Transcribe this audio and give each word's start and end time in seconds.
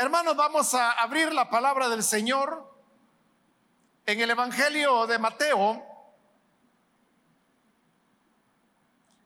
Hermanos, 0.00 0.36
vamos 0.36 0.74
a 0.74 0.92
abrir 0.92 1.32
la 1.34 1.50
palabra 1.50 1.88
del 1.88 2.04
Señor 2.04 2.72
en 4.06 4.20
el 4.20 4.30
Evangelio 4.30 5.08
de 5.08 5.18
Mateo. 5.18 5.84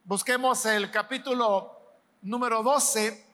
Busquemos 0.04 0.64
el 0.64 0.90
capítulo 0.90 1.78
número 2.22 2.62
12. 2.62 3.31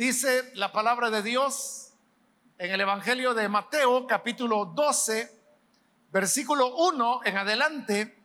Dice 0.00 0.50
la 0.54 0.72
palabra 0.72 1.10
de 1.10 1.22
Dios 1.22 1.92
en 2.56 2.70
el 2.70 2.80
Evangelio 2.80 3.34
de 3.34 3.50
Mateo 3.50 4.06
capítulo 4.06 4.64
12, 4.64 5.30
versículo 6.10 6.74
1 6.74 7.20
en 7.26 7.36
adelante. 7.36 8.18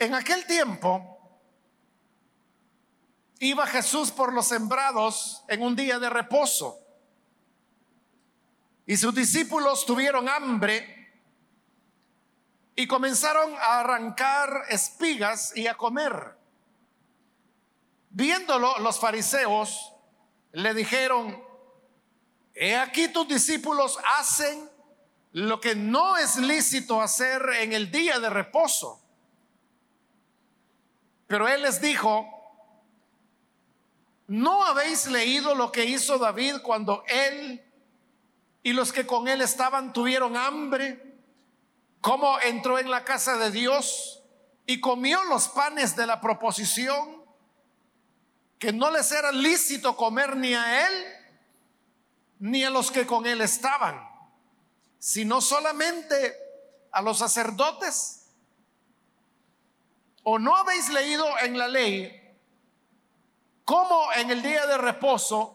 En 0.00 0.12
aquel 0.16 0.44
tiempo 0.46 1.38
iba 3.38 3.64
Jesús 3.68 4.10
por 4.10 4.32
los 4.32 4.48
sembrados 4.48 5.44
en 5.46 5.62
un 5.62 5.76
día 5.76 6.00
de 6.00 6.10
reposo 6.10 6.80
y 8.86 8.96
sus 8.96 9.14
discípulos 9.14 9.86
tuvieron 9.86 10.28
hambre 10.28 10.95
y 12.76 12.86
comenzaron 12.86 13.54
a 13.54 13.80
arrancar 13.80 14.66
espigas 14.68 15.56
y 15.56 15.66
a 15.66 15.78
comer. 15.78 16.36
Viéndolo, 18.10 18.78
los 18.80 19.00
fariseos 19.00 19.94
le 20.52 20.74
dijeron, 20.74 21.42
he 22.54 22.76
aquí 22.76 23.08
tus 23.08 23.26
discípulos 23.26 23.98
hacen 24.18 24.70
lo 25.32 25.58
que 25.58 25.74
no 25.74 26.18
es 26.18 26.36
lícito 26.36 27.00
hacer 27.00 27.42
en 27.60 27.72
el 27.72 27.90
día 27.90 28.20
de 28.20 28.28
reposo. 28.28 29.02
Pero 31.26 31.48
él 31.48 31.62
les 31.62 31.80
dijo, 31.80 32.26
¿no 34.26 34.64
habéis 34.64 35.06
leído 35.06 35.54
lo 35.54 35.72
que 35.72 35.86
hizo 35.86 36.18
David 36.18 36.56
cuando 36.62 37.04
él 37.08 37.62
y 38.62 38.72
los 38.72 38.92
que 38.92 39.06
con 39.06 39.28
él 39.28 39.40
estaban 39.40 39.92
tuvieron 39.92 40.36
hambre? 40.36 41.05
Cómo 42.00 42.38
entró 42.40 42.78
en 42.78 42.90
la 42.90 43.04
casa 43.04 43.36
de 43.36 43.50
Dios 43.50 44.22
y 44.66 44.80
comió 44.80 45.22
los 45.24 45.48
panes 45.48 45.96
de 45.96 46.06
la 46.06 46.20
proposición, 46.20 47.24
que 48.58 48.72
no 48.72 48.90
les 48.90 49.12
era 49.12 49.32
lícito 49.32 49.96
comer 49.96 50.36
ni 50.36 50.54
a 50.54 50.86
él 50.86 51.04
ni 52.38 52.64
a 52.64 52.70
los 52.70 52.90
que 52.90 53.06
con 53.06 53.26
él 53.26 53.40
estaban, 53.40 54.00
sino 54.98 55.40
solamente 55.40 56.36
a 56.92 57.02
los 57.02 57.18
sacerdotes. 57.18 58.26
¿O 60.22 60.38
no 60.38 60.56
habéis 60.56 60.88
leído 60.88 61.26
en 61.38 61.56
la 61.56 61.68
ley 61.68 62.22
cómo 63.64 64.12
en 64.14 64.30
el 64.30 64.42
día 64.42 64.66
de 64.66 64.76
reposo 64.78 65.52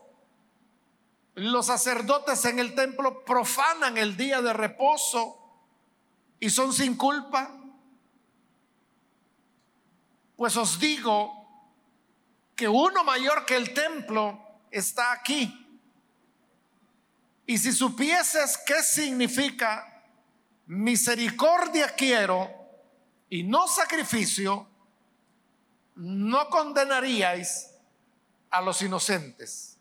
los 1.35 1.65
sacerdotes 1.65 2.45
en 2.45 2.59
el 2.59 2.75
templo 2.75 3.23
profanan 3.25 3.97
el 3.97 4.15
día 4.15 4.41
de 4.41 4.53
reposo? 4.53 5.40
Y 6.41 6.49
son 6.49 6.73
sin 6.73 6.97
culpa? 6.97 7.55
Pues 10.35 10.57
os 10.57 10.79
digo 10.79 11.31
que 12.55 12.67
uno 12.67 13.03
mayor 13.03 13.45
que 13.45 13.55
el 13.55 13.73
templo 13.73 14.59
está 14.71 15.11
aquí. 15.11 15.57
Y 17.45 17.57
si 17.59 17.71
supieses 17.71 18.57
qué 18.65 18.81
significa 18.81 20.03
misericordia 20.65 21.93
quiero 21.95 22.49
y 23.29 23.43
no 23.43 23.67
sacrificio, 23.67 24.67
no 25.93 26.49
condenaríais 26.49 27.69
a 28.49 28.61
los 28.61 28.81
inocentes. 28.81 29.77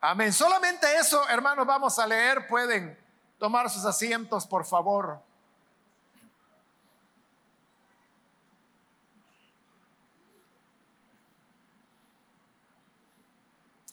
Amén. 0.00 0.32
Solamente 0.32 0.86
eso, 0.96 1.28
hermanos, 1.28 1.66
vamos 1.66 1.98
a 1.98 2.06
leer. 2.06 2.46
Pueden 2.46 2.99
tomar 3.40 3.70
sus 3.70 3.86
asientos, 3.86 4.46
por 4.46 4.66
favor. 4.66 5.18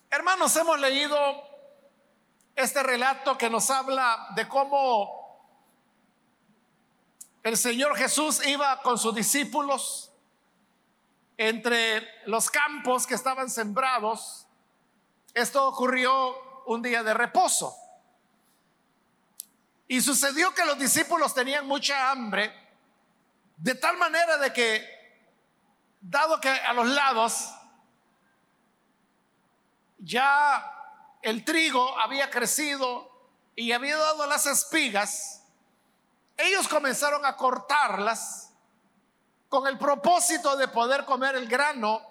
Hermanos, 0.10 0.54
hemos 0.58 0.78
leído 0.80 1.18
este 2.58 2.84
relato 2.84 3.38
que 3.38 3.50
nos 3.50 3.70
habla 3.70 4.28
de 4.36 4.50
cómo 4.50 5.40
el 7.42 7.56
Señor 7.56 7.96
Jesús 7.96 8.46
iba 8.46 8.82
con 8.82 8.98
sus 8.98 9.16
discípulos 9.16 10.12
entre 11.38 12.06
los 12.26 12.50
campos 12.50 13.08
que 13.08 13.14
estaban 13.14 13.50
sembrados. 13.50 14.46
Esto 15.34 15.66
ocurrió 15.66 16.66
un 16.66 16.82
día 16.82 17.02
de 17.02 17.14
reposo. 17.14 17.87
Y 19.88 20.02
sucedió 20.02 20.54
que 20.54 20.66
los 20.66 20.78
discípulos 20.78 21.34
tenían 21.34 21.66
mucha 21.66 22.12
hambre, 22.12 22.54
de 23.58 23.76
tal 23.76 23.98
manera 23.98 24.38
de 24.38 24.52
que, 24.52 24.86
dado 26.02 26.40
que 26.40 26.50
a 26.50 26.74
los 26.74 26.88
lados 26.88 27.50
ya 30.00 30.74
el 31.22 31.44
trigo 31.44 31.98
había 32.00 32.30
crecido 32.30 33.12
y 33.56 33.72
había 33.72 33.98
dado 33.98 34.28
las 34.28 34.46
espigas, 34.46 35.44
ellos 36.36 36.68
comenzaron 36.68 37.26
a 37.26 37.36
cortarlas 37.36 38.54
con 39.50 39.66
el 39.68 39.78
propósito 39.78 40.56
de 40.58 40.68
poder 40.68 41.06
comer 41.06 41.36
el 41.36 41.48
grano 41.48 42.02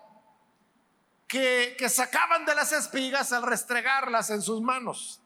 que, 1.28 1.76
que 1.78 1.88
sacaban 1.88 2.44
de 2.44 2.54
las 2.54 2.72
espigas 2.72 3.32
al 3.32 3.42
restregarlas 3.42 4.30
en 4.30 4.42
sus 4.42 4.60
manos. 4.60 5.20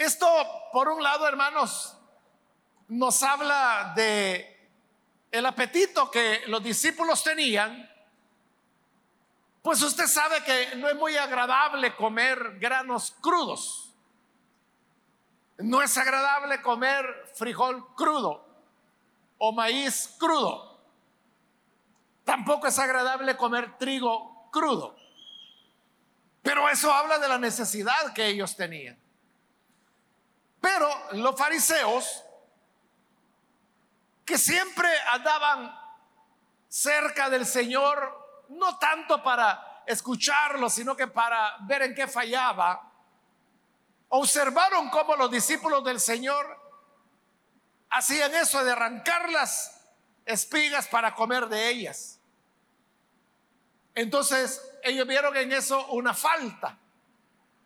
Esto, 0.00 0.26
por 0.72 0.88
un 0.88 1.02
lado, 1.02 1.28
hermanos, 1.28 1.94
nos 2.88 3.22
habla 3.22 3.92
de 3.94 4.70
el 5.30 5.44
apetito 5.44 6.10
que 6.10 6.40
los 6.46 6.62
discípulos 6.62 7.22
tenían. 7.22 7.86
Pues 9.60 9.82
usted 9.82 10.06
sabe 10.06 10.42
que 10.42 10.76
no 10.76 10.88
es 10.88 10.96
muy 10.96 11.18
agradable 11.18 11.94
comer 11.96 12.58
granos 12.58 13.14
crudos. 13.20 13.92
No 15.58 15.82
es 15.82 15.94
agradable 15.98 16.62
comer 16.62 17.04
frijol 17.34 17.94
crudo 17.94 18.48
o 19.36 19.52
maíz 19.52 20.16
crudo. 20.18 20.80
Tampoco 22.24 22.68
es 22.68 22.78
agradable 22.78 23.36
comer 23.36 23.76
trigo 23.76 24.48
crudo. 24.50 24.96
Pero 26.40 26.70
eso 26.70 26.90
habla 26.90 27.18
de 27.18 27.28
la 27.28 27.36
necesidad 27.36 28.14
que 28.14 28.28
ellos 28.28 28.56
tenían. 28.56 28.99
Pero 30.60 30.88
los 31.12 31.36
fariseos, 31.36 32.24
que 34.24 34.38
siempre 34.38 34.88
andaban 35.12 35.76
cerca 36.68 37.30
del 37.30 37.46
Señor, 37.46 38.46
no 38.50 38.78
tanto 38.78 39.22
para 39.22 39.82
escucharlo, 39.86 40.68
sino 40.68 40.96
que 40.96 41.06
para 41.06 41.56
ver 41.62 41.82
en 41.82 41.94
qué 41.94 42.06
fallaba, 42.06 42.90
observaron 44.08 44.90
cómo 44.90 45.16
los 45.16 45.30
discípulos 45.30 45.82
del 45.84 46.00
Señor 46.00 46.58
hacían 47.90 48.34
eso 48.34 48.62
de 48.62 48.72
arrancar 48.72 49.30
las 49.30 49.80
espigas 50.26 50.86
para 50.86 51.14
comer 51.14 51.48
de 51.48 51.68
ellas. 51.68 52.20
Entonces 53.94 54.62
ellos 54.82 55.06
vieron 55.06 55.36
en 55.36 55.52
eso 55.52 55.86
una 55.88 56.14
falta. 56.14 56.78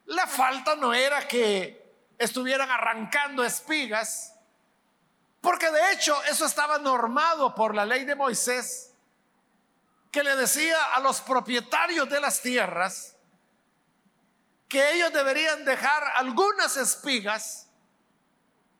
La 0.07 0.27
falta 0.27 0.77
no 0.77 0.95
era 0.95 1.27
que 1.29 1.84
estuvieran 2.19 2.71
arrancando 2.71 3.45
espigas, 3.45 4.35
porque 5.41 5.71
de 5.71 5.93
hecho 5.93 6.23
eso 6.25 6.47
estaba 6.47 6.79
normado 6.79 7.55
por 7.55 7.75
la 7.75 7.85
ley 7.85 8.05
de 8.05 8.15
Moisés, 8.15 8.93
que 10.11 10.23
le 10.23 10.37
decía 10.37 10.77
a 10.95 11.01
los 11.01 11.21
propietarios 11.21 12.09
de 12.09 12.21
las 12.21 12.41
tierras 12.41 13.17
que 14.69 14.93
ellos 14.95 15.13
deberían 15.13 15.65
dejar 15.65 16.03
algunas 16.17 16.77
espigas, 16.77 17.69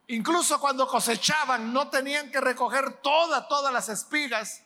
incluso 0.09 0.61
cuando 0.61 0.89
cosechaban 0.89 1.73
no 1.73 1.89
tenían 1.89 2.31
que 2.31 2.41
recoger 2.41 3.01
todas, 3.01 3.47
todas 3.49 3.73
las 3.73 3.89
espigas, 3.89 4.63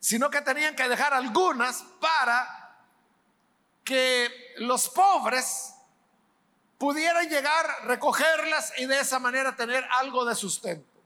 sino 0.00 0.30
que 0.30 0.42
tenían 0.42 0.74
que 0.74 0.88
dejar 0.88 1.12
algunas 1.12 1.82
para 2.00 2.84
que 3.84 4.54
los 4.58 4.88
pobres 4.88 5.74
pudieran 6.78 7.28
llegar, 7.28 7.66
recogerlas 7.84 8.72
y 8.78 8.86
de 8.86 9.00
esa 9.00 9.18
manera 9.18 9.54
tener 9.56 9.84
algo 9.98 10.24
de 10.24 10.34
sustento. 10.34 11.02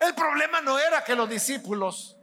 El 0.00 0.14
problema 0.14 0.60
no 0.60 0.78
era 0.78 1.04
que 1.04 1.14
los 1.14 1.28
discípulos 1.28 2.16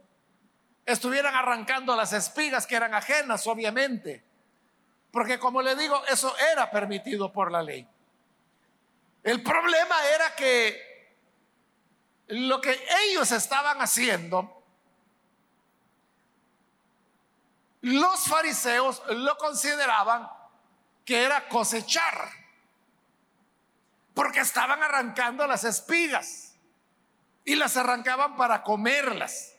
estuvieran 0.84 1.34
arrancando 1.34 1.96
las 1.96 2.12
espigas 2.12 2.66
que 2.66 2.76
eran 2.76 2.92
ajenas, 2.92 3.46
obviamente, 3.46 4.22
porque 5.10 5.38
como 5.38 5.62
le 5.62 5.74
digo, 5.74 6.04
eso 6.06 6.34
era 6.52 6.70
permitido 6.70 7.32
por 7.32 7.50
la 7.50 7.62
ley. 7.62 7.88
El 9.22 9.42
problema 9.42 9.96
era 10.14 10.34
que 10.34 11.16
lo 12.28 12.60
que 12.60 12.78
ellos 13.06 13.32
estaban 13.32 13.80
haciendo, 13.80 14.62
los 17.80 18.20
fariseos 18.24 19.02
lo 19.08 19.38
consideraban 19.38 20.28
que 21.10 21.24
era 21.24 21.48
cosechar, 21.48 22.30
porque 24.14 24.38
estaban 24.38 24.80
arrancando 24.80 25.44
las 25.44 25.64
espigas 25.64 26.54
y 27.44 27.56
las 27.56 27.76
arrancaban 27.76 28.36
para 28.36 28.62
comerlas. 28.62 29.56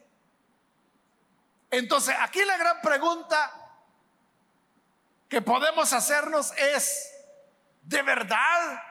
Entonces, 1.70 2.16
aquí 2.22 2.42
la 2.46 2.56
gran 2.56 2.80
pregunta 2.80 3.52
que 5.28 5.42
podemos 5.42 5.92
hacernos 5.92 6.54
es, 6.54 7.12
¿de 7.82 8.02
verdad 8.02 8.82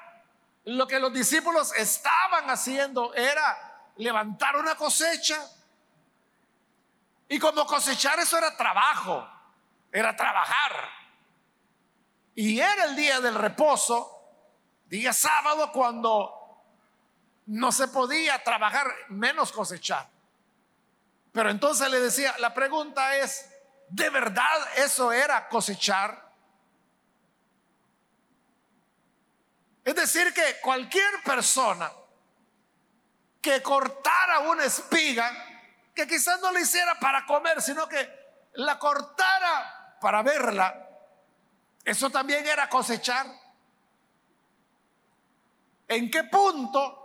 lo 0.64 0.86
que 0.86 1.00
los 1.00 1.14
discípulos 1.14 1.72
estaban 1.74 2.50
haciendo 2.50 3.14
era 3.14 3.88
levantar 3.96 4.56
una 4.56 4.74
cosecha? 4.74 5.42
Y 7.26 7.38
como 7.38 7.64
cosechar 7.64 8.20
eso 8.20 8.36
era 8.36 8.54
trabajo, 8.54 9.26
era 9.90 10.14
trabajar. 10.14 10.99
Y 12.40 12.58
era 12.58 12.86
el 12.86 12.96
día 12.96 13.20
del 13.20 13.34
reposo, 13.34 14.18
día 14.86 15.12
sábado, 15.12 15.70
cuando 15.70 16.64
no 17.44 17.70
se 17.70 17.86
podía 17.88 18.42
trabajar 18.42 18.90
menos 19.10 19.52
cosechar. 19.52 20.08
Pero 21.32 21.50
entonces 21.50 21.90
le 21.90 22.00
decía, 22.00 22.34
la 22.38 22.54
pregunta 22.54 23.14
es, 23.16 23.46
¿de 23.90 24.08
verdad 24.08 24.58
eso 24.76 25.12
era 25.12 25.50
cosechar? 25.50 26.32
Es 29.84 29.94
decir, 29.94 30.32
que 30.32 30.60
cualquier 30.62 31.22
persona 31.22 31.92
que 33.42 33.60
cortara 33.60 34.38
una 34.48 34.64
espiga, 34.64 35.30
que 35.94 36.06
quizás 36.06 36.40
no 36.40 36.50
la 36.52 36.60
hiciera 36.60 36.94
para 37.00 37.26
comer, 37.26 37.60
sino 37.60 37.86
que 37.86 38.48
la 38.54 38.78
cortara 38.78 39.98
para 40.00 40.22
verla, 40.22 40.86
eso 41.84 42.10
también 42.10 42.46
era 42.46 42.68
cosechar. 42.68 43.26
¿En 45.88 46.10
qué 46.10 46.24
punto 46.24 47.00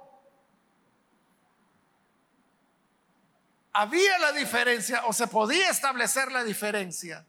había 3.73 4.17
la 4.19 4.31
diferencia 4.31 5.05
o 5.05 5.13
se 5.13 5.27
podía 5.27 5.69
establecer 5.69 6.31
la 6.31 6.43
diferencia 6.43 7.25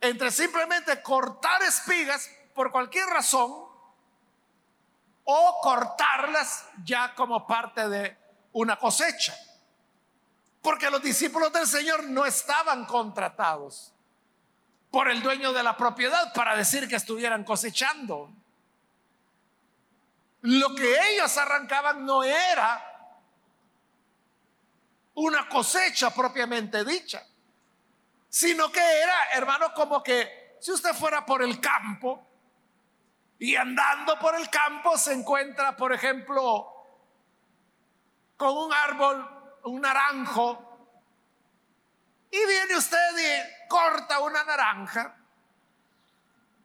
entre 0.00 0.30
simplemente 0.30 1.02
cortar 1.02 1.62
espigas 1.62 2.30
por 2.54 2.72
cualquier 2.72 3.06
razón 3.06 3.68
o 5.24 5.60
cortarlas 5.62 6.64
ya 6.84 7.14
como 7.14 7.46
parte 7.46 7.88
de 7.88 8.16
una 8.52 8.76
cosecha. 8.76 9.36
Porque 10.62 10.90
los 10.90 11.02
discípulos 11.02 11.52
del 11.52 11.66
Señor 11.66 12.04
no 12.04 12.24
estaban 12.26 12.86
contratados 12.86 13.92
por 14.90 15.10
el 15.10 15.22
dueño 15.22 15.52
de 15.52 15.62
la 15.62 15.76
propiedad 15.76 16.32
para 16.32 16.56
decir 16.56 16.88
que 16.88 16.96
estuvieran 16.96 17.44
cosechando. 17.44 18.30
Lo 20.42 20.74
que 20.74 20.96
ellos 21.10 21.36
arrancaban 21.36 22.04
no 22.06 22.22
era 22.22 22.84
una 25.14 25.48
cosecha 25.48 26.10
propiamente 26.14 26.84
dicha, 26.84 27.26
sino 28.28 28.70
que 28.70 28.80
era, 28.80 29.30
hermano, 29.32 29.72
como 29.74 30.02
que 30.02 30.56
si 30.60 30.70
usted 30.70 30.94
fuera 30.94 31.26
por 31.26 31.42
el 31.42 31.60
campo 31.60 32.24
y 33.38 33.56
andando 33.56 34.18
por 34.18 34.34
el 34.36 34.48
campo 34.48 34.96
se 34.96 35.12
encuentra, 35.12 35.76
por 35.76 35.92
ejemplo, 35.92 36.72
con 38.36 38.56
un 38.56 38.72
árbol, 38.72 39.58
un 39.64 39.80
naranjo, 39.80 40.67
y 42.30 42.46
viene 42.46 42.76
usted 42.76 42.98
y 43.16 43.68
corta 43.68 44.20
una 44.20 44.44
naranja, 44.44 45.16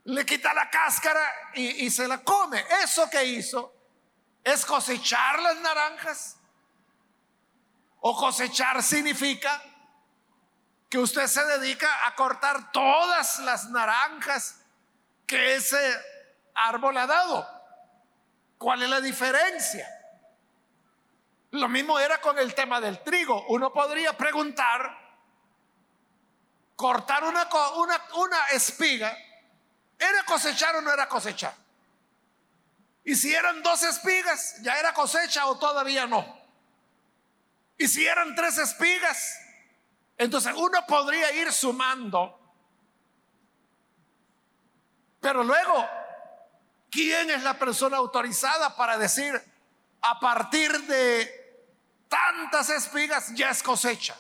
le 0.06 0.25
quita 0.25 0.54
la 0.54 0.69
cáscara 0.69 1.21
y, 1.54 1.89
se 1.89 2.07
la 2.07 2.19
come. 2.19 2.63
Eso 2.83 3.10
que 3.10 3.24
hizo 3.24 3.74
es 4.44 4.65
cosechar 4.65 5.39
las 5.39 5.57
naranjas. 5.57 6.38
O 8.01 8.18
cosechar 8.18 8.83
significa 8.83 9.63
que 10.89 11.00
usted 11.00 11.27
se 11.27 11.44
dedica 11.45 12.06
a 12.06 12.16
cortar 12.16 12.71
todas 12.71 13.39
las 13.39 13.69
naranjas 13.69 14.59
que 15.25 15.56
ese 15.56 15.80
árbol 16.54 16.98
ha 16.98 17.07
dado. 17.07 17.48
¿Cuál 18.57 18.83
es 18.83 18.89
la 18.89 19.00
diferencia? 19.00 19.88
Lo 21.51 21.69
mismo 21.69 21.98
era 22.00 22.19
con 22.19 22.38
el 22.38 22.54
tema 22.54 22.81
del 22.81 23.01
trigo. 23.04 23.45
Uno 23.48 23.71
podría 23.71 24.18
preguntar, 24.18 25.02
cortar 26.75 27.23
una, 27.23 27.47
espiga, 28.51 29.17
¿era 29.97 30.23
cosechar 30.25 30.75
o 30.75 30.81
no 30.81 30.91
era 30.91 31.07
cosechar? 31.07 31.53
Y 33.03 33.15
si 33.15 33.33
eran 33.33 33.61
dos 33.61 33.83
espigas, 33.83 34.61
¿ya 34.61 34.79
era 34.79 34.93
cosecha 34.93 35.45
o 35.47 35.57
todavía 35.57 36.07
no? 36.07 36.41
Y 37.77 37.87
si 37.87 38.05
eran 38.05 38.33
tres 38.35 38.57
espigas, 38.57 39.39
entonces 40.17 40.53
uno 40.55 40.85
podría 40.87 41.31
ir 41.33 41.51
sumando. 41.51 42.39
Pero 45.19 45.43
luego, 45.43 45.85
¿quién 46.89 47.29
es 47.29 47.43
la 47.43 47.57
persona 47.57 47.97
autorizada 47.97 48.75
para 48.75 48.97
decir 48.97 49.41
a 50.01 50.19
partir 50.19 50.71
de 50.83 51.67
tantas 52.07 52.69
espigas 52.69 53.33
ya 53.33 53.49
es 53.49 53.63
cosecha? 53.63 54.17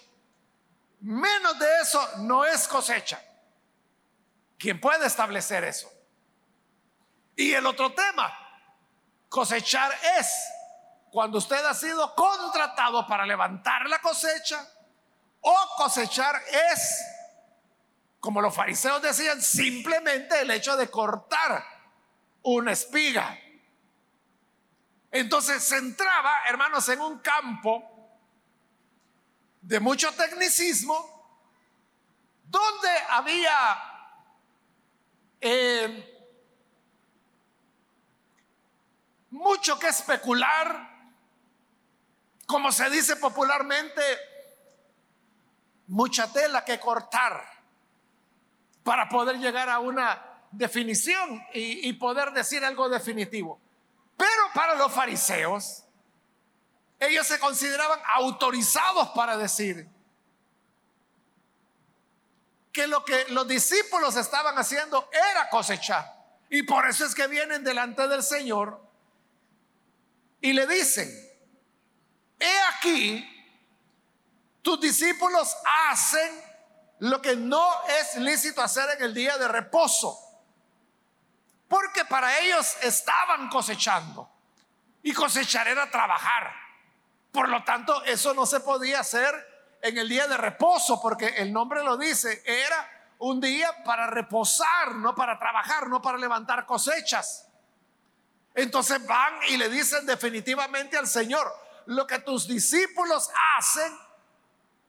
Menos 1.03 1.59
de 1.59 1.81
eso 1.81 2.17
no 2.19 2.45
es 2.45 2.65
cosecha. 2.65 3.21
¿Quién 4.57 4.79
puede 4.79 5.05
establecer 5.05 5.65
eso? 5.65 5.91
Y 7.35 7.53
el 7.53 7.65
otro 7.65 7.93
tema, 7.93 8.31
cosechar 9.27 9.91
es 10.17 10.33
cuando 11.11 11.39
usted 11.39 11.63
ha 11.65 11.73
sido 11.73 12.15
contratado 12.15 13.05
para 13.05 13.25
levantar 13.25 13.89
la 13.89 13.99
cosecha 13.99 14.65
o 15.41 15.75
cosechar 15.75 16.41
es, 16.71 17.05
como 18.21 18.41
los 18.41 18.55
fariseos 18.55 19.01
decían, 19.01 19.41
simplemente 19.41 20.39
el 20.39 20.51
hecho 20.51 20.77
de 20.77 20.89
cortar 20.89 21.65
una 22.43 22.71
espiga. 22.71 23.37
Entonces 25.11 25.61
se 25.61 25.75
entraba, 25.75 26.43
hermanos, 26.47 26.87
en 26.87 27.01
un 27.01 27.19
campo 27.19 27.92
de 29.63 29.79
mucho 29.79 30.11
tecnicismo, 30.13 31.09
donde 32.43 32.89
había 33.09 33.55
eh, 35.39 36.29
mucho 39.31 39.79
que 39.79 39.87
especular, 39.87 41.09
como 42.45 42.71
se 42.71 42.89
dice 42.89 43.15
popularmente, 43.15 44.01
mucha 45.87 46.31
tela 46.31 46.63
que 46.63 46.79
cortar 46.79 47.43
para 48.83 49.07
poder 49.07 49.39
llegar 49.39 49.69
a 49.69 49.79
una 49.79 50.21
definición 50.51 51.41
y, 51.53 51.91
poder 51.93 52.31
decir 52.31 52.63
algo 52.63 52.89
definitivo. 52.89 53.59
Pero 54.17 54.43
para 54.53 54.75
los 54.75 54.91
fariseos, 54.91 55.82
ellos 57.07 57.27
se 57.27 57.39
consideraban 57.39 57.99
autorizados 58.15 59.09
para 59.09 59.37
decir 59.37 59.89
que 62.71 62.87
lo 62.87 63.05
que 63.05 63.25
los 63.29 63.47
discípulos 63.47 64.15
estaban 64.15 64.57
haciendo 64.57 65.09
era 65.11 65.49
cosechar. 65.49 66.11
Y 66.49 66.63
por 66.63 66.87
eso 66.87 67.05
es 67.05 67.13
que 67.13 67.27
vienen 67.27 67.63
delante 67.63 68.07
del 68.07 68.23
Señor 68.23 68.81
y 70.41 70.53
le 70.53 70.67
dicen, 70.67 71.09
he 72.39 72.59
aquí, 72.75 73.29
tus 74.61 74.79
discípulos 74.79 75.55
hacen 75.89 76.41
lo 76.99 77.21
que 77.21 77.35
no 77.35 77.65
es 77.87 78.15
lícito 78.17 78.61
hacer 78.61 78.89
en 78.97 79.03
el 79.03 79.13
día 79.13 79.37
de 79.37 79.47
reposo, 79.47 80.19
porque 81.67 82.05
para 82.05 82.39
ellos 82.39 82.75
estaban 82.81 83.49
cosechando 83.49 84.29
y 85.01 85.13
cosechar 85.13 85.67
era 85.67 85.89
trabajar. 85.89 86.62
Por 87.33 87.49
lo 87.49 87.63
tanto, 87.63 88.03
eso 88.03 88.35
no 88.35 88.45
se 88.45 88.59
podía 88.59 88.99
hacer 88.99 89.33
en 89.81 89.97
el 89.97 90.07
día 90.07 90.27
de 90.27 90.37
reposo, 90.37 91.01
porque 91.01 91.25
el 91.37 91.51
nombre 91.51 91.83
lo 91.83 91.97
dice, 91.97 92.43
era 92.45 93.15
un 93.17 93.41
día 93.41 93.83
para 93.83 94.05
reposar, 94.05 94.93
no 94.95 95.15
para 95.15 95.39
trabajar, 95.39 95.89
no 95.89 95.99
para 95.99 96.19
levantar 96.19 96.67
cosechas. 96.67 97.47
Entonces 98.53 99.05
van 99.07 99.33
y 99.49 99.57
le 99.57 99.67
dicen 99.67 100.05
definitivamente 100.05 100.95
al 100.95 101.07
Señor, 101.07 101.51
lo 101.87 102.05
que 102.05 102.19
tus 102.19 102.47
discípulos 102.47 103.31
hacen 103.57 103.97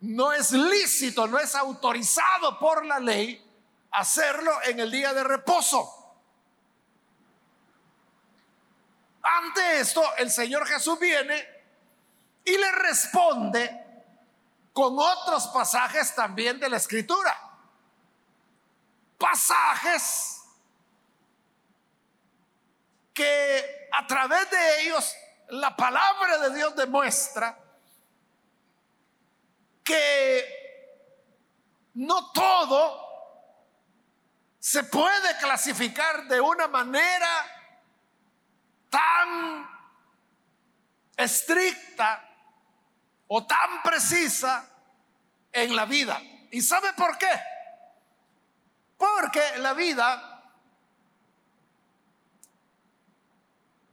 no 0.00 0.34
es 0.34 0.52
lícito, 0.52 1.26
no 1.26 1.38
es 1.38 1.54
autorizado 1.54 2.58
por 2.58 2.84
la 2.84 3.00
ley 3.00 3.42
hacerlo 3.92 4.52
en 4.64 4.80
el 4.80 4.90
día 4.90 5.14
de 5.14 5.24
reposo. 5.24 5.90
Ante 9.22 9.80
esto, 9.80 10.02
el 10.18 10.30
Señor 10.30 10.66
Jesús 10.66 10.98
viene 10.98 11.53
y 12.44 12.56
le 12.56 12.72
responde 12.72 13.84
con 14.72 14.98
otros 14.98 15.46
pasajes 15.48 16.14
también 16.14 16.58
de 16.58 16.68
la 16.68 16.76
Escritura. 16.76 17.34
Pasajes 19.18 20.42
que 23.14 23.88
a 23.92 24.06
través 24.06 24.50
de 24.50 24.82
ellos 24.82 25.14
la 25.48 25.74
palabra 25.76 26.38
de 26.38 26.54
Dios 26.56 26.74
demuestra 26.74 27.58
que 29.84 30.64
no 31.94 32.32
todo 32.32 33.04
se 34.58 34.82
puede 34.84 35.36
clasificar 35.38 36.26
de 36.26 36.40
una 36.40 36.66
manera 36.66 37.28
tan 38.90 39.68
estricta 41.16 42.33
o 43.28 43.46
tan 43.46 43.82
precisa 43.82 44.68
en 45.52 45.74
la 45.74 45.84
vida. 45.84 46.20
¿Y 46.50 46.60
sabe 46.60 46.92
por 46.92 47.16
qué? 47.18 47.30
Porque 48.96 49.58
la 49.58 49.72
vida 49.72 50.34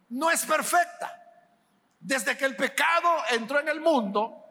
no 0.09 0.29
es 0.29 0.45
perfecta. 0.45 1.17
Desde 2.00 2.35
que 2.35 2.45
el 2.45 2.55
pecado 2.55 3.23
entró 3.29 3.59
en 3.59 3.69
el 3.69 3.79
mundo, 3.79 4.41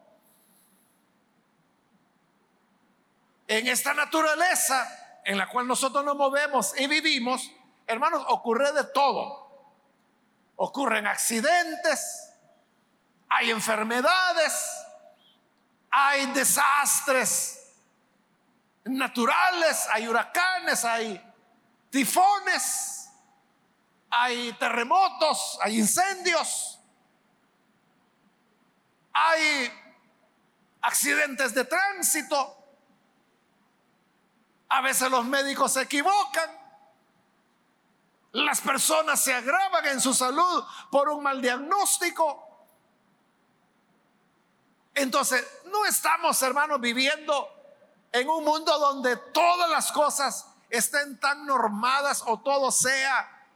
en 3.47 3.67
esta 3.67 3.93
naturaleza 3.93 5.19
en 5.25 5.37
la 5.37 5.47
cual 5.49 5.67
nosotros 5.67 6.03
nos 6.03 6.15
movemos 6.15 6.73
y 6.79 6.87
vivimos, 6.87 7.51
hermanos, 7.85 8.23
ocurre 8.29 8.71
de 8.71 8.85
todo. 8.85 9.49
Ocurren 10.55 11.07
accidentes, 11.07 12.30
hay 13.33 13.49
enfermedades, 13.49 14.53
hay 15.89 16.25
desastres 16.33 17.73
naturales, 18.83 19.87
hay 19.93 20.05
huracanes, 20.05 20.83
hay 20.83 21.33
tifones, 21.89 23.09
hay 24.09 24.51
terremotos, 24.53 25.57
hay 25.61 25.79
incendios, 25.79 26.77
hay 29.13 29.71
accidentes 30.81 31.53
de 31.53 31.63
tránsito. 31.63 32.57
A 34.67 34.81
veces 34.81 35.09
los 35.09 35.23
médicos 35.23 35.71
se 35.71 35.83
equivocan. 35.83 36.49
Las 38.33 38.59
personas 38.59 39.23
se 39.23 39.33
agravan 39.33 39.85
en 39.85 40.01
su 40.01 40.13
salud 40.13 40.65
por 40.89 41.07
un 41.07 41.23
mal 41.23 41.41
diagnóstico. 41.41 42.50
Entonces, 44.93 45.45
no 45.65 45.85
estamos, 45.85 46.41
hermanos, 46.41 46.81
viviendo 46.81 47.47
en 48.11 48.29
un 48.29 48.43
mundo 48.43 48.77
donde 48.77 49.15
todas 49.15 49.69
las 49.69 49.91
cosas 49.91 50.47
estén 50.69 51.19
tan 51.19 51.45
normadas 51.45 52.23
o 52.25 52.39
todo 52.39 52.71
sea 52.71 53.47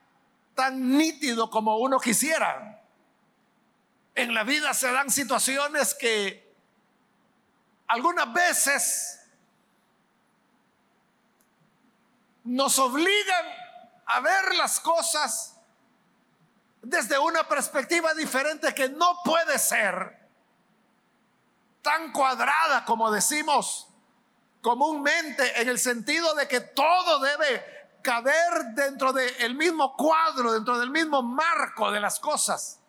tan 0.53 0.97
nítido 0.97 1.49
como 1.49 1.77
uno 1.77 1.99
quisiera. 1.99 2.81
En 4.15 4.33
la 4.33 4.43
vida 4.43 4.73
se 4.73 4.91
dan 4.91 5.11
situaciones 5.11 5.93
que 5.93 6.55
algunas 7.87 8.31
veces 8.31 9.19
nos 12.45 12.79
obligan 12.79 13.45
a 14.05 14.19
ver 14.21 14.55
las 14.55 14.79
cosas 14.79 15.57
desde 16.81 17.17
una 17.17 17.47
perspectiva 17.47 18.13
diferente 18.13 18.73
que 18.73 18.89
no 18.89 19.19
puede 19.23 19.57
ser 19.59 20.24
tan 21.85 22.11
cuadrada 22.11 22.83
como 22.83 23.11
decimos 23.11 23.87
comúnmente 24.59 25.61
en 25.61 25.69
el 25.69 25.77
sentido 25.77 26.33
de 26.33 26.47
que 26.47 26.59
todo 26.59 27.19
debe 27.19 27.63
caber 28.01 28.73
dentro 28.73 29.13
del 29.13 29.53
mismo 29.53 29.95
cuadro, 29.95 30.51
dentro 30.51 30.79
del 30.79 30.89
mismo 30.89 31.21
marco 31.21 31.91
de 31.91 31.99
las 31.99 32.19
cosas. 32.19 32.79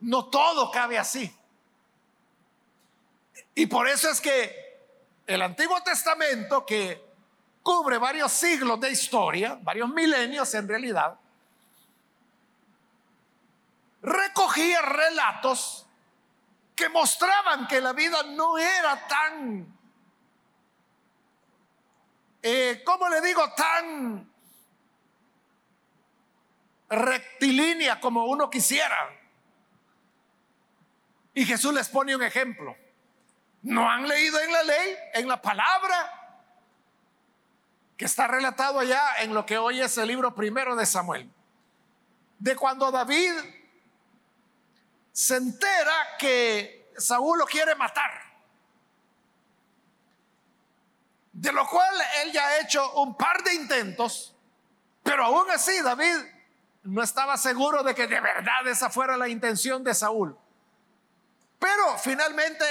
No 0.00 0.26
todo 0.26 0.70
cabe 0.70 0.98
así. 0.98 1.34
Y 3.54 3.64
por 3.64 3.88
eso 3.88 4.10
es 4.10 4.20
que 4.20 4.84
el 5.26 5.40
Antiguo 5.40 5.82
Testamento, 5.82 6.66
que 6.66 7.02
cubre 7.62 7.96
varios 7.96 8.30
siglos 8.30 8.78
de 8.80 8.90
historia, 8.90 9.58
varios 9.62 9.88
milenios 9.88 10.52
en 10.52 10.68
realidad, 10.68 11.18
recogía 14.02 14.82
relatos 14.82 15.87
que 16.78 16.88
mostraban 16.88 17.66
que 17.66 17.80
la 17.80 17.92
vida 17.92 18.22
no 18.22 18.56
era 18.56 19.06
tan 19.08 19.78
eh, 22.40 22.82
¿cómo 22.84 23.08
le 23.08 23.20
digo? 23.20 23.52
Tan 23.54 24.32
rectilínea 26.88 28.00
como 28.00 28.26
uno 28.26 28.48
quisiera. 28.48 28.96
Y 31.34 31.44
Jesús 31.44 31.74
les 31.74 31.88
pone 31.88 32.14
un 32.14 32.22
ejemplo. 32.22 32.76
¿No 33.62 33.90
han 33.90 34.06
leído 34.06 34.40
en 34.40 34.52
la 34.52 34.62
ley, 34.62 34.96
en 35.14 35.28
la 35.28 35.42
palabra, 35.42 36.46
que 37.96 38.04
está 38.04 38.28
relatado 38.28 38.78
allá 38.78 39.02
en 39.18 39.34
lo 39.34 39.44
que 39.44 39.58
hoy 39.58 39.80
es 39.80 39.98
el 39.98 40.06
libro 40.06 40.32
primero 40.34 40.76
de 40.76 40.86
Samuel? 40.86 41.28
De 42.38 42.54
cuando 42.54 42.92
David 42.92 43.32
se 45.18 45.34
entera 45.34 46.16
que 46.16 46.92
Saúl 46.96 47.40
lo 47.40 47.44
quiere 47.44 47.74
matar. 47.74 48.08
De 51.32 51.50
lo 51.50 51.66
cual 51.66 51.92
él 52.22 52.30
ya 52.30 52.46
ha 52.46 52.60
hecho 52.60 52.92
un 52.92 53.16
par 53.16 53.42
de 53.42 53.52
intentos, 53.54 54.36
pero 55.02 55.24
aún 55.24 55.50
así 55.50 55.82
David 55.82 56.18
no 56.84 57.02
estaba 57.02 57.36
seguro 57.36 57.82
de 57.82 57.96
que 57.96 58.06
de 58.06 58.20
verdad 58.20 58.68
esa 58.68 58.90
fuera 58.90 59.16
la 59.16 59.28
intención 59.28 59.82
de 59.82 59.92
Saúl. 59.92 60.38
Pero 61.58 61.98
finalmente 61.98 62.64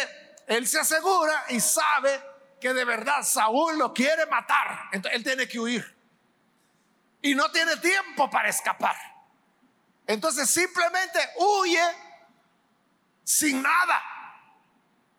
él 0.47 0.65
se 0.69 0.79
asegura 0.79 1.47
y 1.49 1.59
sabe 1.59 2.23
que 2.61 2.73
de 2.73 2.85
verdad 2.85 3.23
Saúl 3.23 3.77
lo 3.77 3.93
quiere 3.93 4.25
matar. 4.25 4.87
Entonces 4.93 5.17
él 5.17 5.23
tiene 5.25 5.49
que 5.49 5.59
huir. 5.59 5.97
Y 7.21 7.35
no 7.35 7.51
tiene 7.51 7.75
tiempo 7.75 8.29
para 8.29 8.47
escapar. 8.47 8.95
Entonces 10.05 10.49
simplemente 10.49 11.19
huye 11.35 12.06
sin 13.27 13.62
nada, 13.62 14.01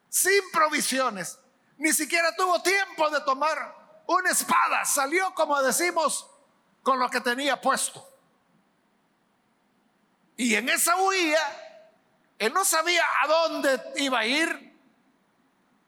sin 0.08 0.50
provisiones, 0.50 1.38
ni 1.76 1.92
siquiera 1.92 2.34
tuvo 2.34 2.62
tiempo 2.62 3.10
de 3.10 3.20
tomar 3.20 4.02
una 4.06 4.30
espada. 4.30 4.82
Salió, 4.86 5.34
como 5.34 5.60
decimos, 5.60 6.26
con 6.82 6.98
lo 6.98 7.10
que 7.10 7.20
tenía 7.20 7.60
puesto. 7.60 8.02
Y 10.38 10.54
en 10.54 10.70
esa 10.70 10.96
huida, 10.96 11.84
él 12.38 12.54
no 12.54 12.64
sabía 12.64 13.04
a 13.22 13.26
dónde 13.26 13.92
iba 13.96 14.20
a 14.20 14.24
ir, 14.24 14.74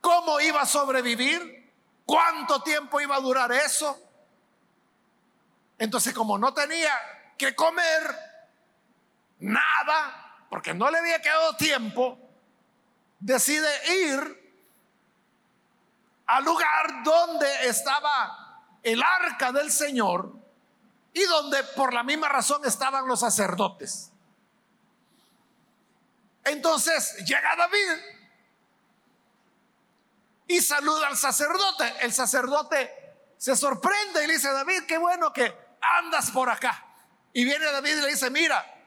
cómo 0.03 0.41
iba 0.41 0.61
a 0.61 0.67
sobrevivir, 0.67 1.73
cuánto 2.05 2.63
tiempo 2.63 3.01
iba 3.01 3.17
a 3.17 3.21
durar 3.21 3.51
eso. 3.51 3.99
Entonces, 5.79 6.13
como 6.13 6.37
no 6.37 6.53
tenía 6.53 6.95
que 7.39 7.57
comer 7.57 8.15
nada, 9.39 10.30
porque 10.51 10.75
no 10.75 10.91
le 10.91 10.99
había 10.99 11.23
quedado 11.23 11.57
tiempo, 11.57 12.19
decide 13.21 13.69
ir 14.09 14.53
al 16.27 16.45
lugar 16.45 17.03
donde 17.05 17.69
estaba 17.69 18.65
el 18.83 19.01
arca 19.03 19.53
del 19.53 19.71
Señor 19.71 20.35
y 21.13 21.23
donde 21.23 21.63
por 21.63 21.95
la 21.95 22.03
misma 22.03 22.29
razón 22.29 22.65
estaban 22.65 23.07
los 23.07 23.21
sacerdotes. 23.21 24.11
Entonces 26.45 27.17
llega 27.25 27.55
David 27.57 28.03
y 30.49 30.61
saluda 30.61 31.07
al 31.07 31.17
sacerdote. 31.17 31.95
El 32.01 32.13
sacerdote 32.13 32.93
se 33.37 33.55
sorprende 33.55 34.25
y 34.25 34.27
le 34.27 34.33
dice, 34.33 34.53
David, 34.53 34.83
qué 34.89 34.99
bueno 34.99 35.33
que 35.33 35.57
andas 35.81 36.33
por 36.33 36.51
acá. 36.51 36.87
Y 37.33 37.45
viene 37.45 37.67
David 37.67 37.99
y 37.99 38.01
le 38.01 38.09
dice, 38.09 38.31
mira, 38.31 38.80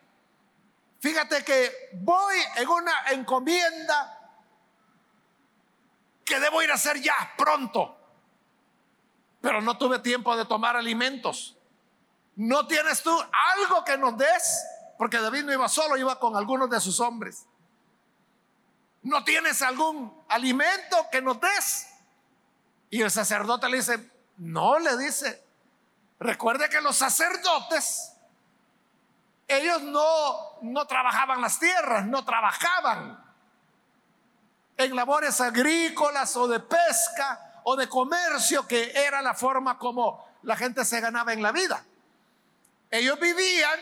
fíjate 1.03 1.43
que 1.43 1.89
voy 1.95 2.35
en 2.55 2.69
una 2.69 2.93
encomienda 3.11 4.21
que 6.23 6.39
debo 6.39 6.61
ir 6.61 6.71
a 6.71 6.75
hacer 6.75 7.01
ya, 7.01 7.33
pronto. 7.37 7.99
pero 9.41 9.59
no 9.59 9.77
tuve 9.77 9.99
tiempo 9.99 10.33
de 10.37 10.45
tomar 10.45 10.77
alimentos. 10.77 11.57
¿No 12.37 12.65
tienes 12.65 13.03
tú 13.03 13.11
algo 13.57 13.83
que 13.83 13.97
nos 13.97 14.17
des? 14.17 14.65
Porque 14.97 15.19
David 15.19 15.43
no 15.43 15.51
iba 15.51 15.67
solo, 15.67 15.97
iba 15.97 16.17
con 16.17 16.37
algunos 16.37 16.69
de 16.69 16.79
sus 16.79 17.01
hombres. 17.01 17.45
¿No 19.01 19.25
tienes 19.25 19.61
algún 19.61 20.23
alimento 20.29 21.09
que 21.11 21.21
nos 21.21 21.41
des? 21.41 21.87
Y 22.89 23.01
el 23.01 23.11
sacerdote 23.11 23.67
le 23.67 23.77
dice, 23.77 24.09
no, 24.37 24.79
le 24.79 24.95
dice, 24.95 25.43
recuerde 26.19 26.69
que 26.69 26.79
los 26.79 26.95
sacerdotes, 26.95 28.12
ellos 29.47 29.81
no, 29.81 30.59
no 30.61 30.85
trabajaban 30.85 31.41
las 31.41 31.59
tierras, 31.59 32.05
no 32.05 32.23
trabajaban 32.23 33.23
en 34.77 34.95
labores 34.95 35.39
agrícolas 35.41 36.35
o 36.35 36.47
de 36.47 36.59
pesca 36.59 37.61
o 37.63 37.75
de 37.75 37.87
comercio, 37.87 38.67
que 38.67 38.91
era 38.93 39.21
la 39.21 39.33
forma 39.33 39.77
como 39.77 40.27
la 40.43 40.55
gente 40.55 40.83
se 40.85 40.99
ganaba 40.99 41.33
en 41.33 41.41
la 41.41 41.51
vida. 41.51 41.83
Ellos 42.89 43.19
vivían 43.19 43.79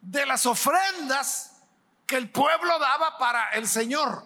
de 0.00 0.26
las 0.26 0.46
ofrendas 0.46 1.62
que 2.06 2.16
el 2.16 2.30
pueblo 2.30 2.78
daba 2.78 3.18
para 3.18 3.50
el 3.50 3.66
Señor. 3.66 4.24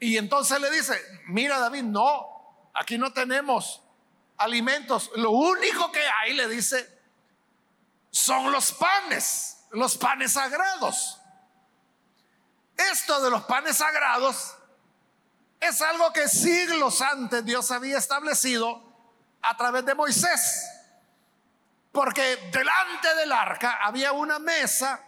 Y 0.00 0.16
entonces 0.16 0.60
le 0.60 0.70
dice, 0.70 0.96
mira 1.26 1.58
David, 1.58 1.82
no, 1.82 2.70
aquí 2.72 2.98
no 2.98 3.12
tenemos 3.12 3.82
alimentos. 4.38 5.10
Lo 5.16 5.30
único 5.30 5.92
que 5.92 6.02
hay, 6.02 6.34
le 6.34 6.48
dice, 6.48 6.98
son 8.10 8.50
los 8.50 8.72
panes, 8.72 9.66
los 9.70 9.96
panes 9.96 10.32
sagrados. 10.32 11.20
Esto 12.76 13.20
de 13.20 13.30
los 13.30 13.42
panes 13.44 13.76
sagrados 13.76 14.54
es 15.60 15.82
algo 15.82 16.12
que 16.12 16.28
siglos 16.28 17.02
antes 17.02 17.44
Dios 17.44 17.70
había 17.70 17.98
establecido 17.98 18.82
a 19.42 19.56
través 19.56 19.84
de 19.84 19.94
Moisés. 19.94 20.66
Porque 21.90 22.36
delante 22.52 23.14
del 23.16 23.32
arca 23.32 23.78
había 23.82 24.12
una 24.12 24.38
mesa 24.38 25.04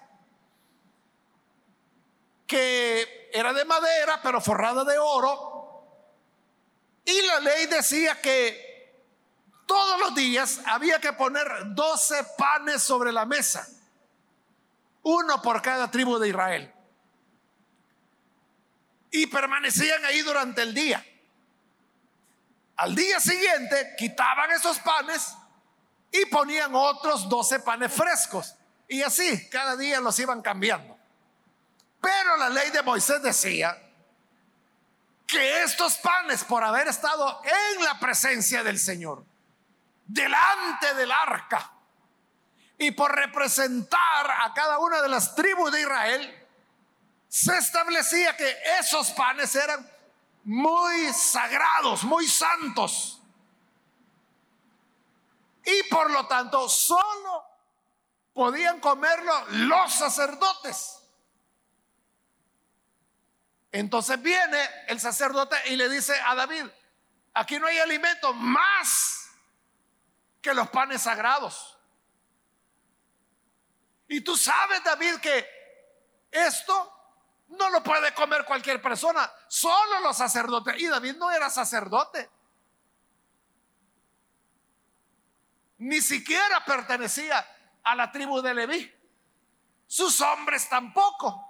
que 2.47 3.31
era 3.33 3.53
de 3.53 3.65
madera, 3.65 4.21
pero 4.23 4.41
forrada 4.41 4.85
de 4.85 4.99
oro. 4.99 5.85
Y 7.05 7.23
la 7.23 7.39
ley 7.39 7.67
decía 7.67 8.21
que 8.21 8.70
todos 9.71 10.01
los 10.01 10.15
días 10.17 10.61
había 10.67 10.99
que 10.99 11.13
poner 11.13 11.47
12 11.67 12.25
panes 12.37 12.83
sobre 12.83 13.13
la 13.13 13.25
mesa, 13.25 13.69
uno 15.05 15.41
por 15.41 15.63
cada 15.63 15.89
tribu 15.89 16.19
de 16.19 16.31
Israel. 16.31 16.75
Y 19.13 19.29
permanecían 19.29 20.05
ahí 20.05 20.23
durante 20.23 20.63
el 20.63 20.75
día. 20.75 21.07
Al 22.79 22.97
día 22.97 23.21
siguiente 23.21 23.95
quitaban 23.97 24.51
esos 24.51 24.81
panes 24.81 25.37
y 26.11 26.27
ponían 26.27 26.75
otros 26.75 27.29
12 27.29 27.61
panes 27.61 27.93
frescos. 27.93 28.57
Y 28.89 29.03
así, 29.03 29.49
cada 29.51 29.77
día 29.77 30.01
los 30.01 30.19
iban 30.19 30.43
cambiando. 30.43 30.99
Pero 32.01 32.37
la 32.39 32.49
ley 32.49 32.71
de 32.71 32.83
Moisés 32.83 33.23
decía 33.23 33.81
que 35.29 35.63
estos 35.63 35.97
panes, 35.99 36.43
por 36.43 36.65
haber 36.65 36.89
estado 36.89 37.41
en 37.45 37.85
la 37.85 38.01
presencia 38.01 38.65
del 38.65 38.81
Señor, 38.81 39.30
delante 40.13 40.95
del 40.95 41.13
arca, 41.13 41.73
y 42.79 42.91
por 42.93 43.15
representar 43.15 44.31
a 44.31 44.53
cada 44.55 44.79
una 44.79 45.03
de 45.03 45.09
las 45.09 45.35
tribus 45.35 45.71
de 45.71 45.83
Israel, 45.83 46.49
se 47.29 47.57
establecía 47.57 48.37
que 48.37 48.57
esos 48.79 49.11
panes 49.11 49.55
eran 49.55 49.89
muy 50.45 51.13
sagrados, 51.13 52.03
muy 52.05 52.27
santos. 52.27 53.21
Y 55.65 55.83
por 55.85 56.11
lo 56.11 56.27
tanto, 56.27 56.69
solo 56.69 57.45
podían 58.33 58.81
comerlo 58.81 59.33
los 59.51 59.93
sacerdotes. 59.93 60.99
Entonces 63.73 64.21
viene 64.21 64.69
el 64.89 64.99
sacerdote 64.99 65.57
y 65.67 65.77
le 65.77 65.89
dice 65.89 66.19
a 66.27 66.35
David, 66.35 66.65
aquí 67.35 67.59
no 67.59 67.67
hay 67.67 67.79
alimento 67.79 68.33
más 68.33 69.20
que 70.41 70.55
los 70.55 70.69
panes 70.71 71.03
sagrados. 71.03 71.79
Y 74.09 74.23
tú 74.23 74.37
sabes, 74.37 74.83
David, 74.83 75.17
que 75.17 75.47
esto 76.31 77.01
no 77.49 77.71
lo 77.71 77.83
puede 77.83 78.15
comer 78.15 78.45
cualquier 78.45 78.81
persona, 78.81 79.31
solo 79.49 80.01
los 80.01 80.17
sacerdotes. 80.17 80.79
Y 80.79 80.87
David 80.87 81.17
no 81.17 81.31
era 81.31 81.51
sacerdote. 81.51 82.31
Ni 85.79 86.01
siquiera 86.01 86.65
pertenecía 86.65 87.47
a 87.83 87.95
la 87.95 88.11
tribu 88.13 88.43
de 88.43 88.55
Leví. 88.55 88.95
Sus 89.87 90.21
hombres 90.21 90.69
tampoco. 90.69 91.47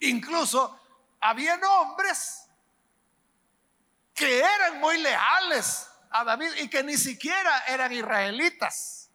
Incluso 0.00 0.78
habían 1.20 1.62
hombres 1.64 2.48
que 4.14 4.40
eran 4.40 4.78
muy 4.80 4.98
leales 4.98 5.89
a 6.10 6.24
David 6.24 6.50
y 6.58 6.68
que 6.68 6.82
ni 6.82 6.96
siquiera 6.96 7.64
eran 7.68 7.92
israelitas. 7.92 9.10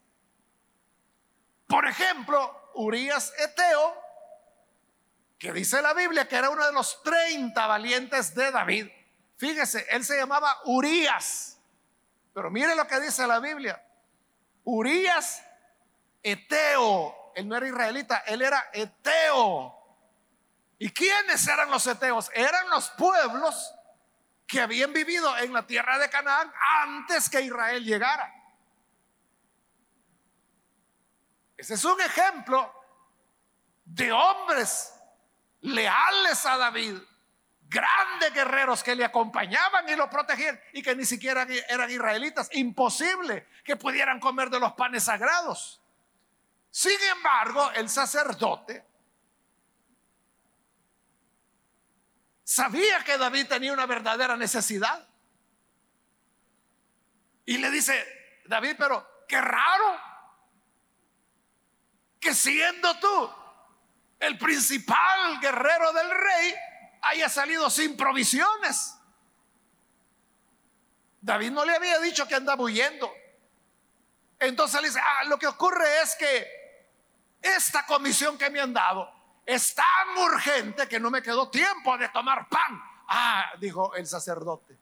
Por 1.67 1.87
ejemplo, 1.87 2.71
Urias 2.75 3.33
Eteo 3.37 4.05
que 5.37 5.51
dice 5.51 5.81
la 5.81 5.93
Biblia 5.93 6.27
que 6.27 6.35
era 6.35 6.49
uno 6.49 6.65
de 6.65 6.71
los 6.71 7.03
30 7.03 7.67
valientes 7.67 8.33
de 8.33 8.51
David. 8.51 8.87
Fíjese, 9.37 9.85
él 9.89 10.05
se 10.05 10.17
llamaba 10.17 10.61
Urias. 10.65 11.59
Pero 12.33 12.49
mire 12.49 12.75
lo 12.75 12.87
que 12.87 12.99
dice 12.99 13.27
la 13.27 13.39
Biblia. 13.39 13.81
Urias 14.63 15.43
Eteo. 16.23 17.33
Él 17.35 17.47
no 17.47 17.57
era 17.57 17.67
israelita, 17.67 18.23
él 18.25 18.41
era 18.41 18.69
Eteo. 18.73 19.75
¿Y 20.79 20.89
quiénes 20.91 21.47
eran 21.47 21.69
los 21.69 21.85
Eteos? 21.85 22.31
Eran 22.33 22.69
los 22.69 22.89
pueblos 22.91 23.74
que 24.47 24.61
habían 24.61 24.93
vivido 24.93 25.37
en 25.37 25.53
la 25.53 25.65
tierra 25.65 25.97
de 25.97 26.09
Canaán 26.09 26.51
antes 26.83 27.29
que 27.29 27.41
Israel 27.41 27.83
llegara. 27.83 28.31
Ese 31.57 31.75
es 31.75 31.85
un 31.85 31.99
ejemplo 32.01 32.71
de 33.85 34.11
hombres 34.11 34.93
leales 35.61 36.45
a 36.45 36.57
David, 36.57 36.97
grandes 37.67 38.33
guerreros 38.33 38.83
que 38.83 38.95
le 38.95 39.05
acompañaban 39.05 39.87
y 39.89 39.95
lo 39.95 40.09
protegían 40.09 40.59
y 40.73 40.83
que 40.83 40.95
ni 40.95 41.05
siquiera 41.05 41.47
eran 41.67 41.89
israelitas. 41.89 42.49
Imposible 42.53 43.47
que 43.63 43.75
pudieran 43.75 44.19
comer 44.19 44.49
de 44.49 44.59
los 44.59 44.73
panes 44.73 45.05
sagrados. 45.05 45.81
Sin 46.69 47.01
embargo, 47.15 47.71
el 47.71 47.89
sacerdote 47.89 48.85
sabía 52.45 53.03
que 53.03 53.17
David 53.17 53.47
tenía 53.47 53.73
una 53.73 53.85
verdadera 53.85 54.37
necesidad. 54.37 55.05
Y 57.45 57.57
le 57.57 57.69
dice, 57.71 58.05
David, 58.45 58.75
pero 58.77 59.25
qué 59.27 59.41
raro 59.41 59.99
que 62.19 62.33
siendo 62.33 62.97
tú 62.99 63.29
el 64.19 64.37
principal 64.37 65.39
guerrero 65.41 65.91
del 65.91 66.09
rey 66.09 66.55
haya 67.01 67.29
salido 67.29 67.69
sin 67.69 67.97
provisiones. 67.97 68.95
David 71.21 71.51
no 71.51 71.65
le 71.65 71.75
había 71.75 71.99
dicho 71.99 72.27
que 72.27 72.35
andaba 72.35 72.63
huyendo. 72.63 73.11
Entonces 74.39 74.81
le 74.81 74.87
dice, 74.87 74.99
ah, 75.03 75.23
lo 75.25 75.37
que 75.37 75.47
ocurre 75.47 76.01
es 76.01 76.15
que 76.15 76.47
esta 77.41 77.85
comisión 77.85 78.37
que 78.37 78.49
me 78.49 78.59
han 78.59 78.73
dado 78.73 79.14
es 79.45 79.75
tan 79.75 80.17
urgente 80.17 80.87
que 80.87 80.99
no 80.99 81.11
me 81.11 81.21
quedó 81.21 81.49
tiempo 81.49 81.97
de 81.97 82.09
tomar 82.09 82.49
pan. 82.49 82.81
Ah, 83.07 83.51
dijo 83.59 83.93
el 83.95 84.07
sacerdote. 84.07 84.77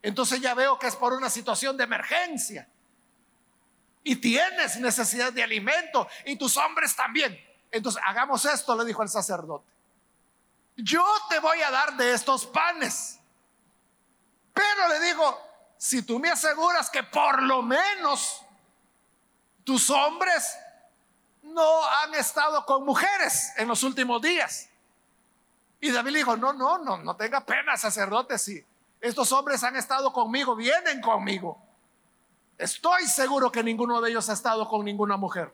Entonces 0.00 0.40
ya 0.40 0.54
veo 0.54 0.78
que 0.78 0.86
es 0.86 0.96
por 0.96 1.12
una 1.12 1.28
situación 1.28 1.76
de 1.76 1.84
emergencia. 1.84 2.68
Y 4.02 4.16
tienes 4.16 4.78
necesidad 4.78 5.32
de 5.32 5.42
alimento 5.42 6.08
y 6.24 6.36
tus 6.36 6.56
hombres 6.56 6.96
también. 6.96 7.38
Entonces, 7.70 8.02
hagamos 8.06 8.44
esto, 8.46 8.74
le 8.76 8.86
dijo 8.86 9.02
el 9.02 9.08
sacerdote. 9.10 9.70
Yo 10.76 11.04
te 11.28 11.38
voy 11.40 11.60
a 11.60 11.70
dar 11.70 11.96
de 11.96 12.14
estos 12.14 12.46
panes. 12.46 13.18
Pero 14.54 14.88
le 14.88 15.00
digo, 15.00 15.38
si 15.76 16.02
tú 16.02 16.18
me 16.18 16.30
aseguras 16.30 16.88
que 16.88 17.02
por 17.02 17.42
lo 17.42 17.62
menos 17.62 18.42
tus 19.64 19.90
hombres 19.90 20.56
no 21.52 21.84
han 22.02 22.14
estado 22.14 22.64
con 22.64 22.84
mujeres 22.84 23.52
en 23.56 23.68
los 23.68 23.82
últimos 23.82 24.20
días. 24.22 24.68
Y 25.80 25.90
David 25.90 26.16
dijo, 26.16 26.36
no, 26.36 26.52
no, 26.52 26.78
no, 26.78 26.98
no 26.98 27.16
tenga 27.16 27.44
pena, 27.44 27.76
sacerdote, 27.76 28.38
si 28.38 28.64
estos 29.00 29.30
hombres 29.32 29.62
han 29.62 29.76
estado 29.76 30.12
conmigo, 30.12 30.56
vienen 30.56 31.00
conmigo. 31.00 31.60
Estoy 32.56 33.06
seguro 33.06 33.52
que 33.52 33.62
ninguno 33.62 34.00
de 34.00 34.10
ellos 34.10 34.28
ha 34.28 34.32
estado 34.32 34.68
con 34.68 34.84
ninguna 34.84 35.16
mujer 35.16 35.52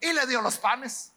y 0.00 0.12
le 0.12 0.26
dio 0.26 0.40
los 0.40 0.58
panes. 0.58 1.12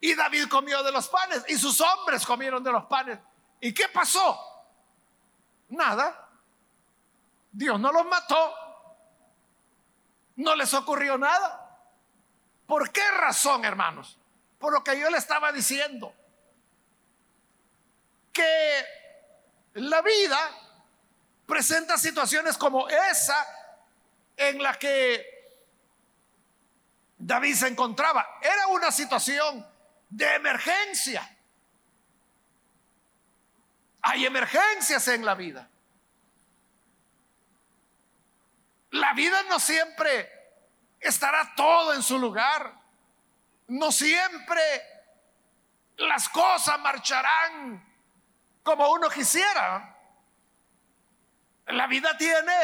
Y 0.00 0.14
David 0.14 0.48
comió 0.48 0.82
de 0.82 0.92
los 0.92 1.08
panes 1.08 1.44
y 1.48 1.56
sus 1.56 1.80
hombres 1.80 2.26
comieron 2.26 2.62
de 2.62 2.72
los 2.72 2.84
panes. 2.84 3.18
¿Y 3.60 3.72
qué 3.72 3.88
pasó? 3.88 4.38
Nada. 5.68 6.28
Dios 7.50 7.80
no 7.80 7.90
los 7.90 8.04
mató. 8.06 8.67
No 10.38 10.54
les 10.54 10.72
ocurrió 10.72 11.18
nada. 11.18 11.80
¿Por 12.66 12.92
qué 12.92 13.02
razón, 13.10 13.64
hermanos? 13.64 14.18
Por 14.58 14.72
lo 14.72 14.84
que 14.84 14.98
yo 14.98 15.10
le 15.10 15.18
estaba 15.18 15.50
diciendo. 15.50 16.14
Que 18.32 18.84
la 19.74 20.00
vida 20.00 20.38
presenta 21.44 21.98
situaciones 21.98 22.56
como 22.56 22.88
esa 22.88 23.46
en 24.36 24.62
la 24.62 24.74
que 24.74 25.26
David 27.18 27.54
se 27.56 27.66
encontraba. 27.66 28.38
Era 28.40 28.68
una 28.68 28.92
situación 28.92 29.66
de 30.08 30.34
emergencia. 30.36 31.36
Hay 34.02 34.24
emergencias 34.24 35.08
en 35.08 35.24
la 35.24 35.34
vida. 35.34 35.68
La 38.90 39.12
vida 39.12 39.42
no 39.44 39.60
siempre 39.60 40.30
estará 41.00 41.54
todo 41.54 41.94
en 41.94 42.02
su 42.02 42.18
lugar. 42.18 42.74
No 43.68 43.92
siempre 43.92 44.62
las 45.96 46.28
cosas 46.28 46.78
marcharán 46.80 47.84
como 48.62 48.90
uno 48.90 49.08
quisiera. 49.10 49.96
La 51.66 51.86
vida 51.86 52.16
tiene 52.16 52.54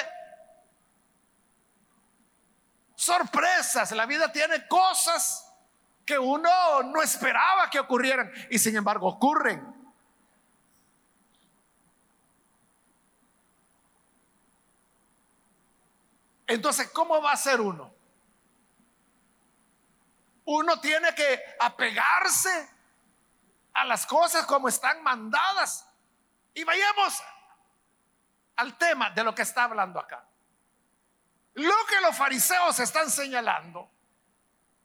sorpresas, 2.94 3.92
la 3.92 4.06
vida 4.06 4.32
tiene 4.32 4.66
cosas 4.66 5.52
que 6.06 6.18
uno 6.18 6.82
no 6.84 7.02
esperaba 7.02 7.68
que 7.68 7.80
ocurrieran 7.80 8.30
y 8.50 8.58
sin 8.58 8.76
embargo 8.76 9.08
ocurren. 9.08 9.73
Entonces, 16.46 16.90
¿cómo 16.90 17.20
va 17.22 17.32
a 17.32 17.36
ser 17.36 17.60
uno? 17.60 17.94
Uno 20.44 20.80
tiene 20.80 21.14
que 21.14 21.42
apegarse 21.58 22.70
a 23.72 23.84
las 23.84 24.06
cosas 24.06 24.46
como 24.46 24.68
están 24.68 25.02
mandadas. 25.02 25.86
Y 26.52 26.64
vayamos 26.64 27.22
al 28.56 28.76
tema 28.78 29.10
de 29.10 29.24
lo 29.24 29.34
que 29.34 29.42
está 29.42 29.64
hablando 29.64 29.98
acá. 29.98 30.24
Lo 31.54 31.74
que 31.88 32.00
los 32.00 32.16
fariseos 32.16 32.78
están 32.80 33.10
señalando 33.10 33.90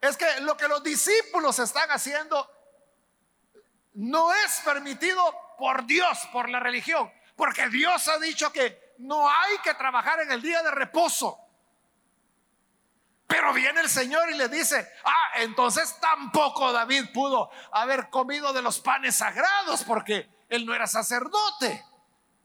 es 0.01 0.15
que 0.15 0.41
lo 0.41 0.55
que 0.55 0.67
los 0.67 0.81
discípulos 0.83 1.59
están 1.59 1.89
haciendo 1.91 2.49
no 3.93 4.31
es 4.33 4.61
permitido 4.63 5.21
por 5.57 5.85
Dios, 5.85 6.19
por 6.31 6.49
la 6.49 6.59
religión, 6.59 7.11
porque 7.35 7.67
Dios 7.69 8.07
ha 8.07 8.17
dicho 8.19 8.51
que 8.51 8.95
no 8.99 9.29
hay 9.29 9.57
que 9.63 9.73
trabajar 9.73 10.21
en 10.21 10.31
el 10.31 10.41
día 10.41 10.61
de 10.63 10.71
reposo. 10.71 11.48
Pero 13.29 13.53
viene 13.53 13.81
el 13.81 13.89
Señor 13.89 14.31
y 14.31 14.33
le 14.33 14.49
dice, 14.49 14.91
ah, 15.05 15.33
entonces 15.35 15.99
tampoco 16.01 16.71
David 16.71 17.13
pudo 17.13 17.51
haber 17.71 18.09
comido 18.09 18.51
de 18.53 18.63
los 18.63 18.79
panes 18.79 19.17
sagrados 19.17 19.83
porque 19.83 20.27
él 20.49 20.65
no 20.65 20.73
era 20.73 20.87
sacerdote. 20.87 21.85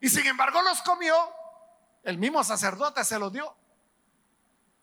Y 0.02 0.10
sin 0.10 0.26
embargo 0.26 0.60
los 0.60 0.82
comió, 0.82 1.16
el 2.02 2.18
mismo 2.18 2.44
sacerdote 2.44 3.02
se 3.02 3.18
los 3.18 3.32
dio. 3.32 3.56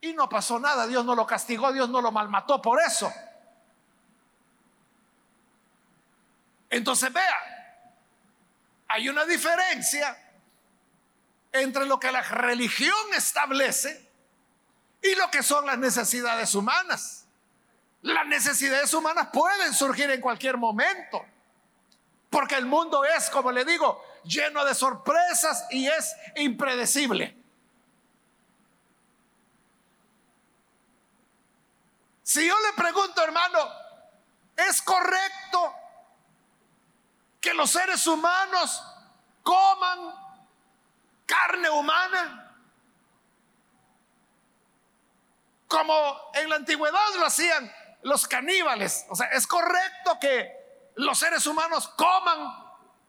Y 0.01 0.13
no 0.13 0.27
pasó 0.27 0.59
nada, 0.59 0.87
Dios 0.87 1.05
no 1.05 1.13
lo 1.13 1.27
castigó, 1.27 1.71
Dios 1.71 1.87
no 1.87 2.01
lo 2.01 2.11
malmató 2.11 2.59
por 2.63 2.81
eso. 2.81 3.13
Entonces 6.71 7.13
vea, 7.13 7.85
hay 8.87 9.07
una 9.07 9.23
diferencia 9.25 10.17
entre 11.51 11.85
lo 11.85 11.99
que 11.99 12.11
la 12.11 12.23
religión 12.23 13.13
establece 13.15 14.10
y 15.01 15.15
lo 15.15 15.29
que 15.31 15.43
son 15.43 15.65
las 15.65 15.77
necesidades 15.77 16.53
humanas. 16.55 17.25
Las 18.01 18.25
necesidades 18.27 18.93
humanas 18.93 19.29
pueden 19.31 19.73
surgir 19.73 20.09
en 20.09 20.21
cualquier 20.21 20.57
momento, 20.57 21.23
porque 22.29 22.55
el 22.55 22.65
mundo 22.65 23.03
es, 23.05 23.29
como 23.29 23.51
le 23.51 23.63
digo, 23.65 24.03
lleno 24.23 24.65
de 24.65 24.73
sorpresas 24.73 25.65
y 25.69 25.87
es 25.87 26.15
impredecible. 26.35 27.35
Si 32.23 32.47
yo 32.47 32.55
le 32.59 32.81
pregunto, 32.81 33.21
hermano, 33.23 33.59
¿es 34.55 34.81
correcto 34.81 35.75
que 37.41 37.53
los 37.53 37.69
seres 37.69 38.07
humanos 38.07 38.81
coman 39.43 40.15
carne 41.25 41.69
humana? 41.69 42.50
Como 45.71 46.31
en 46.33 46.49
la 46.49 46.57
antigüedad 46.57 46.99
lo 47.17 47.27
hacían 47.27 47.73
los 48.01 48.27
caníbales. 48.27 49.05
O 49.09 49.15
sea, 49.15 49.27
¿es 49.27 49.47
correcto 49.47 50.17
que 50.19 50.91
los 50.95 51.17
seres 51.17 51.45
humanos 51.45 51.87
coman 51.95 52.53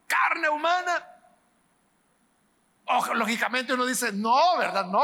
carne 0.07 0.47
humana? 0.47 1.09
O, 2.85 3.13
lógicamente 3.15 3.73
uno 3.73 3.85
dice, 3.85 4.13
no, 4.13 4.57
¿verdad? 4.57 4.85
No, 4.85 5.03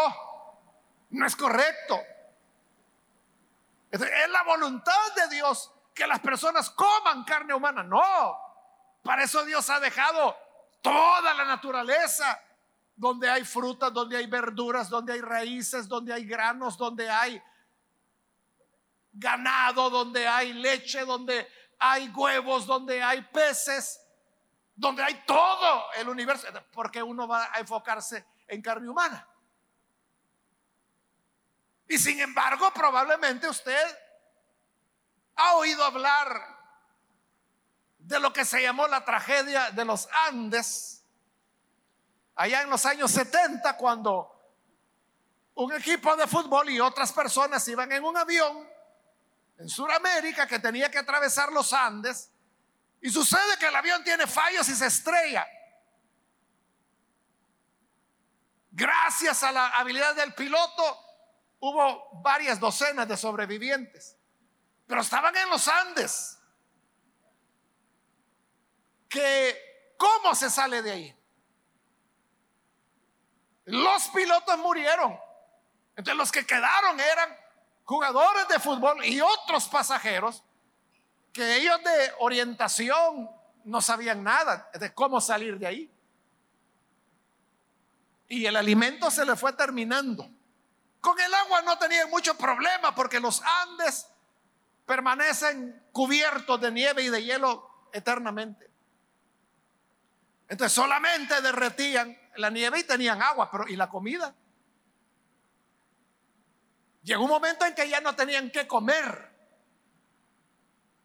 no 1.10 1.28
es 1.28 1.36
correcto. 1.36 2.00
Es 3.91 4.30
la 4.30 4.43
voluntad 4.43 5.13
de 5.17 5.36
Dios 5.36 5.69
que 5.93 6.08
las 6.08 6.22
personas 6.22 6.69
coman 6.69 7.26
carne 7.26 7.54
humana. 7.54 7.84
No, 7.84 8.38
para 9.04 9.26
eso 9.26 9.43
Dios 9.43 9.69
ha 9.69 9.82
dejado 9.82 10.34
toda 10.82 11.34
la 11.34 11.43
naturaleza, 11.43 12.41
donde 12.95 13.30
hay 13.30 13.43
frutas, 13.43 13.91
donde 13.91 14.15
hay 14.15 14.28
verduras, 14.28 14.88
donde 14.89 15.12
hay 15.12 15.22
raíces, 15.22 15.89
donde 15.89 16.13
hay 16.13 16.24
granos, 16.24 16.78
donde 16.78 17.10
hay 17.10 17.43
ganado, 19.12 19.89
donde 19.89 20.28
hay 20.28 20.54
leche, 20.54 21.06
donde 21.06 21.48
hay 21.80 22.10
huevos, 22.10 22.65
donde 22.65 23.02
hay 23.02 23.22
peces, 23.22 24.00
donde 24.76 25.04
hay 25.04 25.24
todo 25.26 25.91
el 25.93 26.10
universo. 26.10 26.48
Porque 26.72 27.02
uno 27.02 27.28
va 27.28 27.50
a 27.54 27.60
enfocarse 27.60 28.26
en 28.48 28.62
carne 28.62 28.89
humana. 28.89 29.28
Y 31.88 31.98
sin 31.98 32.19
embargo, 32.19 32.72
probablemente 32.72 33.50
usted 33.50 33.98
ha 35.36 35.56
oído 35.56 35.84
hablar 35.84 36.60
de 37.98 38.19
lo 38.19 38.32
que 38.32 38.45
se 38.45 38.62
llamó 38.62 38.88
la 38.88 39.04
tragedia 39.04 39.72
de 39.72 39.86
los 39.86 40.08
Andes, 40.28 41.04
allá 42.36 42.62
en 42.62 42.69
los 42.69 42.86
años 42.86 43.12
70, 43.12 43.76
cuando 43.78 44.36
un 45.56 45.74
equipo 45.74 46.15
de 46.15 46.28
fútbol 46.28 46.69
y 46.69 46.80
otras 46.80 47.12
personas 47.12 47.67
iban 47.67 47.91
en 47.91 48.04
un 48.04 48.15
avión 48.15 48.67
en 49.60 49.67
Sudamérica 49.67 50.48
que 50.48 50.60
tenía 50.60 50.89
que 50.89 50.98
atravesar 50.98 51.52
los 51.52 51.74
Andes, 51.74 52.32
y 53.02 53.10
sucede 53.10 53.58
que 53.60 53.67
el 53.67 53.76
avión 53.76 54.04
tiene 54.04 54.26
fallos 54.26 54.67
y 54.69 54.76
se 54.76 54.88
estrella. 54.88 55.45
Gracias 58.72 59.43
a 59.43 59.52
la 59.52 59.67
habilidad 59.67 60.15
del 60.15 60.34
piloto, 60.34 61.06
hubo 61.60 62.22
varias 62.22 62.60
docenas 62.60 63.08
de 63.08 63.17
sobrevivientes, 63.17 64.17
pero 64.88 65.02
estaban 65.02 65.36
en 65.36 65.50
los 65.50 65.67
Andes. 65.67 66.38
Que, 69.10 69.95
¿cómo 69.98 70.36
se 70.36 70.50
sale 70.50 70.82
de 70.82 70.91
ahí? 70.91 71.24
Los 73.65 74.08
pilotos 74.10 74.58
murieron. 74.60 75.19
Entonces 75.95 76.15
los 76.15 76.32
que 76.32 76.45
quedaron 76.45 77.00
eran 77.00 77.38
jugadores 77.89 78.47
de 78.47 78.60
fútbol 78.60 79.04
y 79.04 79.19
otros 79.19 79.67
pasajeros 79.67 80.43
que 81.34 81.56
ellos 81.56 81.84
de 81.84 82.12
orientación 82.19 83.28
no 83.63 83.82
sabían 83.82 84.23
nada 84.23 84.69
de 84.80 84.93
cómo 84.93 85.19
salir 85.19 85.58
de 85.58 85.65
ahí. 85.65 85.91
Y 88.28 88.45
el 88.45 88.58
alimento 88.58 89.10
se 89.10 89.25
le 89.25 89.36
fue 89.36 89.54
terminando. 89.54 90.30
Con 91.02 91.19
el 91.19 91.34
agua 91.34 91.63
no 91.63 91.80
tenían 91.80 92.12
mucho 92.12 92.38
problema 92.38 92.93
porque 92.93 93.19
los 93.19 93.41
Andes 93.63 94.06
permanecen 94.86 95.84
cubiertos 95.91 96.62
de 96.62 96.71
nieve 96.71 97.02
y 97.02 97.10
de 97.10 97.23
hielo 97.23 97.88
eternamente. 97.91 98.69
Entonces 100.47 100.75
solamente 100.75 101.41
derretían 101.41 102.15
la 102.36 102.52
nieve 102.52 102.82
y 102.82 102.84
tenían 102.84 103.19
agua, 103.23 103.49
pero 103.49 103.67
¿y 103.67 103.75
la 103.75 103.89
comida? 103.89 104.36
Llegó 107.04 107.24
un 107.24 107.30
momento 107.30 107.66
en 107.66 107.74
que 107.74 107.88
ya 107.88 108.02
no 108.02 108.16
tenían 108.16 108.52
que 108.52 108.68
comer. 108.68 109.30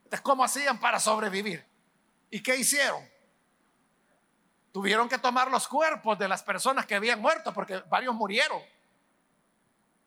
Entonces, 0.05 0.21
¿cómo 0.21 0.45
hacían 0.45 0.79
para 0.79 0.99
sobrevivir? 1.01 1.67
¿Y 2.31 2.43
qué 2.43 2.57
hicieron? 2.57 3.09
Tuvieron 4.73 5.09
que 5.09 5.19
tomar 5.19 5.51
los 5.51 5.69
cuerpos 5.69 6.19
de 6.19 6.27
las 6.27 6.43
personas 6.43 6.85
que 6.85 6.97
habían 6.97 7.21
muerto, 7.21 7.55
porque 7.55 7.79
varios 7.89 8.15
murieron. 8.15 8.61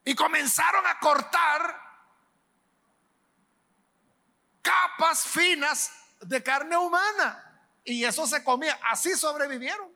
Y 0.04 0.14
comenzaron 0.14 0.86
a 0.86 1.00
cortar 1.00 1.82
capas 4.62 5.24
finas 5.24 5.92
de 6.22 6.44
carne 6.44 6.78
humana. 6.78 7.44
Y 7.84 8.04
eso 8.04 8.28
se 8.28 8.44
comía. 8.44 8.78
Así 8.84 9.16
sobrevivieron. 9.16 9.90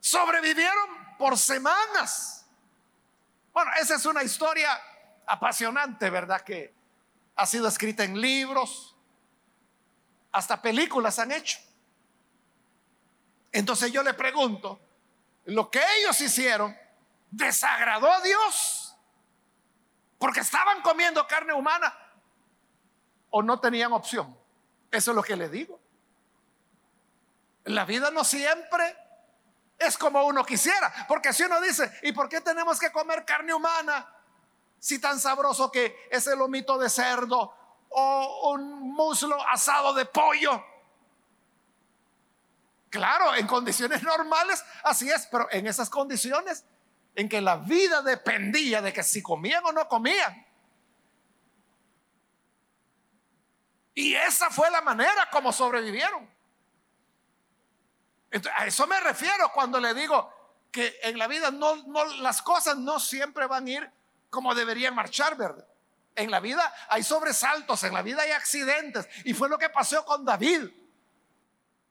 Sobrevivieron 0.00 1.16
por 1.18 1.38
semanas. 1.38 2.45
Bueno, 3.56 3.70
esa 3.80 3.94
es 3.94 4.04
una 4.04 4.22
historia 4.22 4.68
apasionante, 5.26 6.10
¿verdad? 6.10 6.42
Que 6.42 6.74
ha 7.36 7.46
sido 7.46 7.66
escrita 7.68 8.04
en 8.04 8.20
libros, 8.20 8.94
hasta 10.30 10.60
películas 10.60 11.18
han 11.18 11.32
hecho. 11.32 11.58
Entonces 13.50 13.90
yo 13.90 14.02
le 14.02 14.12
pregunto, 14.12 14.78
¿lo 15.46 15.70
que 15.70 15.80
ellos 16.00 16.20
hicieron 16.20 16.76
desagradó 17.30 18.12
a 18.12 18.20
Dios? 18.20 18.94
Porque 20.18 20.40
estaban 20.40 20.82
comiendo 20.82 21.26
carne 21.26 21.54
humana 21.54 21.98
o 23.30 23.42
no 23.42 23.58
tenían 23.58 23.94
opción. 23.94 24.36
Eso 24.90 25.12
es 25.12 25.14
lo 25.14 25.22
que 25.22 25.34
le 25.34 25.48
digo. 25.48 25.80
La 27.64 27.86
vida 27.86 28.10
no 28.10 28.22
siempre 28.22 28.98
es 29.78 29.98
como 29.98 30.24
uno 30.24 30.44
quisiera. 30.44 30.92
Porque 31.08 31.32
si 31.32 31.42
uno 31.42 31.60
dice, 31.60 31.90
¿y 32.02 32.12
por 32.12 32.28
qué 32.28 32.40
tenemos 32.40 32.78
que 32.78 32.90
comer 32.90 33.24
carne 33.24 33.52
humana? 33.52 34.12
Si 34.78 35.00
tan 35.00 35.18
sabroso 35.18 35.70
que 35.70 36.08
es 36.10 36.26
el 36.26 36.38
lomito 36.38 36.78
de 36.78 36.88
cerdo 36.88 37.54
o 37.88 38.50
un 38.52 38.94
muslo 38.94 39.40
asado 39.48 39.94
de 39.94 40.06
pollo. 40.06 40.64
Claro, 42.90 43.34
en 43.34 43.46
condiciones 43.46 44.02
normales 44.02 44.64
así 44.84 45.10
es, 45.10 45.26
pero 45.26 45.48
en 45.50 45.66
esas 45.66 45.90
condiciones 45.90 46.64
en 47.14 47.28
que 47.28 47.40
la 47.40 47.56
vida 47.56 48.02
dependía 48.02 48.82
de 48.82 48.92
que 48.92 49.02
si 49.02 49.22
comían 49.22 49.64
o 49.64 49.72
no 49.72 49.88
comían. 49.88 50.46
Y 53.94 54.14
esa 54.14 54.50
fue 54.50 54.70
la 54.70 54.82
manera 54.82 55.28
como 55.30 55.52
sobrevivieron. 55.52 56.35
A 58.56 58.66
eso 58.66 58.86
me 58.86 59.00
refiero 59.00 59.50
cuando 59.52 59.80
le 59.80 59.94
digo 59.94 60.32
que 60.70 60.98
en 61.02 61.18
la 61.18 61.26
vida 61.26 61.50
no, 61.50 61.76
no, 61.86 62.04
las 62.20 62.42
cosas 62.42 62.76
no 62.76 63.00
siempre 63.00 63.46
van 63.46 63.66
a 63.66 63.70
ir 63.70 63.90
como 64.30 64.54
deberían 64.54 64.94
marchar, 64.94 65.36
¿verdad? 65.36 65.66
En 66.14 66.30
la 66.30 66.40
vida 66.40 66.72
hay 66.88 67.02
sobresaltos, 67.02 67.82
en 67.84 67.94
la 67.94 68.02
vida 68.02 68.22
hay 68.22 68.32
accidentes. 68.32 69.08
Y 69.24 69.34
fue 69.34 69.48
lo 69.48 69.58
que 69.58 69.68
pasó 69.68 70.04
con 70.04 70.24
David. 70.24 70.68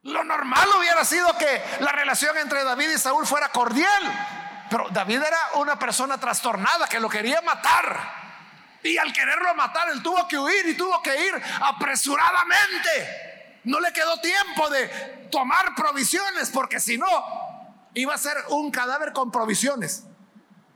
Lo 0.03 0.23
normal 0.23 0.67
hubiera 0.77 1.03
sido 1.03 1.35
que 1.37 1.63
la 1.79 1.91
relación 1.91 2.37
entre 2.37 2.63
David 2.63 2.89
y 2.89 2.97
Saúl 2.97 3.25
fuera 3.25 3.49
cordial. 3.49 4.65
Pero 4.69 4.87
David 4.89 5.21
era 5.21 5.39
una 5.55 5.77
persona 5.77 6.19
trastornada 6.19 6.87
que 6.87 6.99
lo 6.99 7.09
quería 7.09 7.41
matar. 7.41 8.25
Y 8.83 8.97
al 8.97 9.11
quererlo 9.13 9.55
matar, 9.55 9.89
él 9.89 10.03
tuvo 10.03 10.27
que 10.27 10.37
huir 10.37 10.67
y 10.67 10.77
tuvo 10.77 11.01
que 11.01 11.27
ir 11.27 11.41
apresuradamente. 11.61 13.34
No 13.65 13.79
le 13.79 13.91
quedó 13.93 14.19
tiempo 14.21 14.69
de 14.69 14.87
tomar 15.31 15.75
provisiones, 15.75 16.49
porque 16.51 16.79
si 16.79 16.97
no, 16.97 17.07
iba 17.93 18.13
a 18.13 18.17
ser 18.17 18.37
un 18.49 18.71
cadáver 18.71 19.11
con 19.13 19.31
provisiones. 19.31 20.05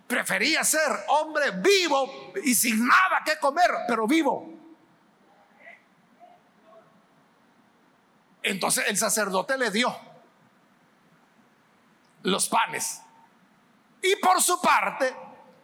Prefería 0.08 0.64
ser 0.64 1.06
hombre 1.08 1.52
vivo 1.52 2.34
y 2.44 2.56
sin 2.56 2.86
nada 2.86 3.22
que 3.26 3.38
comer, 3.38 3.72
pero 3.88 4.08
vivo. 4.08 4.54
Entonces 8.42 8.86
el 8.88 8.98
sacerdote 8.98 9.58
le 9.58 9.70
dio 9.70 9.96
los 12.24 12.50
panes. 12.50 13.02
Y 14.02 14.16
por 14.16 14.42
su 14.42 14.60
parte, 14.62 15.14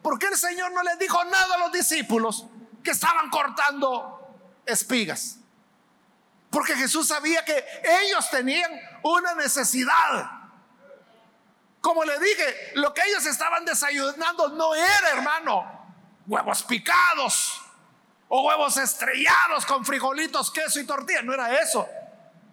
¿Por 0.06 0.20
qué 0.20 0.28
el 0.28 0.38
Señor 0.38 0.72
no 0.72 0.84
les 0.84 1.00
dijo 1.00 1.18
nada 1.24 1.56
a 1.56 1.58
los 1.58 1.72
discípulos 1.72 2.46
que 2.84 2.92
estaban 2.92 3.32
cortando 3.32 4.38
espigas? 4.64 5.40
Porque 6.56 6.74
Jesús 6.78 7.10
sabía 7.10 7.44
que 7.44 7.65
ellos 7.84 8.30
tenían 8.30 8.72
una 9.04 9.36
necesidad. 9.36 10.26
Como 11.82 12.06
le 12.06 12.18
dije, 12.18 12.72
lo 12.76 12.94
que 12.94 13.02
ellos 13.06 13.26
estaban 13.26 13.65
desayunando 13.65 14.48
no 14.48 14.74
era, 14.74 15.10
hermano, 15.12 15.86
huevos 16.26 16.63
picados 16.63 17.62
o 18.30 18.48
huevos 18.48 18.78
estrellados 18.78 19.65
con 19.65 19.84
frijolitos, 19.84 20.50
queso 20.50 20.80
y 20.80 20.86
tortilla. 20.86 21.24
No 21.24 21.34
era 21.34 21.60
eso. 21.60 21.89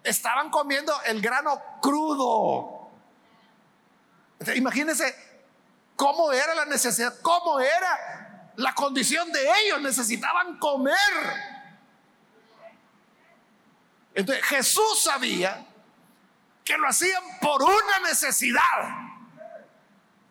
Estaban 0.03 0.49
comiendo 0.49 0.93
el 1.03 1.21
grano 1.21 1.61
crudo. 1.81 2.91
Imagínense 4.53 5.15
cómo 5.95 6.33
era 6.33 6.53
la 6.55 6.65
necesidad, 6.65 7.21
cómo 7.21 7.61
era 7.61 8.51
la 8.57 8.75
condición 8.75 9.31
de 9.31 9.49
ellos, 9.61 9.79
necesitaban 9.79 10.59
comer. 10.59 11.52
Entonces 14.13 14.45
Jesús 14.45 15.03
sabía 15.03 15.65
que 16.63 16.77
lo 16.77 16.87
hacían 16.87 17.23
por 17.41 17.61
una 17.61 17.99
necesidad, 18.07 18.61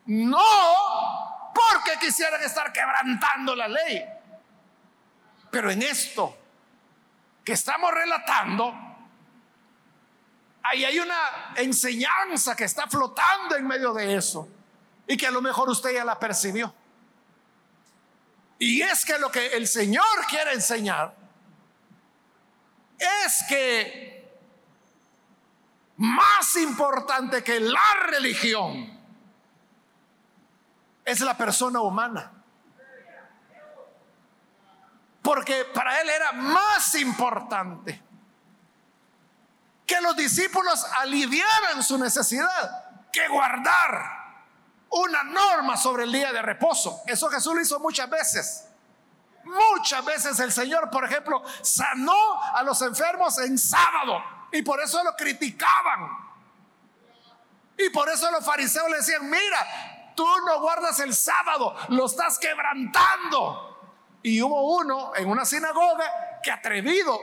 no 0.06 1.52
porque 1.54 1.98
quisieran 2.00 2.42
estar 2.42 2.72
quebrantando 2.72 3.54
la 3.54 3.68
ley. 3.68 4.04
Pero 5.50 5.70
en 5.70 5.82
esto 5.82 6.36
que 7.44 7.52
estamos 7.52 7.92
relatando, 7.92 8.74
ahí 10.62 10.84
hay 10.84 10.98
una 10.98 11.52
enseñanza 11.56 12.56
que 12.56 12.64
está 12.64 12.86
flotando 12.86 13.56
en 13.56 13.66
medio 13.66 13.92
de 13.92 14.14
eso 14.14 14.48
y 15.06 15.16
que 15.16 15.26
a 15.26 15.30
lo 15.30 15.42
mejor 15.42 15.68
usted 15.68 15.92
ya 15.92 16.04
la 16.04 16.18
percibió. 16.18 16.72
Y 18.58 18.80
es 18.80 19.04
que 19.04 19.18
lo 19.18 19.30
que 19.30 19.48
el 19.48 19.66
Señor 19.66 20.04
quiere 20.28 20.52
enseñar 20.52 21.21
es 23.26 23.44
que 23.48 24.12
más 25.96 26.56
importante 26.56 27.44
que 27.44 27.60
la 27.60 27.94
religión 28.06 29.00
es 31.04 31.20
la 31.20 31.36
persona 31.36 31.80
humana. 31.80 32.32
Porque 35.22 35.64
para 35.66 36.00
él 36.00 36.10
era 36.10 36.32
más 36.32 36.94
importante 36.96 38.02
que 39.86 40.00
los 40.00 40.16
discípulos 40.16 40.84
aliviaran 40.98 41.82
su 41.82 41.98
necesidad 41.98 43.10
que 43.12 43.28
guardar 43.28 44.22
una 44.90 45.22
norma 45.22 45.76
sobre 45.76 46.04
el 46.04 46.12
día 46.12 46.32
de 46.32 46.42
reposo. 46.42 47.02
Eso 47.06 47.28
Jesús 47.28 47.54
lo 47.54 47.60
hizo 47.60 47.78
muchas 47.78 48.10
veces. 48.10 48.68
Muchas 49.44 50.04
veces 50.04 50.38
el 50.40 50.52
Señor, 50.52 50.90
por 50.90 51.04
ejemplo, 51.04 51.42
sanó 51.62 52.42
a 52.54 52.62
los 52.62 52.80
enfermos 52.82 53.38
en 53.38 53.58
sábado 53.58 54.22
y 54.52 54.62
por 54.62 54.80
eso 54.80 55.02
lo 55.02 55.16
criticaban. 55.16 56.22
Y 57.76 57.90
por 57.90 58.08
eso 58.08 58.30
los 58.30 58.44
fariseos 58.44 58.88
le 58.90 58.98
decían, 58.98 59.28
mira, 59.28 60.12
tú 60.14 60.26
no 60.46 60.60
guardas 60.60 61.00
el 61.00 61.14
sábado, 61.14 61.74
lo 61.88 62.06
estás 62.06 62.38
quebrantando. 62.38 63.68
Y 64.22 64.40
hubo 64.40 64.76
uno 64.78 65.12
en 65.16 65.28
una 65.28 65.44
sinagoga 65.44 66.40
que 66.42 66.52
atrevido, 66.52 67.18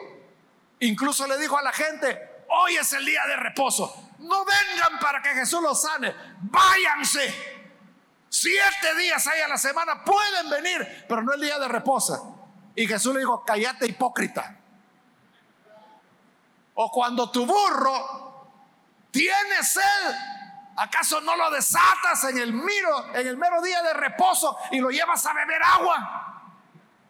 incluso 0.79 1.25
le 1.27 1.37
dijo 1.37 1.57
a 1.57 1.61
la 1.61 1.71
gente, 1.71 2.45
hoy 2.49 2.75
es 2.75 2.91
el 2.93 3.05
día 3.05 3.25
de 3.27 3.37
reposo, 3.37 4.09
no 4.19 4.43
vengan 4.43 4.99
para 4.99 5.21
que 5.21 5.29
Jesús 5.29 5.61
los 5.61 5.81
sane, 5.81 6.13
váyanse 6.41 7.58
Siete 8.29 8.95
días 8.95 9.25
hay 9.25 9.41
a 9.41 9.47
la 9.47 9.57
semana, 9.57 10.03
pueden 10.03 10.49
venir, 10.49 11.05
pero 11.09 11.23
no 11.23 11.33
el 11.33 11.41
día 11.41 11.57
de 11.57 11.67
reposo. 11.67 12.39
Y 12.75 12.87
Jesús 12.87 13.13
le 13.13 13.19
dijo, 13.21 13.43
cállate 13.43 13.87
hipócrita. 13.87 14.55
O 16.75 16.91
cuando 16.91 17.29
tu 17.29 17.45
burro 17.45 18.47
tiene 19.11 19.63
sed, 19.63 20.15
¿acaso 20.77 21.19
no 21.21 21.35
lo 21.35 21.51
desatas 21.51 22.23
en 22.25 22.37
el 22.37 22.53
miro, 22.53 23.13
en 23.15 23.27
el 23.27 23.35
mero 23.35 23.61
día 23.61 23.81
de 23.81 23.93
reposo 23.93 24.55
y 24.71 24.79
lo 24.79 24.89
llevas 24.89 25.25
a 25.25 25.33
beber 25.33 25.61
agua? 25.61 26.53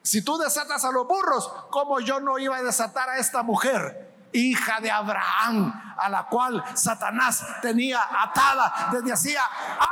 Si 0.01 0.23
tú 0.23 0.37
desatas 0.37 0.83
a 0.85 0.91
los 0.91 1.05
burros, 1.05 1.51
como 1.69 1.99
yo 1.99 2.19
no 2.19 2.39
iba 2.39 2.57
a 2.57 2.63
desatar 2.63 3.09
a 3.09 3.17
esta 3.17 3.43
mujer, 3.43 4.29
hija 4.31 4.79
de 4.79 4.89
Abraham, 4.89 5.95
a 5.97 6.09
la 6.09 6.27
cual 6.27 6.63
Satanás 6.75 7.45
tenía 7.61 8.07
atada 8.09 8.89
desde 8.91 9.11
hacía 9.11 9.43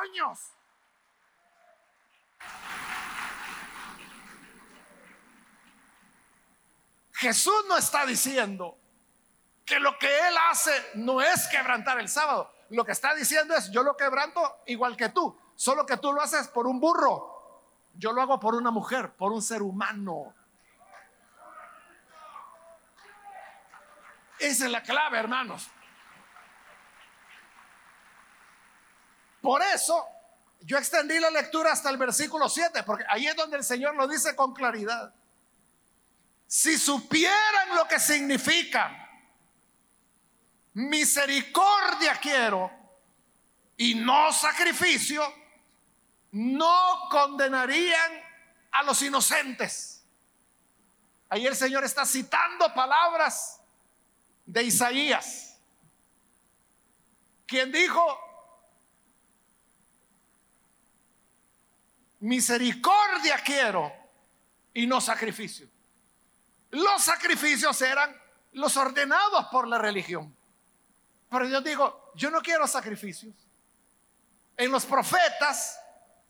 años? 0.01 0.56
Jesús 7.17 7.65
no 7.67 7.77
está 7.77 8.05
diciendo 8.05 8.77
que 9.65 9.79
lo 9.79 9.97
que 9.97 10.07
Él 10.07 10.35
hace 10.49 10.71
no 10.95 11.19
es 11.19 11.47
quebrantar 11.47 11.99
el 11.99 12.09
sábado. 12.09 12.53
Lo 12.69 12.85
que 12.85 12.91
está 12.91 13.15
diciendo 13.15 13.55
es, 13.55 13.71
yo 13.71 13.81
lo 13.81 13.97
quebranto 13.97 14.61
igual 14.67 14.95
que 14.95 15.09
tú, 15.09 15.37
solo 15.55 15.85
que 15.85 15.97
tú 15.97 16.13
lo 16.13 16.21
haces 16.21 16.47
por 16.47 16.67
un 16.67 16.79
burro. 16.79 17.33
Yo 17.95 18.13
lo 18.13 18.21
hago 18.21 18.39
por 18.39 18.53
una 18.53 18.69
mujer, 18.69 19.13
por 19.13 19.31
un 19.31 19.41
ser 19.41 19.63
humano. 19.63 20.35
Esa 24.37 24.65
es 24.65 24.71
la 24.71 24.83
clave, 24.83 25.17
hermanos. 25.17 25.67
Por 29.41 29.61
eso 29.63 30.05
yo 30.61 30.77
extendí 30.77 31.19
la 31.19 31.29
lectura 31.29 31.71
hasta 31.71 31.89
el 31.89 31.97
versículo 31.97 32.49
7, 32.49 32.83
porque 32.83 33.05
ahí 33.09 33.27
es 33.27 33.35
donde 33.35 33.57
el 33.57 33.63
Señor 33.63 33.95
lo 33.95 34.07
dice 34.07 34.35
con 34.35 34.53
claridad. 34.53 35.13
si 36.47 36.77
supieran 36.77 37.75
lo 37.75 37.87
que 37.87 37.99
significa, 37.99 39.09
misericordia 40.73 42.17
quiero 42.21 42.71
y 43.75 43.95
no 43.95 44.31
sacrificio, 44.31 45.21
no 46.31 47.09
condenarían 47.09 48.11
a 48.71 48.83
los 48.83 49.01
inocentes. 49.01 50.05
Ahí 51.29 51.45
el 51.45 51.55
Señor 51.55 51.83
está 51.83 52.05
citando 52.05 52.73
palabras 52.73 53.59
de 54.45 54.63
Isaías, 54.63 55.59
quien 57.45 57.71
dijo, 57.71 58.26
misericordia 62.27 63.37
quiero 63.43 63.91
y 64.73 64.85
no 64.85 64.99
sacrificio. 64.99 65.67
Los 66.71 67.01
sacrificios 67.01 67.81
eran 67.81 68.15
los 68.51 68.75
ordenados 68.75 69.45
por 69.47 69.65
la 69.67 69.77
religión. 69.77 70.35
Pero 71.29 71.45
yo 71.45 71.61
digo, 71.61 72.11
yo 72.15 72.29
no 72.29 72.41
quiero 72.41 72.67
sacrificios. 72.67 73.33
En 74.57 74.71
los 74.71 74.85
profetas 74.85 75.79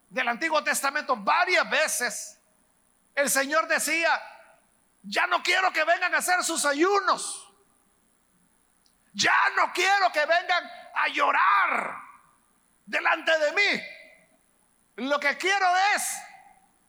del 0.10 0.28
Antiguo 0.28 0.64
Testamento 0.64 1.16
varias 1.18 1.68
veces 1.70 2.40
el 3.16 3.30
Señor 3.30 3.68
decía, 3.68 4.10
ya 5.02 5.26
no 5.26 5.42
quiero 5.42 5.74
que 5.74 5.84
vengan 5.84 6.14
a 6.14 6.20
hacer 6.20 6.44
sus 6.44 6.64
ayunos. 6.66 7.44
Ya 9.14 9.36
no 9.56 9.74
quiero 9.74 10.12
que 10.12 10.24
vengan 10.28 10.64
a 10.94 11.08
llorar 11.08 11.98
delante 12.86 13.32
de 13.40 13.52
mí. 13.54 13.97
Lo 14.98 15.20
que 15.20 15.38
quiero 15.38 15.68
es 15.96 16.04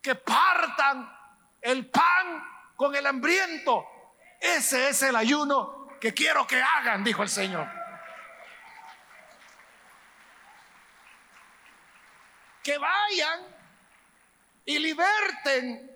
que 0.01 0.15
partan 0.15 1.15
el 1.61 1.91
pan 1.91 2.43
con 2.75 2.95
el 2.97 3.07
hambriento. 3.07 3.87
Ese 4.41 4.89
es 4.89 5.03
el 5.03 5.15
ayuno 5.15 5.89
que 6.01 6.15
quiero 6.15 6.47
que 6.47 6.63
hagan, 6.63 7.05
dijo 7.05 7.23
el 7.23 7.29
Señor. 7.29 7.69
Que 12.63 12.79
vayan 12.79 13.41
y 14.65 14.79
liberten 14.79 15.95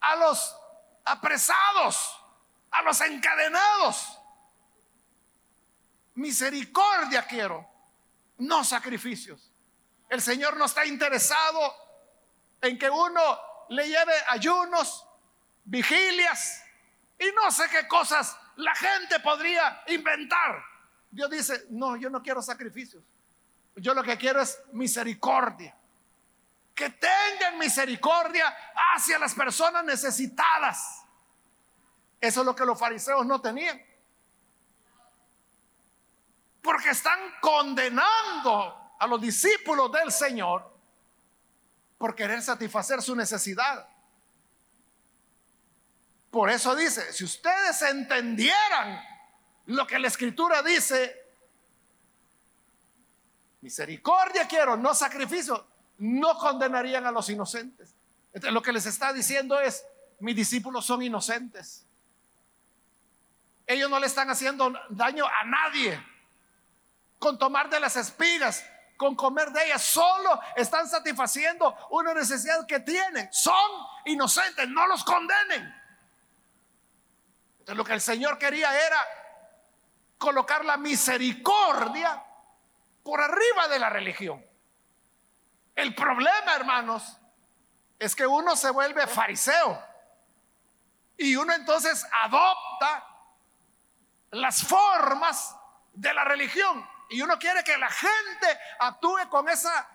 a 0.00 0.16
los 0.16 0.56
apresados, 1.04 2.22
a 2.70 2.82
los 2.82 2.98
encadenados. 3.02 4.18
Misericordia 6.14 7.26
quiero, 7.26 7.68
no 8.38 8.64
sacrificios. 8.64 9.53
El 10.14 10.22
Señor 10.22 10.56
no 10.56 10.66
está 10.66 10.86
interesado 10.86 11.74
en 12.60 12.78
que 12.78 12.88
uno 12.88 13.40
le 13.70 13.88
lleve 13.88 14.12
ayunos, 14.28 15.04
vigilias 15.64 16.62
y 17.18 17.24
no 17.32 17.50
sé 17.50 17.64
qué 17.68 17.88
cosas 17.88 18.38
la 18.54 18.72
gente 18.76 19.18
podría 19.18 19.82
inventar. 19.88 20.64
Dios 21.10 21.28
dice, 21.28 21.66
no, 21.70 21.96
yo 21.96 22.10
no 22.10 22.22
quiero 22.22 22.40
sacrificios. 22.42 23.02
Yo 23.74 23.92
lo 23.92 24.04
que 24.04 24.16
quiero 24.16 24.40
es 24.40 24.56
misericordia. 24.70 25.76
Que 26.76 26.90
tengan 26.90 27.58
misericordia 27.58 28.56
hacia 28.94 29.18
las 29.18 29.34
personas 29.34 29.84
necesitadas. 29.84 31.02
Eso 32.20 32.40
es 32.42 32.46
lo 32.46 32.54
que 32.54 32.64
los 32.64 32.78
fariseos 32.78 33.26
no 33.26 33.40
tenían. 33.40 33.84
Porque 36.62 36.90
están 36.90 37.18
condenando 37.40 38.83
a 38.98 39.06
los 39.06 39.20
discípulos 39.20 39.90
del 39.92 40.10
Señor 40.12 40.72
por 41.98 42.14
querer 42.14 42.42
satisfacer 42.42 43.02
su 43.02 43.14
necesidad. 43.14 43.88
Por 46.30 46.50
eso 46.50 46.74
dice, 46.74 47.12
si 47.12 47.24
ustedes 47.24 47.80
entendieran 47.82 49.00
lo 49.66 49.86
que 49.86 49.98
la 49.98 50.08
escritura 50.08 50.62
dice, 50.62 51.16
misericordia 53.60 54.46
quiero, 54.48 54.76
no 54.76 54.94
sacrificio, 54.94 55.66
no 55.98 56.36
condenarían 56.36 57.06
a 57.06 57.12
los 57.12 57.28
inocentes. 57.28 57.94
Lo 58.50 58.60
que 58.62 58.72
les 58.72 58.84
está 58.86 59.12
diciendo 59.12 59.60
es, 59.60 59.84
mis 60.18 60.34
discípulos 60.34 60.84
son 60.84 61.02
inocentes. 61.02 61.86
Ellos 63.66 63.88
no 63.88 63.98
le 63.98 64.06
están 64.06 64.28
haciendo 64.28 64.72
daño 64.90 65.24
a 65.26 65.44
nadie 65.44 66.04
con 67.18 67.38
tomar 67.38 67.70
de 67.70 67.80
las 67.80 67.96
espigas, 67.96 68.64
con 68.96 69.14
comer 69.14 69.50
de 69.50 69.66
ellas, 69.66 69.82
solo 69.82 70.40
están 70.56 70.88
satisfaciendo 70.88 71.76
una 71.90 72.14
necesidad 72.14 72.66
que 72.66 72.80
tienen. 72.80 73.32
Son 73.32 73.54
inocentes, 74.04 74.68
no 74.68 74.86
los 74.86 75.04
condenen. 75.04 75.82
Entonces 77.58 77.76
lo 77.76 77.84
que 77.84 77.94
el 77.94 78.00
Señor 78.00 78.38
quería 78.38 78.74
era 78.86 78.98
colocar 80.18 80.64
la 80.64 80.76
misericordia 80.76 82.22
por 83.02 83.20
arriba 83.20 83.68
de 83.68 83.78
la 83.78 83.90
religión. 83.90 84.44
El 85.74 85.94
problema, 85.94 86.54
hermanos, 86.54 87.18
es 87.98 88.14
que 88.14 88.26
uno 88.26 88.54
se 88.56 88.70
vuelve 88.70 89.06
fariseo 89.06 89.82
y 91.16 91.36
uno 91.36 91.52
entonces 91.52 92.06
adopta 92.22 93.06
las 94.30 94.62
formas 94.62 95.56
de 95.92 96.12
la 96.12 96.24
religión 96.24 96.93
y 97.10 97.22
uno 97.22 97.38
quiere 97.38 97.62
que 97.62 97.76
la 97.78 97.90
gente 97.90 98.58
actúe 98.78 99.28
con 99.28 99.48
esa 99.48 99.88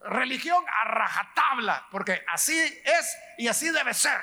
religión 0.00 0.64
a 0.68 0.84
rajatabla, 0.84 1.86
porque 1.90 2.24
así 2.28 2.58
es 2.58 3.16
y 3.38 3.48
así 3.48 3.70
debe 3.70 3.94
ser. 3.94 4.20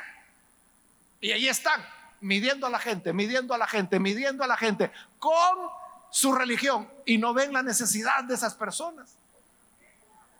Y 1.19 1.31
ahí 1.31 1.47
están 1.47 1.85
midiendo 2.21 2.67
a 2.67 2.69
la 2.69 2.79
gente, 2.79 3.13
midiendo 3.13 3.53
a 3.53 3.57
la 3.57 3.67
gente, 3.67 3.99
midiendo 3.99 4.43
a 4.43 4.47
la 4.47 4.57
gente 4.57 4.91
con 5.19 5.57
su 6.09 6.33
religión 6.33 6.89
y 7.05 7.17
no 7.17 7.33
ven 7.33 7.53
la 7.53 7.63
necesidad 7.63 8.23
de 8.23 8.35
esas 8.35 8.55
personas. 8.55 9.15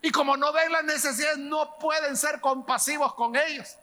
Y 0.02 0.12
como 0.12 0.36
no 0.36 0.52
ven 0.52 0.72
la 0.72 0.82
necesidad, 0.82 1.36
no 1.38 1.78
pueden 1.80 2.18
ser 2.18 2.42
compasivos 2.42 3.14
con 3.16 3.36
ellos. 3.36 3.76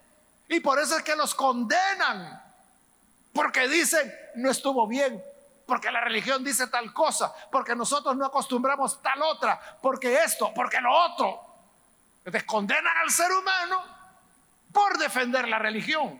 Y 0.47 0.59
por 0.59 0.79
eso 0.79 0.97
es 0.97 1.03
que 1.03 1.15
los 1.15 1.33
condenan. 1.33 2.41
Porque 3.33 3.67
dicen, 3.67 4.13
no 4.35 4.51
estuvo 4.51 4.85
bien, 4.87 5.21
porque 5.65 5.91
la 5.91 6.01
religión 6.01 6.43
dice 6.43 6.67
tal 6.67 6.93
cosa, 6.93 7.33
porque 7.51 7.75
nosotros 7.75 8.15
no 8.15 8.25
acostumbramos 8.25 9.01
tal 9.01 9.21
otra, 9.21 9.59
porque 9.81 10.23
esto, 10.23 10.51
porque 10.53 10.81
lo 10.81 10.93
otro. 10.93 11.39
Entonces 12.19 12.43
condenan 12.43 12.97
al 12.97 13.09
ser 13.09 13.31
humano 13.31 13.83
por 14.71 14.97
defender 14.97 15.47
la 15.47 15.59
religión. 15.59 16.19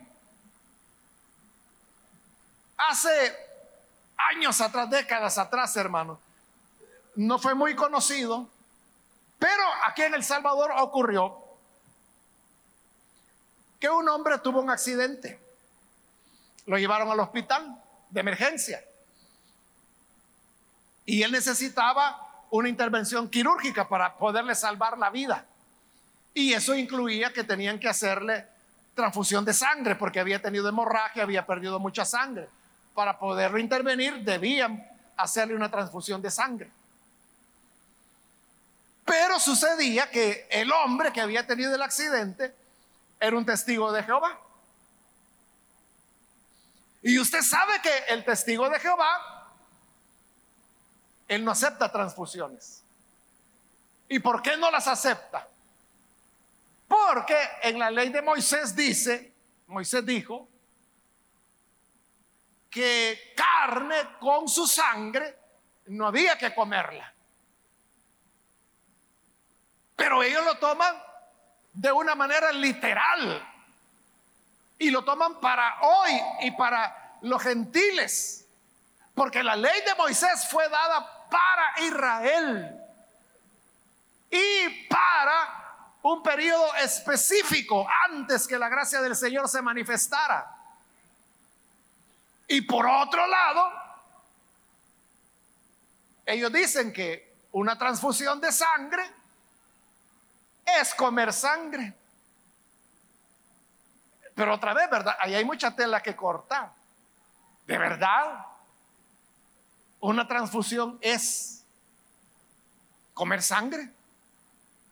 Hace 2.76 3.36
años 4.16 4.60
atrás, 4.60 4.90
décadas 4.90 5.38
atrás, 5.38 5.76
hermano, 5.76 6.20
no 7.14 7.38
fue 7.38 7.54
muy 7.54 7.76
conocido, 7.76 8.48
pero 9.38 9.62
aquí 9.84 10.02
en 10.02 10.14
El 10.14 10.24
Salvador 10.24 10.72
ocurrió 10.78 11.38
que 13.78 13.90
un 13.90 14.08
hombre 14.08 14.38
tuvo 14.38 14.60
un 14.60 14.70
accidente. 14.70 15.40
Lo 16.66 16.78
llevaron 16.78 17.10
al 17.10 17.20
hospital 17.20 17.82
de 18.10 18.20
emergencia. 18.20 18.82
Y 21.04 21.22
él 21.22 21.32
necesitaba 21.32 22.46
una 22.50 22.68
intervención 22.68 23.28
quirúrgica 23.28 23.88
para 23.88 24.16
poderle 24.16 24.54
salvar 24.54 24.98
la 24.98 25.10
vida. 25.10 25.46
Y 26.34 26.52
eso 26.52 26.74
incluía 26.74 27.32
que 27.32 27.44
tenían 27.44 27.78
que 27.78 27.88
hacerle 27.88 28.46
transfusión 28.94 29.44
de 29.44 29.54
sangre 29.54 29.96
porque 29.96 30.20
había 30.20 30.40
tenido 30.40 30.68
hemorragia, 30.68 31.22
había 31.22 31.46
perdido 31.46 31.78
mucha 31.78 32.04
sangre 32.04 32.48
para 32.94 33.18
poderlo 33.18 33.58
intervenir, 33.58 34.22
debían 34.22 34.86
hacerle 35.16 35.54
una 35.54 35.70
transfusión 35.70 36.20
de 36.20 36.30
sangre. 36.30 36.70
Pero 39.04 39.40
sucedía 39.40 40.10
que 40.10 40.46
el 40.50 40.70
hombre 40.72 41.12
que 41.12 41.20
había 41.20 41.46
tenido 41.46 41.74
el 41.74 41.82
accidente 41.82 42.54
era 43.18 43.36
un 43.36 43.44
testigo 43.44 43.92
de 43.92 44.02
Jehová. 44.02 44.38
Y 47.02 47.18
usted 47.18 47.40
sabe 47.42 47.80
que 47.82 48.12
el 48.12 48.24
testigo 48.24 48.68
de 48.68 48.78
Jehová, 48.78 49.31
él 51.32 51.44
no 51.44 51.50
acepta 51.50 51.90
transfusiones. 51.90 52.82
¿Y 54.08 54.18
por 54.18 54.42
qué 54.42 54.56
no 54.56 54.70
las 54.70 54.86
acepta? 54.88 55.48
Porque 56.86 57.36
en 57.62 57.78
la 57.78 57.90
ley 57.90 58.10
de 58.10 58.20
Moisés 58.20 58.76
dice, 58.76 59.32
Moisés 59.66 60.04
dijo, 60.04 60.48
que 62.70 63.34
carne 63.36 64.16
con 64.18 64.48
su 64.48 64.66
sangre 64.66 65.38
no 65.86 66.06
había 66.06 66.36
que 66.36 66.54
comerla. 66.54 67.12
Pero 69.94 70.22
ellos 70.22 70.44
lo 70.44 70.58
toman 70.58 70.96
de 71.72 71.92
una 71.92 72.14
manera 72.14 72.52
literal 72.52 73.48
y 74.78 74.90
lo 74.90 75.04
toman 75.04 75.38
para 75.40 75.80
hoy 75.82 76.10
y 76.40 76.50
para 76.52 77.18
los 77.22 77.42
gentiles. 77.42 78.46
Porque 79.14 79.42
la 79.42 79.54
ley 79.54 79.80
de 79.86 79.94
Moisés 79.94 80.48
fue 80.50 80.68
dada 80.68 81.21
para 81.32 81.80
Israel 81.80 82.80
y 84.30 84.86
para 84.86 85.96
un 86.02 86.22
periodo 86.22 86.74
específico 86.76 87.86
antes 88.10 88.46
que 88.46 88.58
la 88.58 88.68
gracia 88.68 89.00
del 89.00 89.16
Señor 89.16 89.48
se 89.48 89.62
manifestara. 89.62 90.54
Y 92.48 92.60
por 92.60 92.86
otro 92.86 93.26
lado, 93.26 93.72
ellos 96.26 96.52
dicen 96.52 96.92
que 96.92 97.46
una 97.52 97.78
transfusión 97.78 98.40
de 98.40 98.52
sangre 98.52 99.04
es 100.64 100.94
comer 100.94 101.32
sangre. 101.32 101.94
Pero 104.34 104.54
otra 104.54 104.74
vez, 104.74 104.90
¿verdad? 104.90 105.16
Ahí 105.20 105.34
hay 105.34 105.44
mucha 105.44 105.74
tela 105.74 106.02
que 106.02 106.16
cortar. 106.16 106.72
¿De 107.66 107.78
verdad? 107.78 108.46
Una 110.02 110.26
transfusión 110.26 110.98
es 111.00 111.64
comer 113.14 113.40
sangre. 113.40 113.88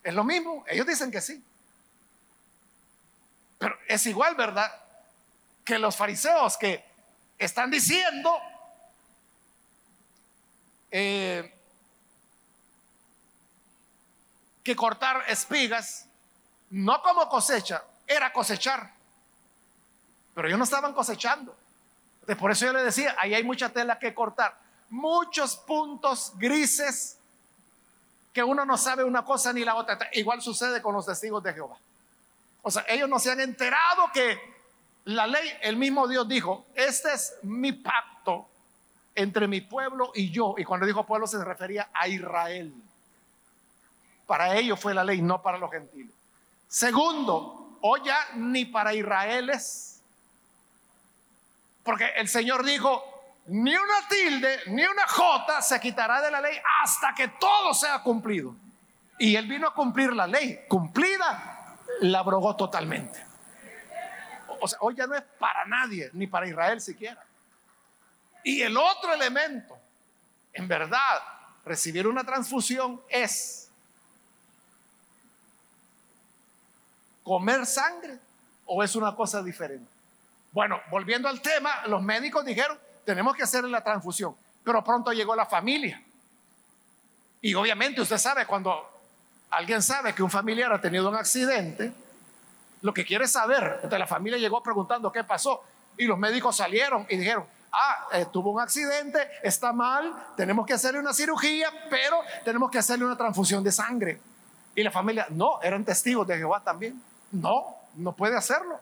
Es 0.05 0.15
lo 0.15 0.23
mismo. 0.23 0.65
Ellos 0.69 0.87
dicen 0.87 1.11
que 1.11 1.21
sí. 1.21 1.43
Pero 3.59 3.77
es 3.89 4.07
igual, 4.07 4.37
¿verdad? 4.37 4.73
Que 5.65 5.81
los 5.81 5.97
fariseos 5.97 6.57
que 6.57 6.85
están 7.39 7.73
diciendo 7.73 8.33
eh, 10.93 11.59
que 14.63 14.77
cortar 14.77 15.25
espigas, 15.27 16.07
no 16.71 17.03
como 17.03 17.29
cosecha, 17.29 17.83
era 18.07 18.33
cosechar. 18.33 18.93
Pero 20.37 20.47
ellos 20.47 20.59
no 20.59 20.65
estaban 20.65 20.95
cosechando. 20.95 21.59
por 22.39 22.53
eso 22.53 22.67
yo 22.67 22.73
le 22.73 22.85
decía, 22.85 23.17
ahí 23.19 23.35
hay 23.35 23.43
mucha 23.43 23.71
tela 23.71 23.99
que 23.99 24.15
cortar. 24.15 24.70
Muchos 24.91 25.57
puntos 25.57 26.33
grises 26.37 27.19
que 28.33 28.43
uno 28.43 28.65
no 28.65 28.77
sabe 28.77 29.05
una 29.05 29.25
cosa 29.25 29.53
ni 29.53 29.65
la 29.65 29.75
otra. 29.75 29.99
Igual 30.13 30.43
sucede 30.43 30.83
con 30.83 30.95
los 30.95 31.07
testigos 31.07 31.43
de 31.43 31.53
Jehová. 31.53 31.77
O 32.63 32.71
sea, 32.71 32.85
ellos 32.89 33.09
no 33.09 33.19
se 33.19 33.31
han 33.31 33.41
enterado 33.41 34.11
que 34.13 34.39
la 35.05 35.27
ley, 35.27 35.49
el 35.63 35.77
mismo 35.77 36.07
Dios 36.07 36.29
dijo, 36.29 36.67
este 36.75 37.13
es 37.13 37.35
mi 37.43 37.73
pacto 37.73 38.49
entre 39.15 39.49
mi 39.49 39.61
pueblo 39.61 40.13
y 40.15 40.31
yo. 40.31 40.55
Y 40.59 40.65
cuando 40.65 40.87
dijo 40.87 41.05
pueblo 41.05 41.27
se 41.27 41.43
refería 41.45 41.91
a 41.93 42.07
Israel. 42.09 42.73
Para 44.27 44.57
ellos 44.57 44.79
fue 44.79 44.95
la 44.95 45.03
ley, 45.03 45.23
no 45.23 45.43
para 45.43 45.59
los 45.59 45.71
gentiles. 45.71 46.15
Segundo, 46.69 47.79
o 47.81 47.97
ya 47.97 48.17
ni 48.35 48.65
para 48.65 48.95
Israel 48.95 49.51
es. 49.51 50.01
Porque 51.83 52.07
el 52.17 52.29
Señor 52.29 52.65
dijo, 52.65 53.03
ni 53.51 53.75
una 53.75 54.09
tilde, 54.09 54.61
ni 54.67 54.85
una 54.85 55.09
jota 55.09 55.61
se 55.61 55.81
quitará 55.81 56.23
de 56.23 56.31
la 56.31 56.41
ley 56.41 56.57
hasta 56.83 57.13
que 57.17 57.27
todo 57.29 57.75
sea 57.75 58.01
cumplido. 58.01 58.55
Y 59.19 59.35
él 59.35 59.49
vino 59.49 59.67
a 59.67 59.75
cumplir 59.75 60.13
la 60.13 60.29
ley. 60.29 60.65
Cumplida, 60.69 61.77
la 62.01 62.21
abrogó 62.21 62.55
totalmente. 62.55 63.27
O 64.61 64.69
sea, 64.69 64.79
hoy 64.83 64.95
ya 64.95 65.09
no 65.09 65.17
es 65.17 65.23
para 65.41 65.65
nadie, 65.67 66.11
ni 66.13 66.29
para 66.29 66.47
Israel 66.47 66.81
siquiera. 66.81 67.25
Y 68.45 68.63
el 68.63 68.77
otro 68.77 69.13
elemento, 69.13 69.77
en 70.53 70.69
verdad, 70.69 71.21
recibir 71.65 72.07
una 72.07 72.23
transfusión 72.23 73.03
es 73.09 73.69
comer 77.25 77.67
sangre 77.67 78.17
o 78.65 78.85
es 78.85 78.95
una 78.95 79.17
cosa 79.17 79.43
diferente. 79.43 79.91
Bueno, 80.53 80.81
volviendo 80.89 81.29
al 81.29 81.41
tema, 81.41 81.85
los 81.87 82.01
médicos 82.01 82.45
dijeron, 82.45 82.79
tenemos 83.11 83.35
que 83.35 83.43
hacer 83.43 83.65
la 83.65 83.83
transfusión, 83.83 84.37
pero 84.63 84.85
pronto 84.85 85.13
llegó 85.13 85.35
la 85.35 85.45
familia. 85.45 86.01
Y 87.41 87.55
obviamente 87.55 88.01
usted 88.01 88.19
sabe, 88.19 88.47
cuando 88.47 88.89
alguien 89.51 89.83
sabe 89.83 90.15
que 90.15 90.23
un 90.23 90.31
familiar 90.31 90.73
ha 90.73 90.81
tenido 90.81 91.09
un 91.09 91.17
accidente, 91.17 91.93
lo 92.83 92.95
que 92.95 93.05
quiere 93.05 93.27
saber, 93.27 93.65
entonces 93.75 93.99
la 93.99 94.07
familia 94.07 94.39
llegó 94.39 94.63
preguntando 94.63 95.11
qué 95.11 95.25
pasó 95.25 95.65
y 95.97 96.05
los 96.05 96.17
médicos 96.17 96.55
salieron 96.55 97.05
y 97.11 97.17
dijeron, 97.17 97.45
ah, 97.73 98.07
eh, 98.13 98.27
tuvo 98.33 98.53
un 98.53 98.61
accidente, 98.61 99.29
está 99.43 99.73
mal, 99.73 100.15
tenemos 100.37 100.65
que 100.65 100.75
hacerle 100.75 101.01
una 101.01 101.13
cirugía, 101.13 101.69
pero 101.91 102.21
tenemos 102.45 102.71
que 102.71 102.79
hacerle 102.79 103.07
una 103.07 103.17
transfusión 103.17 103.65
de 103.65 103.73
sangre. 103.73 104.21
Y 104.77 104.85
la 104.85 104.93
familia, 104.93 105.27
no, 105.31 105.61
eran 105.63 105.85
testigos 105.85 106.29
de 106.29 106.39
Jehová 106.39 106.63
también. 106.63 107.03
No, 107.33 107.75
no 107.97 108.13
puede 108.13 108.37
hacerlo. 108.37 108.79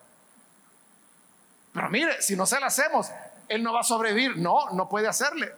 Pero 1.73 1.89
mire, 1.89 2.21
si 2.21 2.35
no 2.35 2.45
se 2.45 2.59
la 2.59 2.67
hacemos, 2.67 3.09
él 3.49 3.63
no 3.63 3.73
va 3.73 3.81
a 3.81 3.83
sobrevivir. 3.83 4.37
No, 4.37 4.69
no 4.71 4.87
puede 4.87 5.07
hacerle. 5.07 5.51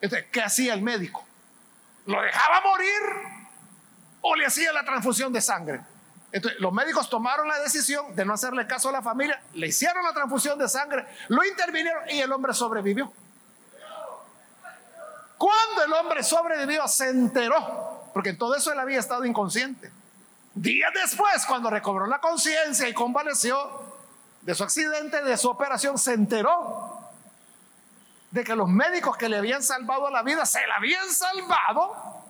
Entonces, 0.00 0.28
¿qué 0.32 0.42
hacía 0.42 0.74
el 0.74 0.82
médico? 0.82 1.24
¿Lo 2.06 2.20
dejaba 2.20 2.60
morir 2.62 3.00
o 4.22 4.34
le 4.34 4.46
hacía 4.46 4.72
la 4.72 4.84
transfusión 4.84 5.32
de 5.32 5.40
sangre? 5.40 5.80
Entonces, 6.32 6.60
los 6.60 6.72
médicos 6.72 7.08
tomaron 7.08 7.48
la 7.48 7.58
decisión 7.60 8.14
de 8.14 8.24
no 8.24 8.34
hacerle 8.34 8.66
caso 8.66 8.88
a 8.88 8.92
la 8.92 9.02
familia, 9.02 9.40
le 9.54 9.68
hicieron 9.68 10.04
la 10.04 10.12
transfusión 10.12 10.58
de 10.58 10.68
sangre, 10.68 11.06
lo 11.28 11.44
intervinieron 11.44 12.10
y 12.10 12.20
el 12.20 12.32
hombre 12.32 12.52
sobrevivió. 12.52 13.12
Cuando 15.38 15.84
el 15.84 15.92
hombre 15.92 16.22
sobrevivió, 16.22 16.88
se 16.88 17.10
enteró, 17.10 18.10
porque 18.12 18.30
en 18.30 18.38
todo 18.38 18.54
eso 18.54 18.72
él 18.72 18.78
había 18.78 18.98
estado 18.98 19.24
inconsciente. 19.24 19.90
Días 20.54 20.90
después, 20.94 21.44
cuando 21.46 21.68
recobró 21.70 22.06
la 22.06 22.20
conciencia 22.20 22.88
y 22.88 22.94
convaleció 22.94 23.58
de 24.40 24.54
su 24.54 24.64
accidente, 24.64 25.22
de 25.22 25.36
su 25.36 25.50
operación, 25.50 25.98
se 25.98 26.14
enteró 26.14 26.85
de 28.36 28.44
que 28.44 28.54
los 28.54 28.68
médicos 28.68 29.16
que 29.16 29.30
le 29.30 29.38
habían 29.38 29.62
salvado 29.62 30.10
la 30.10 30.22
vida 30.22 30.44
se 30.44 30.64
la 30.66 30.76
habían 30.76 31.08
salvado 31.08 32.22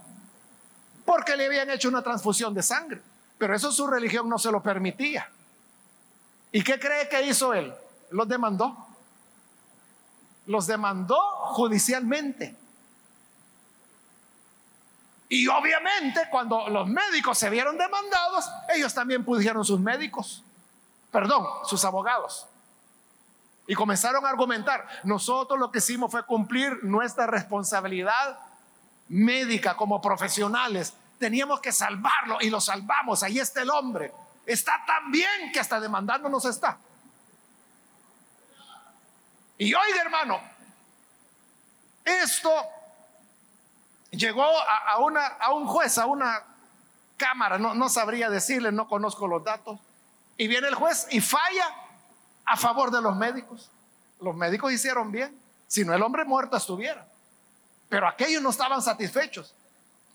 porque 1.05 1.37
le 1.37 1.47
habían 1.47 1.69
hecho 1.69 1.89
una 1.89 2.01
transfusión 2.01 2.55
de 2.55 2.63
sangre. 2.63 3.03
Pero 3.37 3.57
eso 3.57 3.73
su 3.73 3.89
religión 3.89 4.29
no 4.29 4.39
se 4.39 4.53
lo 4.53 4.63
permitía. 4.63 5.29
¿Y 6.53 6.63
qué 6.63 6.79
cree 6.79 7.09
que 7.09 7.23
hizo 7.27 7.53
él? 7.53 7.75
Los 8.11 8.29
demandó. 8.29 8.87
Los 10.47 10.69
demandó 10.69 11.19
judicialmente. 11.57 12.55
Y 15.29 15.49
obviamente 15.49 16.29
cuando 16.31 16.69
los 16.69 16.87
médicos 16.87 17.37
se 17.37 17.51
vieron 17.51 17.77
demandados, 17.77 18.49
ellos 18.73 18.95
también 18.95 19.25
pudieron 19.25 19.65
sus 19.65 19.81
médicos, 19.81 20.45
perdón, 21.11 21.45
sus 21.65 21.85
abogados. 21.85 22.47
Y 23.67 23.75
comenzaron 23.75 24.25
a 24.25 24.29
argumentar, 24.29 24.87
nosotros 25.05 25.59
lo 25.59 25.71
que 25.71 25.79
hicimos 25.79 26.11
fue 26.11 26.25
cumplir 26.25 26.85
nuestra 26.85 27.27
responsabilidad 27.27 28.39
médica 29.09 29.77
como 29.77 30.01
profesionales 30.01 30.95
teníamos 31.19 31.61
que 31.61 31.73
salvarlo 31.73 32.39
y 32.41 32.51
lo 32.51 32.61
salvamos. 32.61 33.23
Ahí 33.23 33.39
está 33.39 33.63
el 33.63 33.71
hombre. 33.71 34.13
Está 34.45 34.85
tan 34.87 35.11
bien 35.11 35.53
que 35.53 35.61
hasta 35.61 35.81
demandándonos 35.81 36.45
está. 36.45 36.79
Y 39.59 39.73
oiga, 39.73 40.03
hermano, 40.03 40.41
esto 42.05 42.53
llegó 44.11 44.45
a, 44.45 44.99
una, 44.99 45.27
a 45.27 45.53
un 45.53 45.67
juez, 45.67 45.99
a 45.99 46.07
una 46.07 46.43
cámara, 47.17 47.59
no, 47.59 47.75
no 47.75 47.89
sabría 47.89 48.29
decirle, 48.29 48.71
no 48.71 48.87
conozco 48.87 49.27
los 49.27 49.43
datos. 49.43 49.81
Y 50.37 50.47
viene 50.47 50.69
el 50.69 50.75
juez 50.75 51.09
y 51.11 51.21
falla 51.21 51.75
a 52.47 52.57
favor 52.57 52.91
de 52.91 53.03
los 53.03 53.15
médicos. 53.17 53.71
Los 54.21 54.35
médicos 54.35 54.73
hicieron 54.73 55.13
bien, 55.13 55.39
si 55.67 55.85
no 55.85 55.93
el 55.93 56.03
hombre 56.03 56.25
muerto 56.25 56.57
estuviera. 56.57 57.07
Pero 57.89 58.09
aquellos 58.09 58.43
no 58.43 58.51
estaban 58.51 58.81
satisfechos 58.81 59.55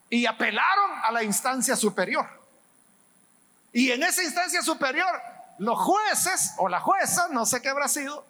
y 0.09 0.25
apelaron 0.25 0.91
a 1.03 1.11
la 1.11 1.23
instancia 1.23 1.75
superior. 1.75 2.27
Y 3.73 3.91
en 3.91 4.03
esa 4.03 4.23
instancia 4.23 4.61
superior, 4.61 5.21
los 5.59 5.79
jueces 5.79 6.53
o 6.57 6.67
la 6.67 6.79
jueza, 6.79 7.27
no 7.29 7.45
sé 7.45 7.61
qué 7.61 7.69
habrá 7.69 7.87
sido, 7.87 8.25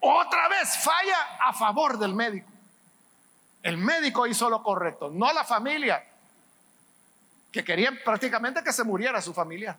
otra 0.00 0.48
vez 0.48 0.76
falla 0.78 1.16
a 1.40 1.52
favor 1.52 1.98
del 1.98 2.14
médico. 2.14 2.48
El 3.62 3.78
médico 3.78 4.26
hizo 4.26 4.48
lo 4.48 4.62
correcto, 4.62 5.10
no 5.10 5.32
la 5.32 5.44
familia, 5.44 6.04
que 7.50 7.64
querían 7.64 7.98
prácticamente 8.04 8.62
que 8.62 8.72
se 8.72 8.84
muriera 8.84 9.20
su 9.20 9.34
familia. 9.34 9.76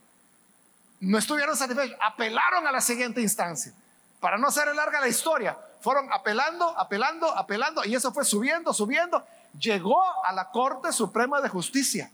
No 1.00 1.18
estuvieron 1.18 1.56
satisfechos, 1.56 1.98
apelaron 2.02 2.68
a 2.68 2.72
la 2.72 2.82
siguiente 2.82 3.22
instancia. 3.22 3.74
Para 4.20 4.38
no 4.38 4.48
hacer 4.48 4.74
larga 4.76 5.00
la 5.00 5.08
historia, 5.08 5.58
fueron 5.82 6.12
apelando, 6.12 6.78
apelando, 6.78 7.36
apelando, 7.38 7.86
y 7.86 7.96
eso 7.96 8.12
fue 8.14 8.26
subiendo, 8.26 8.74
subiendo, 8.74 9.26
llegó 9.58 10.02
a 10.26 10.34
la 10.34 10.50
Corte 10.50 10.92
Suprema 10.92 11.40
de 11.40 11.50
Justicia, 11.50 12.12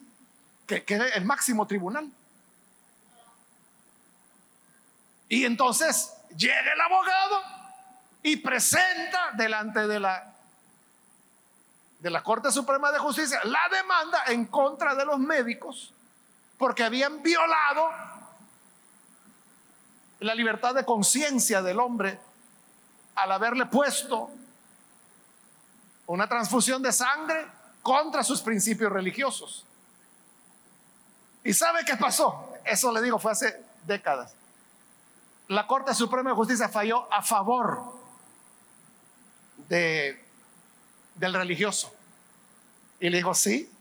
que, 0.67 0.83
que 0.83 0.95
es 0.95 1.15
el 1.15 1.25
máximo 1.25 1.65
tribunal. 1.65 2.11
Y 5.27 5.45
entonces 5.45 6.13
llega 6.38 6.73
el 6.73 6.81
abogado 6.81 7.41
y 8.21 8.38
presenta 8.38 9.31
delante 9.33 9.88
de 9.88 9.99
la 9.99 10.31
de 11.99 12.11
la 12.11 12.21
Corte 12.21 12.51
Suprema 12.51 12.91
de 12.91 12.99
Justicia 12.99 13.39
la 13.45 13.67
demanda 13.71 14.23
en 14.27 14.45
contra 14.45 14.93
de 14.93 15.05
los 15.05 15.17
médicos 15.17 15.91
porque 16.57 16.83
habían 16.83 17.23
violado 17.23 17.89
la 20.20 20.36
libertad 20.36 20.74
de 20.74 20.86
conciencia 20.86 21.61
del 21.61 21.80
hombre 21.80 22.20
al 23.16 23.32
haberle 23.32 23.66
puesto 23.66 24.30
una 26.07 26.28
transfusión 26.28 26.82
de 26.82 26.91
sangre 26.91 27.47
contra 27.82 28.24
sus 28.24 28.41
principios 28.41 28.91
religiosos. 28.91 29.66
¿Y 31.43 31.53
sabe 31.53 31.86
qué 31.86 31.95
pasó? 31.95 32.53
Eso 32.63 32.91
le 32.91 33.01
digo, 33.01 33.20
fue 33.20 33.32
hace 33.32 33.63
décadas. 33.86 34.34
La 35.47 35.68
Corte 35.68 35.93
Suprema 35.93 36.32
de 36.32 36.36
Justicia 36.36 36.68
falló 36.70 37.11
a 37.13 37.22
favor 37.22 37.93
de, 39.70 40.24
del 41.16 41.34
religioso. 41.34 41.93
Y 42.99 43.09
le 43.09 43.18
dijo, 43.18 43.36
sí, 43.36 43.72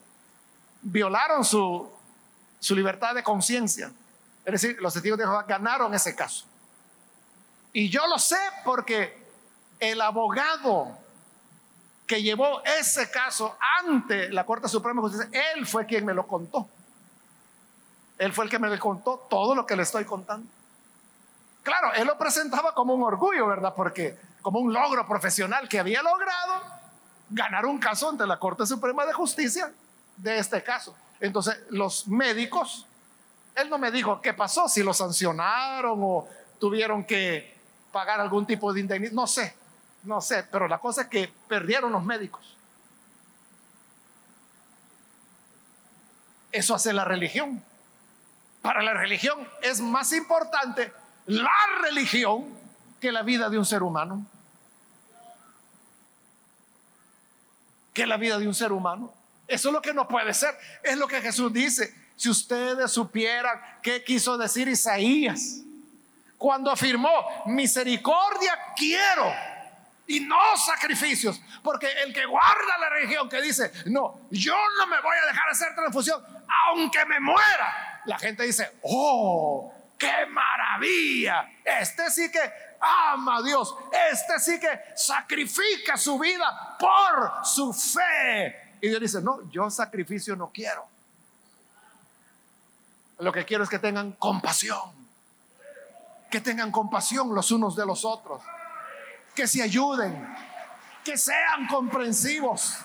violaron 0.82 1.45
su, 1.45 1.91
su 2.61 2.74
libertad 2.74 3.14
de 3.14 3.22
conciencia. 3.22 3.91
Es 4.45 4.53
decir, 4.53 4.76
los 4.80 4.92
testigos 4.92 5.18
de 5.18 5.24
Jehová 5.24 5.45
ganaron 5.49 5.95
ese 5.95 6.14
caso. 6.14 6.47
Y 7.72 7.88
yo 7.88 8.07
lo 8.07 8.18
sé 8.18 8.38
porque 8.64 9.24
el 9.80 10.01
abogado 10.01 10.99
que 12.07 12.22
llevó 12.22 12.62
ese 12.64 13.11
caso 13.11 13.57
ante 13.82 14.30
la 14.30 14.45
Corte 14.45 14.68
Suprema 14.68 15.03
de 15.03 15.09
Justicia, 15.09 15.40
él 15.55 15.66
fue 15.66 15.86
quien 15.86 16.05
me 16.05 16.14
lo 16.14 16.26
contó. 16.26 16.68
Él 18.18 18.32
fue 18.32 18.45
el 18.45 18.51
que 18.51 18.59
me 18.59 18.78
contó 18.78 19.26
todo 19.28 19.55
lo 19.55 19.66
que 19.66 19.76
le 19.76 19.82
estoy 19.82 20.05
contando. 20.05 20.47
Claro, 21.62 21.92
él 21.95 22.07
lo 22.07 22.18
presentaba 22.18 22.74
como 22.74 22.95
un 22.95 23.03
orgullo, 23.03 23.47
¿verdad? 23.47 23.74
Porque 23.74 24.18
como 24.42 24.61
un 24.61 24.72
logro 24.72 25.07
profesional 25.09 25.68
que 25.68 25.80
había 25.80 26.03
logrado 26.03 26.62
ganar 27.30 27.64
un 27.64 27.78
caso 27.78 28.11
ante 28.11 28.26
la 28.26 28.38
Corte 28.38 28.66
Suprema 28.66 29.07
de 29.07 29.14
Justicia 29.14 29.72
de 30.16 30.38
este 30.38 30.62
caso. 30.62 30.95
Entonces, 31.20 31.59
los 31.70 32.07
médicos, 32.07 32.86
él 33.55 33.70
no 33.70 33.78
me 33.78 33.90
dijo 33.90 34.20
qué 34.20 34.34
pasó, 34.34 34.68
si 34.68 34.82
lo 34.82 34.92
sancionaron 34.92 35.98
o 36.02 36.28
tuvieron 36.59 37.05
que 37.05 37.55
pagar 37.92 38.20
algún 38.20 38.46
tipo 38.46 38.72
de 38.72 38.80
indemnidad, 38.80 39.12
no 39.12 39.26
sé, 39.26 39.55
no 40.02 40.20
sé, 40.20 40.44
pero 40.50 40.66
la 40.66 40.78
cosa 40.78 41.02
es 41.02 41.09
que 41.09 41.32
perdieron 41.48 41.92
los 41.92 42.05
médicos. 42.05 42.57
Eso 46.50 46.74
hace 46.74 46.92
la 46.92 47.05
religión. 47.05 47.62
Para 48.62 48.82
la 48.82 48.94
religión 48.94 49.46
es 49.61 49.80
más 49.80 50.12
importante 50.12 50.92
la 51.26 51.50
religión 51.82 52.46
que 53.00 53.12
la 53.12 53.22
vida 53.22 53.48
de 53.48 53.59
un 53.59 53.64
ser 53.64 53.82
humano. 53.82 54.24
Que 57.92 58.07
la 58.07 58.16
vida 58.16 58.38
de 58.38 58.46
un 58.46 58.55
ser 58.55 58.72
humano. 58.72 59.12
Eso 59.46 59.68
es 59.68 59.72
lo 59.72 59.82
que 59.82 59.92
no 59.92 60.09
puede 60.09 60.32
ser. 60.32 60.57
Es 60.82 60.96
lo 60.96 61.07
que 61.07 61.20
Jesús 61.20 61.52
dice. 61.52 61.94
Si 62.16 62.28
ustedes 62.28 62.90
supieran 62.90 63.60
qué 63.82 64.02
quiso 64.04 64.38
decir 64.38 64.68
Isaías 64.68 65.60
cuando 66.38 66.70
afirmó, 66.70 67.10
misericordia 67.46 68.56
quiero 68.76 69.32
y 70.06 70.20
no 70.20 70.56
sacrificios. 70.56 71.40
Porque 71.62 71.88
el 72.04 72.12
que 72.12 72.24
guarda 72.26 72.78
la 72.78 72.90
religión 72.90 73.28
que 73.28 73.40
dice, 73.40 73.72
no, 73.86 74.20
yo 74.30 74.54
no 74.78 74.86
me 74.86 75.00
voy 75.00 75.16
a 75.22 75.26
dejar 75.26 75.48
hacer 75.50 75.74
transfusión, 75.74 76.22
aunque 76.66 77.04
me 77.06 77.20
muera. 77.20 78.02
La 78.04 78.18
gente 78.18 78.44
dice, 78.44 78.70
oh, 78.82 79.72
qué 79.98 80.26
maravilla. 80.28 81.48
Este 81.64 82.10
sí 82.10 82.30
que 82.30 82.40
ama 82.80 83.38
a 83.38 83.42
Dios. 83.42 83.74
Este 84.10 84.38
sí 84.38 84.60
que 84.60 84.80
sacrifica 84.94 85.96
su 85.96 86.18
vida 86.18 86.76
por 86.78 87.44
su 87.44 87.72
fe. 87.72 88.76
Y 88.80 88.88
Dios 88.88 89.00
dice, 89.00 89.22
no, 89.22 89.50
yo 89.50 89.70
sacrificio 89.70 90.36
no 90.36 90.50
quiero. 90.52 90.93
Lo 93.18 93.32
que 93.32 93.44
quiero 93.44 93.64
es 93.64 93.70
que 93.70 93.78
tengan 93.78 94.12
compasión. 94.12 94.92
Que 96.30 96.40
tengan 96.40 96.70
compasión 96.70 97.34
los 97.34 97.50
unos 97.50 97.76
de 97.76 97.86
los 97.86 98.04
otros. 98.04 98.42
Que 99.34 99.46
se 99.46 99.62
ayuden. 99.62 100.34
Que 101.04 101.16
sean 101.16 101.66
comprensivos. 101.68 102.78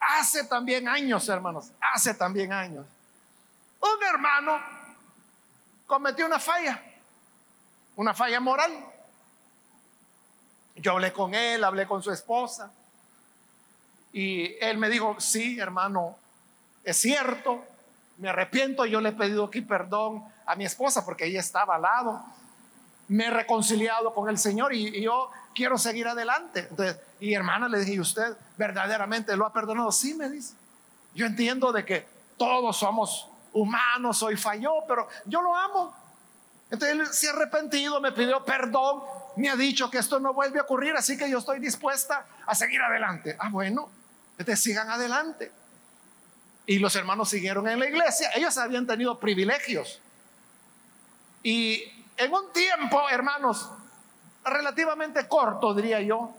Hace 0.00 0.44
también 0.44 0.86
años, 0.86 1.28
hermanos, 1.28 1.72
hace 1.80 2.14
también 2.14 2.52
años, 2.52 2.86
un 3.80 4.04
hermano 4.06 4.60
cometió 5.86 6.26
una 6.26 6.38
falla, 6.38 6.82
una 7.96 8.14
falla 8.14 8.38
moral. 8.38 8.72
Yo 10.76 10.92
hablé 10.92 11.12
con 11.12 11.34
él, 11.34 11.64
hablé 11.64 11.86
con 11.86 12.02
su 12.02 12.10
esposa, 12.10 12.70
y 14.14 14.56
él 14.60 14.78
me 14.78 14.88
dijo, 14.88 15.16
sí, 15.18 15.58
hermano, 15.58 16.16
es 16.84 16.96
cierto, 16.98 17.64
me 18.18 18.28
arrepiento, 18.28 18.86
yo 18.86 19.00
le 19.00 19.08
he 19.08 19.12
pedido 19.12 19.44
aquí 19.44 19.60
perdón 19.60 20.22
a 20.46 20.54
mi 20.54 20.64
esposa 20.64 21.04
porque 21.04 21.26
ella 21.26 21.40
estaba 21.40 21.74
al 21.74 21.82
lado, 21.82 22.24
me 23.08 23.26
he 23.26 23.30
reconciliado 23.30 24.14
con 24.14 24.28
el 24.28 24.38
Señor 24.38 24.72
y, 24.72 24.86
y 24.98 25.02
yo 25.02 25.30
quiero 25.52 25.76
seguir 25.78 26.06
adelante. 26.06 26.68
Entonces, 26.70 26.96
y 27.18 27.34
hermana, 27.34 27.68
le 27.68 27.80
dije, 27.80 27.94
¿y 27.94 28.00
usted 28.00 28.36
verdaderamente 28.56 29.36
lo 29.36 29.46
ha 29.46 29.52
perdonado? 29.52 29.90
Sí, 29.90 30.14
me 30.14 30.30
dice. 30.30 30.54
Yo 31.12 31.26
entiendo 31.26 31.72
de 31.72 31.84
que 31.84 32.06
todos 32.36 32.76
somos 32.76 33.28
humanos, 33.52 34.22
hoy 34.22 34.36
falló, 34.36 34.74
pero 34.86 35.08
yo 35.24 35.42
lo 35.42 35.56
amo. 35.56 35.92
Entonces 36.70 36.96
él 36.96 37.06
se 37.08 37.28
ha 37.28 37.32
arrepentido, 37.32 38.00
me 38.00 38.12
pidió 38.12 38.44
perdón, 38.44 39.02
me 39.36 39.50
ha 39.50 39.56
dicho 39.56 39.90
que 39.90 39.98
esto 39.98 40.20
no 40.20 40.32
vuelve 40.32 40.60
a 40.60 40.62
ocurrir, 40.62 40.94
así 40.94 41.18
que 41.18 41.28
yo 41.28 41.38
estoy 41.38 41.58
dispuesta 41.58 42.24
a 42.46 42.54
seguir 42.54 42.80
adelante. 42.80 43.36
Ah, 43.40 43.48
bueno, 43.50 43.90
sigan 44.56 44.90
adelante. 44.90 45.52
Y 46.66 46.78
los 46.78 46.96
hermanos 46.96 47.28
siguieron 47.28 47.68
en 47.68 47.78
la 47.78 47.88
iglesia, 47.88 48.30
ellos 48.34 48.56
habían 48.56 48.86
tenido 48.86 49.18
privilegios. 49.18 50.00
Y 51.42 51.82
en 52.16 52.32
un 52.32 52.52
tiempo, 52.52 53.08
hermanos, 53.10 53.70
relativamente 54.44 55.28
corto, 55.28 55.74
diría 55.74 56.00
yo, 56.00 56.34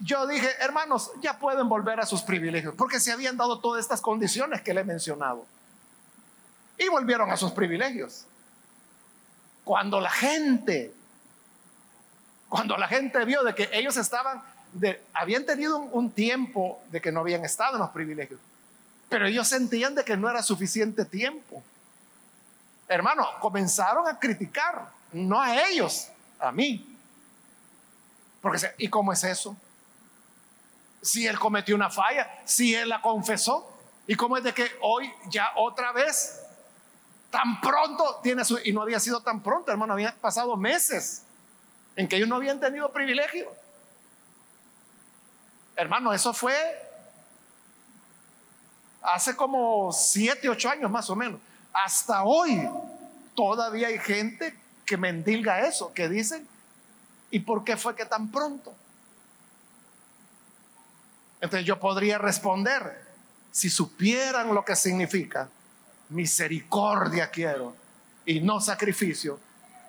yo 0.00 0.26
dije, 0.26 0.48
hermanos, 0.60 1.10
ya 1.20 1.38
pueden 1.38 1.68
volver 1.68 2.00
a 2.00 2.06
sus 2.06 2.22
privilegios, 2.22 2.74
porque 2.76 3.00
se 3.00 3.12
habían 3.12 3.36
dado 3.36 3.60
todas 3.60 3.80
estas 3.80 4.00
condiciones 4.00 4.62
que 4.62 4.74
le 4.74 4.82
he 4.82 4.84
mencionado. 4.84 5.46
Y 6.78 6.88
volvieron 6.88 7.30
a 7.30 7.36
sus 7.36 7.52
privilegios. 7.52 8.26
Cuando 9.64 10.00
la 10.00 10.10
gente, 10.10 10.92
cuando 12.48 12.76
la 12.76 12.88
gente 12.88 13.24
vio 13.24 13.42
de 13.44 13.54
que 13.54 13.70
ellos 13.72 13.96
estaban, 13.96 14.42
de, 14.74 15.00
habían 15.12 15.46
tenido 15.46 15.78
un, 15.78 16.10
tiempo 16.10 16.80
de 16.90 17.00
que 17.00 17.12
no 17.12 17.20
habían 17.20 17.44
estado 17.44 17.74
en 17.74 17.80
los 17.80 17.90
privilegios, 17.90 18.40
pero 19.08 19.26
ellos 19.26 19.48
sentían 19.48 19.94
de 19.94 20.04
que 20.04 20.16
no 20.16 20.28
era 20.28 20.42
suficiente 20.42 21.04
tiempo. 21.04 21.62
Hermano, 22.88 23.26
comenzaron 23.40 24.06
a 24.08 24.18
criticar, 24.18 24.88
no 25.12 25.40
a 25.40 25.68
ellos, 25.68 26.08
a 26.38 26.52
mí. 26.52 26.96
Porque, 28.42 28.58
¿y 28.78 28.88
cómo 28.88 29.12
es 29.12 29.24
eso? 29.24 29.56
Si 31.00 31.26
él 31.26 31.38
cometió 31.38 31.74
una 31.74 31.88
falla, 31.88 32.28
si 32.44 32.74
él 32.74 32.88
la 32.88 33.00
confesó, 33.00 33.70
¿y 34.06 34.16
cómo 34.16 34.36
es 34.36 34.44
de 34.44 34.52
que 34.52 34.70
hoy 34.82 35.10
ya 35.28 35.50
otra 35.56 35.92
vez, 35.92 36.40
tan 37.30 37.60
pronto 37.60 38.20
tiene 38.22 38.44
su... 38.44 38.58
Y 38.64 38.72
no 38.72 38.82
había 38.82 39.00
sido 39.00 39.20
tan 39.20 39.42
pronto, 39.42 39.70
hermano, 39.70 39.92
había 39.92 40.14
pasado 40.14 40.56
meses 40.56 41.22
en 41.96 42.08
que 42.08 42.16
ellos 42.16 42.28
no 42.28 42.36
habían 42.36 42.60
tenido 42.60 42.92
privilegio. 42.92 43.50
Hermano, 45.76 46.12
eso 46.12 46.32
fue 46.32 46.54
hace 49.02 49.36
como 49.36 49.92
siete, 49.92 50.48
ocho 50.48 50.70
años 50.70 50.90
más 50.90 51.10
o 51.10 51.16
menos. 51.16 51.40
Hasta 51.72 52.24
hoy 52.24 52.68
todavía 53.34 53.88
hay 53.88 53.98
gente 53.98 54.56
que 54.86 54.96
mendilga 54.96 55.66
eso, 55.66 55.92
que 55.92 56.08
dicen 56.08 56.46
¿Y 57.34 57.40
por 57.40 57.64
qué 57.64 57.76
fue 57.76 57.96
que 57.96 58.06
tan 58.06 58.30
pronto? 58.30 58.72
Entonces 61.40 61.66
yo 61.66 61.80
podría 61.80 62.16
responder, 62.16 63.02
si 63.50 63.70
supieran 63.70 64.54
lo 64.54 64.64
que 64.64 64.76
significa, 64.76 65.48
misericordia 66.10 67.32
quiero 67.32 67.74
y 68.24 68.40
no 68.40 68.60
sacrificio, 68.60 69.40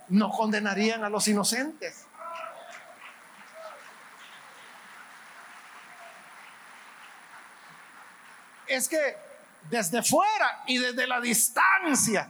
no 0.09 0.31
condenarían 0.31 1.03
a 1.03 1.09
los 1.09 1.27
inocentes. 1.27 2.04
Es 8.67 8.87
que 8.89 9.17
desde 9.69 10.03
fuera 10.03 10.63
y 10.67 10.77
desde 10.77 11.07
la 11.07 11.19
distancia, 11.19 12.29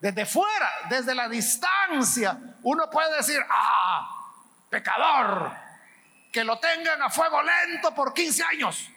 desde 0.00 0.26
fuera, 0.26 0.70
desde 0.88 1.14
la 1.14 1.28
distancia, 1.28 2.38
uno 2.62 2.90
puede 2.90 3.16
decir, 3.16 3.40
ah, 3.48 4.34
pecador, 4.68 5.52
que 6.32 6.44
lo 6.44 6.58
tengan 6.58 7.02
a 7.02 7.10
fuego 7.10 7.40
lento 7.42 7.94
por 7.94 8.14
15 8.14 8.42
años. 8.44 8.88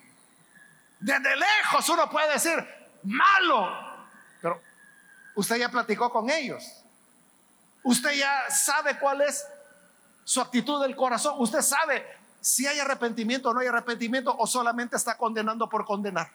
Desde 1.00 1.36
lejos 1.36 1.90
uno 1.90 2.10
puede 2.10 2.34
decir, 2.34 2.56
malo, 3.04 4.08
pero 4.42 4.62
usted 5.36 5.58
ya 5.58 5.70
platicó 5.70 6.10
con 6.10 6.30
ellos. 6.30 6.64
Usted 7.84 8.14
ya 8.14 8.50
sabe 8.50 8.98
cuál 8.98 9.22
es 9.22 9.46
su 10.24 10.42
actitud 10.42 10.82
del 10.82 10.96
corazón. 10.96 11.36
Usted 11.38 11.62
sabe 11.62 12.06
si 12.42 12.66
hay 12.66 12.80
arrepentimiento 12.80 13.50
o 13.50 13.54
no 13.54 13.60
hay 13.60 13.68
arrepentimiento 13.68 14.36
o 14.36 14.48
solamente 14.48 14.96
está 14.96 15.18
condenando 15.18 15.70
por 15.70 15.86
condenar. 15.86 16.32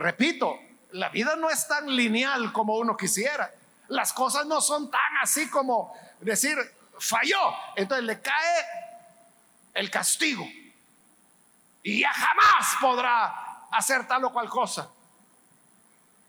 Repito, 0.00 0.58
la 0.92 1.10
vida 1.10 1.36
no 1.36 1.50
es 1.50 1.68
tan 1.68 1.86
lineal 1.94 2.54
como 2.54 2.78
uno 2.78 2.96
quisiera. 2.96 3.52
Las 3.88 4.14
cosas 4.14 4.46
no 4.46 4.62
son 4.62 4.90
tan 4.90 5.18
así 5.22 5.50
como 5.50 5.94
decir, 6.20 6.56
falló. 6.98 7.52
Entonces 7.76 8.06
le 8.06 8.18
cae 8.18 8.64
el 9.74 9.90
castigo. 9.90 10.42
Y 11.82 12.00
ya 12.00 12.10
jamás 12.14 12.76
podrá 12.80 13.66
hacer 13.72 14.08
tal 14.08 14.24
o 14.24 14.32
cual 14.32 14.48
cosa. 14.48 14.88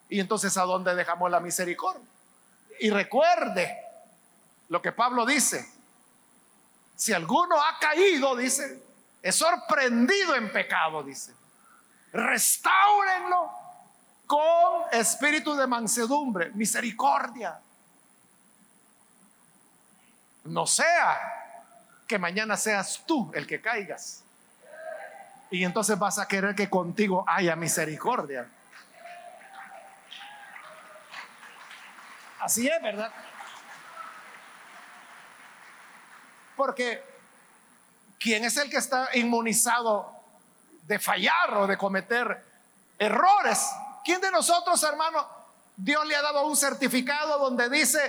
Y 0.09 0.19
entonces, 0.19 0.57
¿a 0.57 0.63
dónde 0.63 0.93
dejamos 0.93 1.31
la 1.31 1.39
misericordia? 1.39 2.05
Y 2.81 2.89
recuerde 2.89 3.73
lo 4.67 4.81
que 4.81 4.91
Pablo 4.91 5.25
dice. 5.25 5.65
Si 6.97 7.13
alguno 7.13 7.55
ha 7.55 7.79
caído, 7.79 8.35
dice, 8.35 8.83
es 9.21 9.33
sorprendido 9.33 10.35
en 10.35 10.51
pecado, 10.51 11.03
dice. 11.03 11.33
Restáurenlo 12.11 13.60
con 14.31 14.83
espíritu 14.93 15.53
de 15.57 15.67
mansedumbre, 15.67 16.51
misericordia. 16.51 17.59
No 20.45 20.65
sea 20.65 21.19
que 22.07 22.17
mañana 22.17 22.55
seas 22.55 23.03
tú 23.05 23.29
el 23.35 23.45
que 23.45 23.59
caigas. 23.59 24.23
Y 25.49 25.65
entonces 25.65 25.99
vas 25.99 26.17
a 26.17 26.29
querer 26.29 26.55
que 26.55 26.69
contigo 26.69 27.25
haya 27.27 27.57
misericordia. 27.57 28.47
Así 32.39 32.69
es, 32.69 32.81
¿verdad? 32.81 33.11
Porque 36.55 37.03
¿quién 38.17 38.45
es 38.45 38.55
el 38.55 38.69
que 38.69 38.77
está 38.77 39.09
inmunizado 39.13 40.09
de 40.83 40.99
fallar 40.99 41.53
o 41.55 41.67
de 41.67 41.77
cometer 41.77 42.45
errores? 42.97 43.69
¿Quién 44.03 44.21
de 44.21 44.31
nosotros, 44.31 44.81
hermano, 44.83 45.27
Dios 45.75 46.05
le 46.05 46.15
ha 46.15 46.21
dado 46.21 46.45
un 46.45 46.55
certificado 46.55 47.39
donde 47.39 47.69
dice 47.69 47.99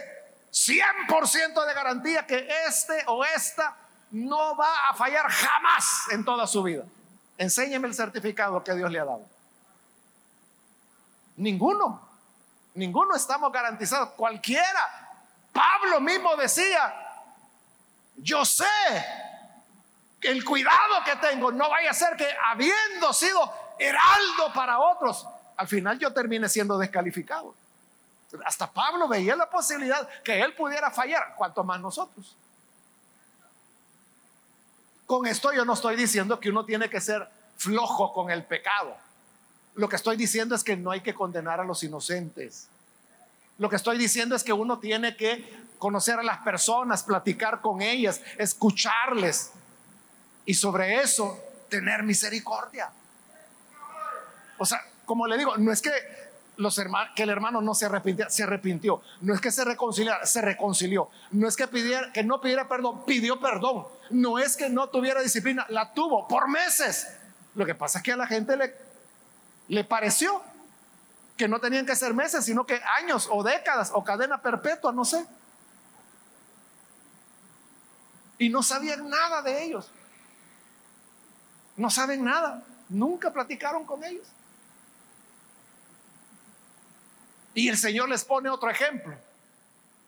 100% 0.51 1.67
de 1.67 1.75
garantía 1.75 2.27
que 2.27 2.49
este 2.67 3.05
o 3.07 3.25
esta 3.25 3.77
no 4.11 4.57
va 4.57 4.89
a 4.91 4.95
fallar 4.95 5.29
jamás 5.31 6.09
en 6.11 6.25
toda 6.25 6.47
su 6.47 6.63
vida? 6.63 6.85
Enséñeme 7.39 7.89
el 7.89 7.95
certificado 7.95 8.63
que 8.63 8.75
Dios 8.75 8.91
le 8.91 9.01
ha 9.01 9.05
dado. 9.05 9.27
Ninguno. 11.37 12.09
Ninguno 12.75 13.15
estamos 13.15 13.53
garantizados. 13.53 14.11
Cualquiera. 14.11 15.11
Pablo 15.53 16.01
mismo 16.01 16.35
decía, 16.37 16.95
yo 18.17 18.45
sé 18.45 18.65
el 20.23 20.45
cuidado 20.45 21.03
que 21.05 21.17
tengo 21.17 21.51
no 21.51 21.69
vaya 21.69 21.91
a 21.91 21.95
ser 21.95 22.17
que 22.17 22.29
habiendo 22.47 23.13
sido 23.13 23.53
heraldo 23.79 24.53
para 24.55 24.79
otros, 24.79 25.27
al 25.63 25.69
final 25.69 25.97
yo 25.97 26.13
termine 26.13 26.49
siendo 26.49 26.77
descalificado. 26.77 27.55
Hasta 28.45 28.69
Pablo 28.69 29.07
veía 29.07 29.37
la 29.37 29.49
posibilidad 29.49 30.09
que 30.25 30.43
él 30.43 30.55
pudiera 30.55 30.91
fallar, 30.91 31.37
cuanto 31.37 31.63
más 31.63 31.81
nosotros. 31.81 32.35
Con 35.07 35.25
esto 35.25 35.53
yo 35.53 35.65
no 35.65 35.75
estoy 35.75 35.95
diciendo 35.95 36.41
que 36.41 36.51
uno 36.51 36.65
tiene 36.65 36.91
que 36.91 37.01
ser 37.01 37.29
flojo 37.57 38.13
con 38.13 38.33
el 38.33 38.43
pecado. 38.43 38.97
Lo 39.77 39.89
que 39.89 39.95
estoy 39.95 40.17
diciendo 40.17 40.57
es 40.57 40.65
que 40.65 40.77
no 40.77 40.91
hay 40.91 41.01
que 41.01 41.15
condenar 41.15 41.61
a 41.61 41.65
los 41.65 41.81
inocentes. 41.85 42.67
Lo 43.57 43.71
que 43.71 43.77
estoy 43.77 43.99
diciendo 43.99 44.35
es 44.35 44.43
que 44.43 44.53
uno 44.53 44.81
tiene 44.81 45.17
que 45.17 45.63
conocer 45.79 46.19
a 46.19 46.25
las 46.25 46.39
personas, 46.39 47.05
platicar 47.05 47.61
con 47.61 47.83
ellas, 47.83 48.21
escucharles 48.37 49.53
y 50.45 50.55
sobre 50.55 50.97
eso 51.03 51.39
tener 51.69 52.03
misericordia. 52.03 52.91
O 54.59 54.67
sea, 54.67 54.81
como 55.13 55.27
le 55.27 55.37
digo, 55.37 55.59
no 55.59 55.71
es 55.71 55.83
que 55.83 55.91
los 56.57 56.79
hermanos, 56.79 57.13
que 57.15 57.25
el 57.25 57.29
hermano 57.29 57.61
no 57.61 57.75
se 57.75 57.85
arrepintió, 57.85 58.31
se 58.31 58.45
arrepintió. 58.45 59.03
No 59.21 59.35
es 59.35 59.43
que 59.43 59.53
se 59.53 59.63
reconciliara, 59.63 60.25
se 60.25 60.41
reconcilió. 60.41 61.11
No 61.33 61.47
es 61.47 61.55
que 61.55 61.69
pidiera, 61.69 62.11
que 62.15 62.25
no 62.25 62.41
pidiera 62.41 62.67
perdón, 62.67 63.05
pidió 63.05 63.39
perdón. 63.39 63.87
No 64.09 64.39
es 64.39 64.57
que 64.57 64.71
no 64.71 64.89
tuviera 64.89 65.21
disciplina, 65.21 65.67
la 65.69 65.93
tuvo 65.93 66.27
por 66.27 66.49
meses. 66.49 67.09
Lo 67.55 67.67
que 67.67 67.75
pasa 67.75 67.99
es 67.99 68.05
que 68.05 68.13
a 68.13 68.17
la 68.17 68.27
gente 68.27 68.57
le 68.57 68.75
le 69.69 69.85
pareció 69.85 70.41
que 71.37 71.47
no 71.47 71.61
tenían 71.61 71.85
que 71.85 71.95
ser 71.95 72.15
meses, 72.15 72.43
sino 72.43 72.65
que 72.65 72.81
años 72.99 73.29
o 73.31 73.43
décadas 73.43 73.91
o 73.93 74.03
cadena 74.03 74.41
perpetua, 74.41 74.93
no 74.93 75.05
sé. 75.05 75.27
Y 78.39 78.49
no 78.49 78.63
sabían 78.63 79.11
nada 79.11 79.43
de 79.43 79.63
ellos. 79.63 79.91
No 81.77 81.91
saben 81.91 82.25
nada. 82.25 82.63
Nunca 82.89 83.31
platicaron 83.31 83.85
con 83.85 84.03
ellos. 84.05 84.27
Y 87.55 87.69
el 87.69 87.77
Señor 87.77 88.09
les 88.09 88.25
pone 88.25 88.49
otro 88.49 88.71
ejemplo. 88.71 89.17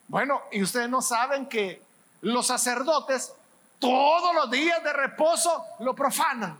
Bueno, 0.07 0.41
y 0.51 0.61
ustedes 0.61 0.89
no 0.89 1.01
saben 1.01 1.47
que 1.47 1.81
los 2.21 2.47
sacerdotes 2.47 3.33
todos 3.79 4.33
los 4.33 4.49
días 4.49 4.83
de 4.83 4.93
reposo 4.93 5.63
lo 5.79 5.93
profanan. 5.93 6.59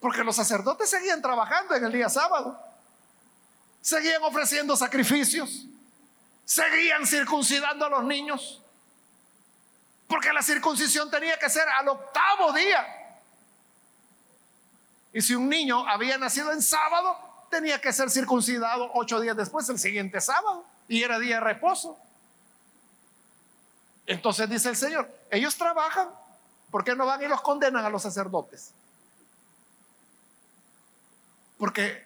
Porque 0.00 0.24
los 0.24 0.36
sacerdotes 0.36 0.90
seguían 0.90 1.22
trabajando 1.22 1.74
en 1.74 1.84
el 1.84 1.92
día 1.92 2.08
sábado. 2.08 2.60
Seguían 3.80 4.22
ofreciendo 4.22 4.76
sacrificios. 4.76 5.66
Seguían 6.44 7.06
circuncidando 7.06 7.86
a 7.86 7.90
los 7.90 8.04
niños. 8.04 8.62
Porque 10.06 10.32
la 10.32 10.42
circuncisión 10.42 11.10
tenía 11.10 11.38
que 11.38 11.50
ser 11.50 11.68
al 11.68 11.88
octavo 11.88 12.52
día. 12.52 12.86
Y 15.12 15.22
si 15.22 15.34
un 15.34 15.48
niño 15.48 15.88
había 15.88 16.18
nacido 16.18 16.52
en 16.52 16.62
sábado, 16.62 17.25
tenía 17.56 17.80
que 17.80 17.92
ser 17.92 18.10
circuncidado 18.10 18.90
ocho 18.94 19.18
días 19.20 19.36
después, 19.36 19.68
el 19.68 19.78
siguiente 19.78 20.20
sábado. 20.20 20.64
Y 20.88 21.02
era 21.02 21.18
día 21.18 21.36
de 21.36 21.40
reposo. 21.40 21.98
Entonces 24.06 24.48
dice 24.48 24.68
el 24.68 24.76
Señor, 24.76 25.10
ellos 25.30 25.56
trabajan, 25.56 26.08
¿por 26.70 26.84
qué 26.84 26.94
no 26.94 27.06
van 27.06 27.22
y 27.22 27.26
los 27.26 27.40
condenan 27.40 27.84
a 27.84 27.90
los 27.90 28.02
sacerdotes? 28.02 28.72
Porque 31.58 32.04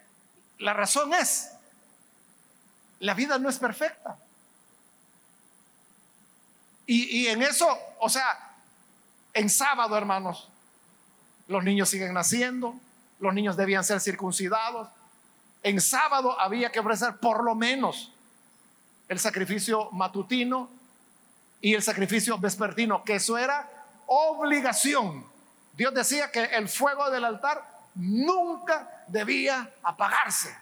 la 0.58 0.72
razón 0.72 1.12
es, 1.14 1.50
la 3.00 3.14
vida 3.14 3.38
no 3.38 3.48
es 3.48 3.58
perfecta. 3.58 4.16
Y, 6.86 7.28
en 7.28 7.40
eso, 7.42 7.68
o 8.00 8.08
sea, 8.08 8.56
en 9.32 9.48
sábado, 9.48 9.96
hermanos, 9.96 10.48
los 11.46 11.62
niños 11.62 11.88
siguen 11.88 12.12
naciendo, 12.12 12.74
los 13.20 13.32
niños 13.32 13.56
debían 13.56 13.84
ser 13.84 14.00
circuncidados. 14.00 14.88
En 15.62 15.80
sábado 15.80 16.38
había 16.40 16.72
que 16.72 16.80
ofrecer 16.80 17.16
por 17.18 17.44
lo 17.44 17.54
menos 17.54 18.12
el 19.08 19.18
sacrificio 19.18 19.90
matutino 19.90 20.70
y 21.60 21.74
el 21.74 21.82
sacrificio 21.82 22.38
vespertino, 22.38 23.02
que 23.04 23.16
eso 23.16 23.36
era 23.36 23.68
obligación. 24.06 25.24
Dios 25.74 25.92
decía 25.94 26.30
que 26.30 26.44
el 26.44 26.68
fuego 26.68 27.10
del 27.10 27.24
altar 27.24 27.62
nunca 27.94 29.04
debía 29.08 29.70
apagarse. 29.82 30.56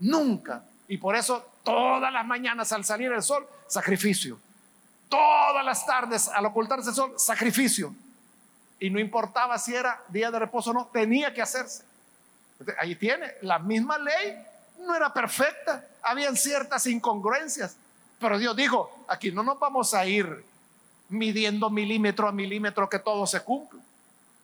Nunca. 0.00 0.64
Y 0.88 0.98
por 0.98 1.16
eso 1.16 1.52
todas 1.62 2.12
las 2.12 2.26
mañanas 2.26 2.72
al 2.72 2.84
salir 2.84 3.12
el 3.12 3.22
sol, 3.22 3.46
sacrificio. 3.68 4.38
Todas 5.08 5.64
las 5.64 5.86
tardes 5.86 6.28
al 6.28 6.46
ocultarse 6.46 6.90
el 6.90 6.94
sol, 6.94 7.14
sacrificio. 7.16 7.94
Y 8.80 8.90
no 8.90 8.98
importaba 8.98 9.58
si 9.58 9.74
era 9.74 10.02
día 10.08 10.30
de 10.30 10.38
reposo 10.38 10.70
o 10.70 10.74
no, 10.74 10.86
tenía 10.86 11.32
que 11.32 11.40
hacerse. 11.40 11.84
Ahí 12.78 12.94
tiene, 12.96 13.34
la 13.42 13.58
misma 13.58 13.98
ley 13.98 14.36
no 14.80 14.94
era 14.94 15.12
perfecta, 15.12 15.84
habían 16.02 16.36
ciertas 16.36 16.86
incongruencias, 16.86 17.76
pero 18.18 18.38
Dios 18.38 18.56
dijo, 18.56 19.04
aquí 19.08 19.32
no 19.32 19.42
nos 19.42 19.58
vamos 19.58 19.92
a 19.94 20.06
ir 20.06 20.44
midiendo 21.08 21.70
milímetro 21.70 22.28
a 22.28 22.32
milímetro 22.32 22.88
que 22.88 22.98
todo 22.98 23.26
se 23.26 23.40
cumpla. 23.40 23.80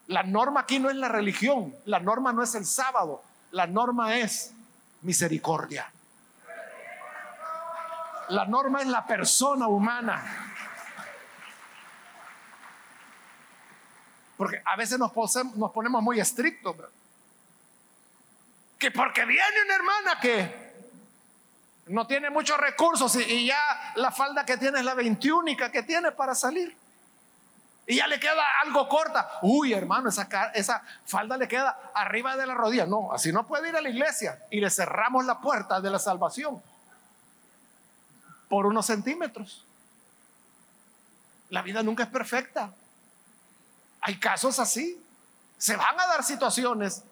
La 0.09 0.23
norma 0.23 0.61
aquí 0.61 0.79
no 0.79 0.91
es 0.91 0.97
la 0.97 1.09
religión, 1.09 1.75
la 1.85 2.01
norma 2.01 2.33
no 2.33 2.43
es 2.43 2.55
el 2.55 2.67
sábado, 2.67 3.23
la 3.53 3.67
norma 3.67 4.19
es 4.19 4.53
misericordia. 5.03 5.91
La 8.29 8.45
norma 8.45 8.81
es 8.81 8.87
la 8.87 9.07
persona 9.07 9.67
humana. 9.67 10.51
Porque 14.37 14.63
a 14.65 14.77
veces 14.77 14.99
nos, 14.99 15.13
ponemos 15.73 16.03
muy 16.03 16.19
estrictos. 16.21 16.77
Que 18.81 18.91
porque 18.91 19.25
viene 19.25 19.63
una 19.65 19.75
hermana 19.77 20.21
que 20.21 20.71
no 21.87 22.07
tiene 22.07 22.31
muchos 22.31 22.59
recursos 22.59 23.15
y, 23.15 23.47
ya 23.47 23.93
la 23.97 24.11
falda 24.11 24.45
que 24.45 24.57
tiene 24.57 24.79
es 24.79 24.85
la 24.85 24.95
veintiúnica 24.95 25.71
que 25.71 25.83
tiene 25.83 26.13
para 26.13 26.35
salir 26.35 26.77
y 27.91 27.97
ya 27.97 28.07
le 28.07 28.21
queda 28.21 28.43
algo 28.63 28.89
corta. 28.89 29.39
Uy, 29.43 29.73
hermano, 29.73 30.09
esa 30.09 30.83
falda 31.05 31.37
le 31.37 31.49
queda 31.49 31.91
arriba 31.93 32.37
de 32.37 32.47
la 32.47 32.55
rodilla. 32.55 32.87
No, 32.87 33.13
así 33.13 33.33
no 33.33 33.45
puede 33.47 33.69
ir 33.69 33.77
a 33.77 33.81
la 33.81 33.89
iglesia. 33.89 34.39
Y 34.49 34.61
le 34.61 34.71
cerramos 34.71 35.25
la 35.25 35.41
puerta 35.41 35.81
de 35.81 35.91
la 35.91 35.99
salvación 35.99 36.63
por 38.49 38.67
unos 38.67 38.87
centímetros. 38.87 39.67
La 41.49 41.63
vida 41.63 41.83
nunca 41.83 42.05
es 42.05 42.09
perfecta. 42.09 42.73
Hay 44.03 44.21
casos 44.21 44.61
así. 44.61 45.05
Se 45.59 45.75
van 45.75 45.99
a 45.99 46.07
dar 46.07 46.23
situaciones 46.23 47.03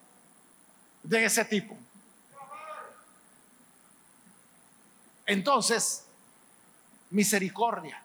de 1.02 1.24
ese 1.24 1.44
tipo. 1.44 1.76
Entonces, 5.26 6.04
misericordia. 7.10 8.02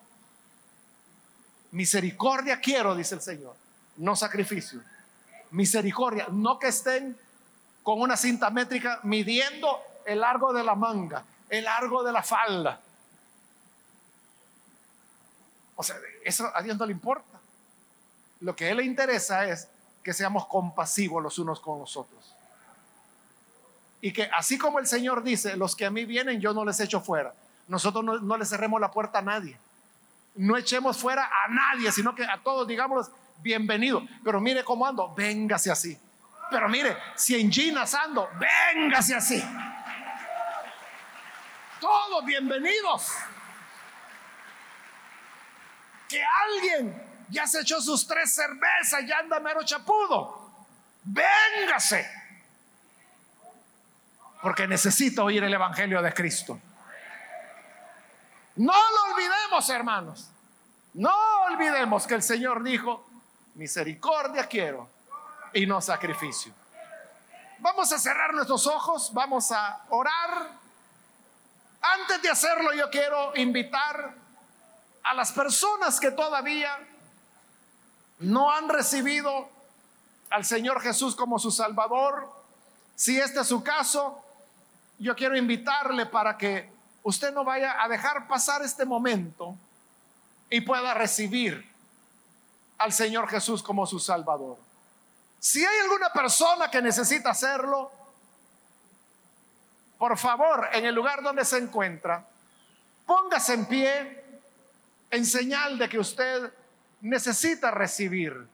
Misericordia 1.71 2.59
quiero, 2.59 2.95
dice 2.95 3.15
el 3.15 3.21
Señor, 3.21 3.55
no 3.97 4.15
sacrificio. 4.15 4.81
Misericordia, 5.51 6.27
no 6.29 6.59
que 6.59 6.67
estén 6.67 7.17
con 7.81 8.01
una 8.01 8.17
cinta 8.17 8.49
métrica 8.49 8.99
midiendo 9.03 9.79
el 10.05 10.19
largo 10.19 10.53
de 10.53 10.63
la 10.63 10.75
manga, 10.75 11.23
el 11.49 11.63
largo 11.63 12.03
de 12.03 12.11
la 12.11 12.23
falda. 12.23 12.79
O 15.75 15.83
sea, 15.83 15.95
eso 16.23 16.51
a 16.53 16.61
Dios 16.61 16.77
no 16.77 16.85
le 16.85 16.91
importa. 16.91 17.39
Lo 18.41 18.55
que 18.55 18.69
Él 18.69 18.77
le 18.77 18.83
interesa 18.83 19.47
es 19.47 19.67
que 20.03 20.13
seamos 20.13 20.45
compasivos 20.47 21.23
los 21.23 21.39
unos 21.39 21.59
con 21.59 21.79
los 21.79 21.95
otros. 21.95 22.32
Y 24.03 24.11
que 24.11 24.29
así 24.35 24.57
como 24.57 24.79
el 24.79 24.85
Señor 24.85 25.23
dice, 25.23 25.55
los 25.55 25.77
que 25.77 25.85
a 25.85 25.89
mí 25.89 26.03
vienen 26.03 26.41
yo 26.41 26.53
no 26.53 26.65
les 26.65 26.77
echo 26.81 26.99
fuera. 26.99 27.33
Nosotros 27.69 28.03
no, 28.03 28.19
no 28.19 28.35
le 28.35 28.43
cerremos 28.43 28.81
la 28.81 28.91
puerta 28.91 29.19
a 29.19 29.21
nadie. 29.21 29.57
No 30.35 30.57
echemos 30.57 30.97
fuera 30.97 31.23
a 31.23 31.47
nadie, 31.47 31.89
sino 31.89 32.13
que 32.13 32.25
a 32.25 32.37
todos 32.43 32.67
digamos 32.67 33.09
bienvenido. 33.37 34.05
Pero 34.21 34.41
mire 34.41 34.61
cómo 34.65 34.85
ando, 34.85 35.15
véngase 35.15 35.71
así. 35.71 35.97
Pero 36.51 36.67
mire, 36.67 36.97
si 37.15 37.39
en 37.39 37.49
Ginas 37.49 37.93
ando, 37.93 38.29
véngase 38.37 39.15
así. 39.15 39.41
Todos 41.79 42.25
bienvenidos. 42.25 43.09
Que 46.09 46.21
alguien 46.21 47.25
ya 47.29 47.47
se 47.47 47.61
echó 47.61 47.79
sus 47.79 48.05
tres 48.05 48.35
cervezas, 48.35 49.07
ya 49.07 49.19
anda 49.19 49.39
mero 49.39 49.63
chapudo. 49.63 50.67
Véngase. 51.05 52.22
Porque 54.43 54.67
necesito 54.67 55.23
oír 55.23 55.43
el 55.43 55.53
Evangelio 55.53 56.01
de 56.01 56.13
Cristo. 56.13 56.59
No 58.57 58.73
lo 58.73 59.13
olvidemos, 59.13 59.69
hermanos. 59.69 60.29
No 60.93 61.13
olvidemos 61.47 62.05
que 62.05 62.15
el 62.15 62.21
Señor 62.21 62.61
dijo, 62.61 63.07
misericordia 63.55 64.45
quiero 64.47 64.89
y 65.53 65.65
no 65.65 65.79
sacrificio. 65.79 66.53
Vamos 67.59 67.91
a 67.93 67.97
cerrar 67.97 68.33
nuestros 68.33 68.67
ojos, 68.67 69.11
vamos 69.13 69.49
a 69.53 69.85
orar. 69.89 70.49
Antes 71.81 72.21
de 72.21 72.29
hacerlo, 72.29 72.73
yo 72.73 72.89
quiero 72.89 73.35
invitar 73.37 74.13
a 75.03 75.13
las 75.13 75.31
personas 75.31 76.01
que 76.01 76.11
todavía 76.11 76.77
no 78.19 78.51
han 78.51 78.67
recibido 78.67 79.49
al 80.29 80.43
Señor 80.43 80.81
Jesús 80.81 81.15
como 81.15 81.39
su 81.39 81.49
Salvador. 81.49 82.29
Si 82.95 83.17
este 83.19 83.39
es 83.39 83.47
su 83.47 83.63
caso, 83.63 84.22
yo 84.97 85.15
quiero 85.15 85.35
invitarle 85.35 86.05
para 86.05 86.37
que 86.37 86.71
usted 87.03 87.33
no 87.33 87.43
vaya 87.43 87.81
a 87.83 87.87
dejar 87.87 88.27
pasar 88.27 88.61
este 88.61 88.85
momento 88.85 89.57
y 90.49 90.61
pueda 90.61 90.93
recibir 90.93 91.67
al 92.77 92.91
Señor 92.93 93.27
Jesús 93.27 93.63
como 93.63 93.85
su 93.85 93.99
Salvador. 93.99 94.57
Si 95.39 95.63
hay 95.63 95.79
alguna 95.79 96.09
persona 96.11 96.69
que 96.69 96.81
necesita 96.81 97.31
hacerlo, 97.31 97.91
por 99.97 100.17
favor, 100.17 100.69
en 100.73 100.85
el 100.85 100.95
lugar 100.95 101.21
donde 101.21 101.45
se 101.45 101.57
encuentra, 101.57 102.25
póngase 103.05 103.53
en 103.53 103.65
pie 103.65 104.23
en 105.11 105.25
señal 105.25 105.77
de 105.77 105.89
que 105.89 105.99
usted 105.99 106.51
necesita 107.01 107.71
recibir 107.71 108.47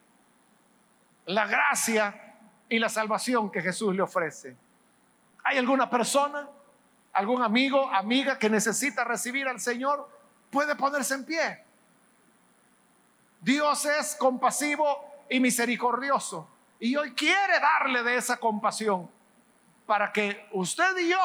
la 1.25 1.45
gracia 1.47 2.37
y 2.67 2.79
la 2.79 2.89
salvación 2.89 3.51
que 3.51 3.61
Jesús 3.61 3.95
le 3.95 4.01
ofrece. 4.01 4.55
¿Hay 5.43 5.57
alguna 5.57 5.89
persona? 5.89 6.47
algún 7.13 7.41
amigo, 7.43 7.89
amiga 7.91 8.37
que 8.37 8.49
necesita 8.49 9.03
recibir 9.03 9.47
al 9.47 9.59
Señor, 9.59 10.09
puede 10.49 10.75
ponerse 10.75 11.15
en 11.15 11.25
pie. 11.25 11.63
Dios 13.41 13.85
es 13.85 14.15
compasivo 14.15 15.03
y 15.29 15.39
misericordioso. 15.39 16.47
Y 16.79 16.95
hoy 16.95 17.13
quiere 17.13 17.59
darle 17.59 18.03
de 18.03 18.15
esa 18.15 18.37
compasión 18.37 19.09
para 19.85 20.11
que 20.13 20.47
usted 20.53 20.97
y 20.97 21.09
yo, 21.09 21.17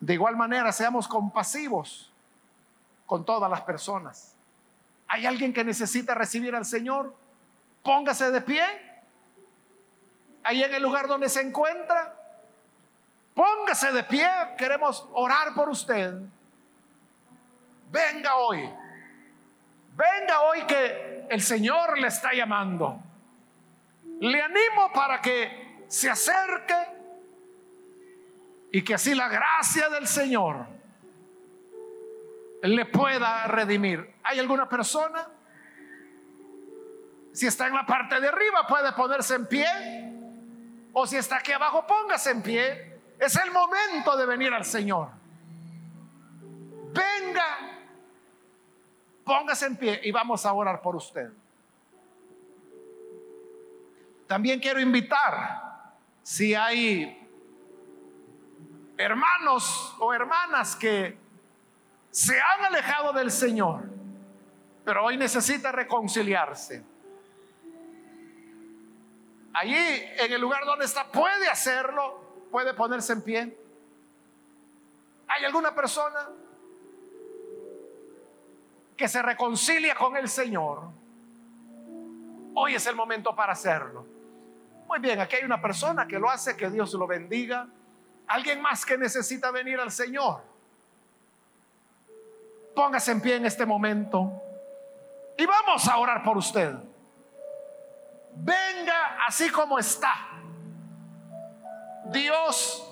de 0.00 0.14
igual 0.14 0.36
manera, 0.36 0.72
seamos 0.72 1.06
compasivos 1.08 2.12
con 3.06 3.24
todas 3.24 3.50
las 3.50 3.62
personas. 3.62 4.34
¿Hay 5.08 5.26
alguien 5.26 5.52
que 5.52 5.64
necesita 5.64 6.14
recibir 6.14 6.54
al 6.54 6.64
Señor? 6.64 7.14
Póngase 7.82 8.30
de 8.30 8.40
pie. 8.40 8.62
Ahí 10.42 10.62
en 10.62 10.74
el 10.74 10.82
lugar 10.82 11.06
donde 11.06 11.28
se 11.28 11.40
encuentra. 11.40 12.19
Póngase 13.34 13.92
de 13.92 14.04
pie, 14.04 14.28
queremos 14.58 15.08
orar 15.12 15.54
por 15.54 15.68
usted. 15.68 16.14
Venga 17.90 18.36
hoy. 18.36 18.68
Venga 19.96 20.40
hoy 20.42 20.62
que 20.66 21.26
el 21.28 21.42
Señor 21.42 21.98
le 21.98 22.08
está 22.08 22.32
llamando. 22.32 23.00
Le 24.20 24.42
animo 24.42 24.92
para 24.92 25.20
que 25.20 25.84
se 25.88 26.10
acerque 26.10 26.74
y 28.72 28.82
que 28.82 28.94
así 28.94 29.14
la 29.14 29.28
gracia 29.28 29.88
del 29.88 30.06
Señor 30.06 30.66
le 32.62 32.86
pueda 32.86 33.46
redimir. 33.46 34.14
¿Hay 34.22 34.38
alguna 34.38 34.68
persona? 34.68 35.26
Si 37.32 37.46
está 37.46 37.66
en 37.66 37.74
la 37.74 37.86
parte 37.86 38.20
de 38.20 38.28
arriba 38.28 38.66
puede 38.66 38.92
ponerse 38.92 39.34
en 39.34 39.46
pie. 39.46 39.66
O 40.92 41.06
si 41.06 41.16
está 41.16 41.36
aquí 41.36 41.52
abajo, 41.52 41.86
póngase 41.86 42.30
en 42.30 42.42
pie. 42.42 42.89
Es 43.20 43.36
el 43.36 43.50
momento 43.50 44.16
de 44.16 44.24
venir 44.24 44.50
al 44.50 44.64
Señor. 44.64 45.08
Venga, 46.90 47.58
póngase 49.22 49.66
en 49.66 49.76
pie 49.76 50.00
y 50.02 50.10
vamos 50.10 50.46
a 50.46 50.52
orar 50.54 50.80
por 50.80 50.96
usted. 50.96 51.30
También 54.26 54.58
quiero 54.58 54.80
invitar, 54.80 55.92
si 56.22 56.54
hay 56.54 57.28
hermanos 58.96 59.94
o 59.98 60.14
hermanas 60.14 60.74
que 60.74 61.18
se 62.10 62.40
han 62.40 62.64
alejado 62.64 63.12
del 63.12 63.30
Señor, 63.30 63.82
pero 64.82 65.04
hoy 65.04 65.18
necesita 65.18 65.70
reconciliarse. 65.72 66.82
Allí, 69.52 69.76
en 69.76 70.32
el 70.32 70.40
lugar 70.40 70.64
donde 70.64 70.86
está, 70.86 71.04
puede 71.04 71.48
hacerlo 71.48 72.29
puede 72.50 72.74
ponerse 72.74 73.12
en 73.12 73.22
pie? 73.22 73.58
¿Hay 75.28 75.44
alguna 75.44 75.74
persona 75.74 76.28
que 78.96 79.08
se 79.08 79.22
reconcilia 79.22 79.94
con 79.94 80.16
el 80.16 80.28
Señor? 80.28 80.90
Hoy 82.54 82.74
es 82.74 82.86
el 82.86 82.96
momento 82.96 83.34
para 83.34 83.52
hacerlo. 83.52 84.06
Muy 84.86 84.98
bien, 84.98 85.20
aquí 85.20 85.36
hay 85.36 85.44
una 85.44 85.62
persona 85.62 86.06
que 86.06 86.18
lo 86.18 86.28
hace, 86.28 86.56
que 86.56 86.68
Dios 86.68 86.92
lo 86.94 87.06
bendiga. 87.06 87.68
Alguien 88.26 88.60
más 88.60 88.84
que 88.84 88.98
necesita 88.98 89.50
venir 89.50 89.78
al 89.78 89.92
Señor. 89.92 90.42
Póngase 92.74 93.12
en 93.12 93.20
pie 93.20 93.36
en 93.36 93.46
este 93.46 93.64
momento 93.64 94.32
y 95.36 95.46
vamos 95.46 95.86
a 95.88 95.96
orar 95.96 96.22
por 96.22 96.36
usted. 96.36 96.74
Venga 98.34 99.24
así 99.26 99.48
como 99.50 99.78
está. 99.78 100.39
Dios 102.10 102.86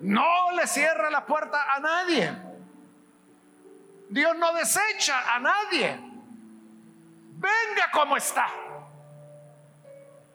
no 0.00 0.52
le 0.52 0.66
cierra 0.66 1.10
la 1.10 1.24
puerta 1.24 1.74
a 1.74 1.80
nadie. 1.80 2.32
Dios 4.08 4.36
no 4.36 4.52
desecha 4.52 5.34
a 5.34 5.38
nadie. 5.40 5.98
Venga 7.36 7.90
como 7.92 8.16
está. 8.16 8.46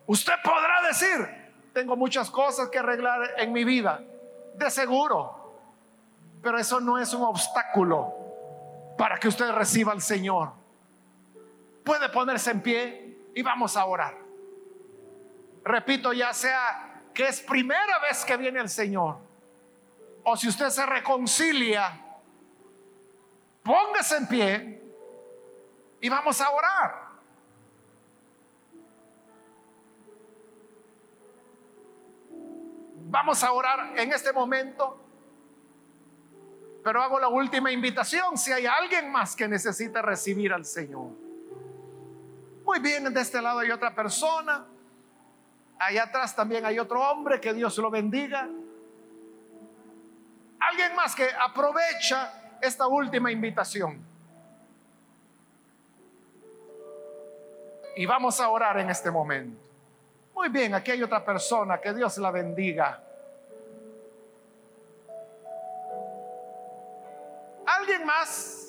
Usted 0.05 0.33
podrá 0.43 0.81
decir, 0.87 1.39
tengo 1.73 1.95
muchas 1.95 2.31
cosas 2.31 2.69
que 2.69 2.79
arreglar 2.79 3.35
en 3.37 3.51
mi 3.53 3.63
vida, 3.63 4.01
de 4.55 4.71
seguro, 4.71 5.61
pero 6.41 6.57
eso 6.57 6.79
no 6.79 6.97
es 6.97 7.13
un 7.13 7.23
obstáculo 7.23 8.13
para 8.97 9.17
que 9.17 9.27
usted 9.27 9.51
reciba 9.51 9.91
al 9.91 10.01
Señor. 10.01 10.51
Puede 11.83 12.09
ponerse 12.09 12.51
en 12.51 12.61
pie 12.61 13.19
y 13.35 13.41
vamos 13.41 13.77
a 13.77 13.85
orar. 13.85 14.17
Repito, 15.63 16.11
ya 16.11 16.33
sea 16.33 16.88
que 17.13 17.27
es 17.27 17.41
primera 17.41 17.99
vez 17.99 18.23
que 18.25 18.37
viene 18.37 18.59
el 18.59 18.69
Señor, 18.69 19.17
o 20.23 20.37
si 20.37 20.47
usted 20.47 20.69
se 20.69 20.85
reconcilia, 20.85 21.99
póngase 23.63 24.17
en 24.17 24.27
pie 24.27 24.81
y 26.01 26.09
vamos 26.09 26.39
a 26.41 26.49
orar. 26.49 27.09
Vamos 33.11 33.43
a 33.43 33.51
orar 33.51 33.97
en 33.97 34.13
este 34.13 34.31
momento, 34.31 35.03
pero 36.83 37.01
hago 37.01 37.19
la 37.19 37.27
última 37.27 37.71
invitación 37.71 38.37
si 38.37 38.51
hay 38.51 38.67
alguien 38.67 39.11
más 39.11 39.35
que 39.35 39.47
necesita 39.47 40.01
recibir 40.01 40.53
al 40.53 40.63
Señor. 40.63 41.09
Muy 42.63 42.79
bien, 42.79 43.11
de 43.11 43.19
este 43.19 43.41
lado 43.41 43.59
hay 43.59 43.71
otra 43.71 43.95
persona. 43.95 44.67
Allá 45.79 46.03
atrás 46.03 46.35
también 46.35 46.65
hay 46.65 46.77
otro 46.77 47.01
hombre, 47.01 47.39
que 47.39 47.53
Dios 47.53 47.77
lo 47.77 47.89
bendiga. 47.89 48.47
Alguien 50.59 50.95
más 50.95 51.15
que 51.15 51.27
aprovecha 51.39 52.57
esta 52.61 52.85
última 52.87 53.31
invitación. 53.31 54.05
Y 57.95 58.05
vamos 58.05 58.39
a 58.39 58.49
orar 58.49 58.79
en 58.79 58.89
este 58.89 59.09
momento. 59.09 59.59
Muy 60.35 60.49
bien, 60.49 60.73
aquí 60.75 60.91
hay 60.91 61.01
otra 61.01 61.23
persona, 61.23 61.79
que 61.79 61.93
Dios 61.93 62.17
la 62.17 62.31
bendiga. 62.31 63.03
más? 68.09 68.68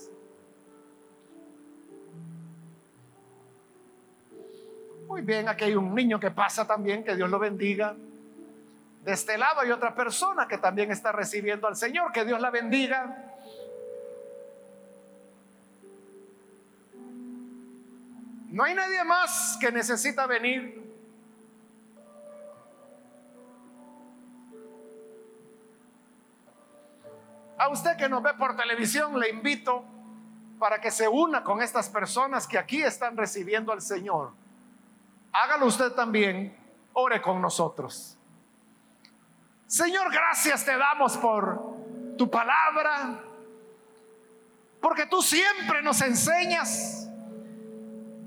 Muy 5.10 5.22
bien, 5.22 5.48
aquí 5.48 5.64
hay 5.64 5.74
un 5.74 5.92
niño 5.92 6.20
que 6.20 6.30
pasa 6.30 6.68
también, 6.68 7.02
que 7.02 7.16
Dios 7.16 7.28
lo 7.28 7.40
bendiga. 7.40 7.96
De 9.02 9.12
este 9.12 9.36
lado 9.36 9.60
hay 9.60 9.72
otra 9.72 9.92
persona 9.92 10.46
que 10.46 10.56
también 10.56 10.92
está 10.92 11.10
recibiendo 11.10 11.66
al 11.66 11.74
Señor, 11.74 12.12
que 12.12 12.24
Dios 12.24 12.40
la 12.40 12.48
bendiga. 12.50 13.34
No 18.50 18.62
hay 18.62 18.72
nadie 18.76 19.02
más 19.02 19.58
que 19.60 19.72
necesita 19.72 20.28
venir. 20.28 20.80
A 27.58 27.68
usted 27.68 27.96
que 27.96 28.08
nos 28.08 28.22
ve 28.22 28.34
por 28.34 28.56
televisión, 28.56 29.18
le 29.18 29.28
invito 29.30 29.84
para 30.60 30.80
que 30.80 30.92
se 30.92 31.08
una 31.08 31.42
con 31.42 31.60
estas 31.60 31.88
personas 31.88 32.46
que 32.46 32.58
aquí 32.58 32.80
están 32.80 33.16
recibiendo 33.16 33.72
al 33.72 33.82
Señor. 33.82 34.38
Hágalo 35.32 35.66
usted 35.66 35.92
también, 35.92 36.56
ore 36.92 37.20
con 37.20 37.40
nosotros. 37.40 38.18
Señor, 39.66 40.12
gracias 40.12 40.64
te 40.64 40.76
damos 40.76 41.16
por 41.16 42.16
tu 42.18 42.30
palabra, 42.30 43.20
porque 44.80 45.06
tú 45.06 45.22
siempre 45.22 45.82
nos 45.82 46.00
enseñas 46.00 47.00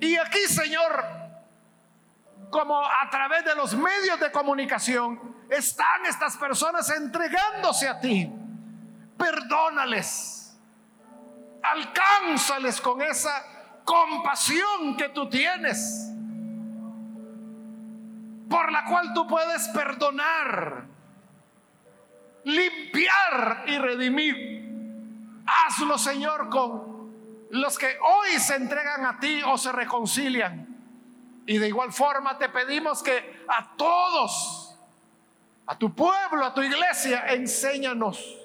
y 0.04 0.18
aquí, 0.18 0.39
Señor, 0.49 1.06
como 2.49 2.78
a 2.78 3.10
través 3.10 3.45
de 3.45 3.56
los 3.56 3.74
medios 3.74 4.20
de 4.20 4.32
comunicación, 4.34 5.34
están 5.49 6.06
estas 6.06 6.36
personas 6.36 6.89
entregándose 6.89 7.88
a 7.88 8.01
ti. 8.01 8.30
Perdónales. 9.18 10.58
Alcánzales 11.62 12.82
con 12.82 13.01
esa 13.01 13.82
compasión 13.86 14.97
que 14.97 15.08
tú 15.08 15.30
tienes, 15.30 16.12
por 18.54 18.72
la 18.72 18.86
cual 18.86 19.16
tú 19.16 19.26
puedes 19.26 19.68
perdonar, 19.70 20.86
limpiar 22.43 23.64
y 23.66 23.80
redimir. 23.80 25.41
Hazlo, 25.43 25.97
Señor, 25.97 26.49
con 26.49 27.47
los 27.49 27.80
que 27.80 27.97
hoy 27.99 28.39
se 28.39 28.58
entregan 28.58 29.08
a 29.08 29.20
ti 29.20 29.41
o 29.43 29.58
se 29.58 29.72
reconcilian. 29.72 30.68
Y 31.47 31.58
de 31.58 31.68
igual 31.68 31.91
forma 31.91 32.38
te 32.38 32.47
pedimos 32.49 33.01
que 33.01 33.43
a 33.47 33.76
todos, 33.76 34.78
a 35.66 35.76
tu 35.76 35.95
pueblo, 35.95 36.45
a 36.45 36.54
tu 36.54 36.62
iglesia, 36.62 37.26
enséñanos 37.30 38.38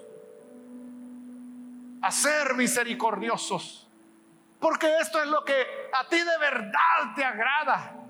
a 2.00 2.10
ser 2.10 2.54
misericordiosos. 2.54 3.86
Porque 4.58 4.90
esto 5.00 5.20
es 5.20 5.28
lo 5.28 5.44
que 5.44 5.66
a 5.92 6.08
ti 6.08 6.16
de 6.16 6.38
verdad 6.38 7.14
te 7.14 7.26
agrada. 7.26 8.07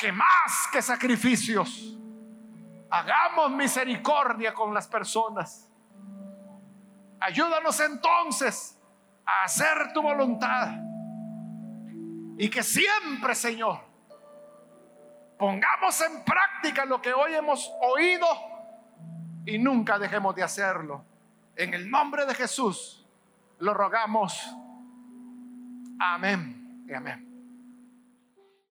Que 0.00 0.12
más 0.12 0.68
que 0.72 0.80
sacrificios, 0.80 1.98
hagamos 2.90 3.50
misericordia 3.50 4.54
con 4.54 4.72
las 4.72 4.88
personas. 4.88 5.70
Ayúdanos 7.20 7.78
entonces 7.80 8.80
hacer 9.44 9.92
tu 9.92 10.00
voluntad. 10.00 10.70
Y 12.38 12.48
que 12.48 12.62
siempre, 12.62 13.34
Señor, 13.34 13.78
pongamos 15.38 16.00
en 16.00 16.24
práctica 16.24 16.86
lo 16.86 17.02
que 17.02 17.12
hoy 17.12 17.34
hemos 17.34 17.70
oído 17.82 18.26
y 19.44 19.58
nunca 19.58 19.98
dejemos 19.98 20.34
de 20.34 20.42
hacerlo. 20.42 21.04
En 21.56 21.74
el 21.74 21.90
nombre 21.90 22.24
de 22.24 22.34
Jesús 22.34 23.06
lo 23.58 23.74
rogamos. 23.74 24.56
Amén 26.00 26.86
y 26.88 26.94
amén. 26.94 27.29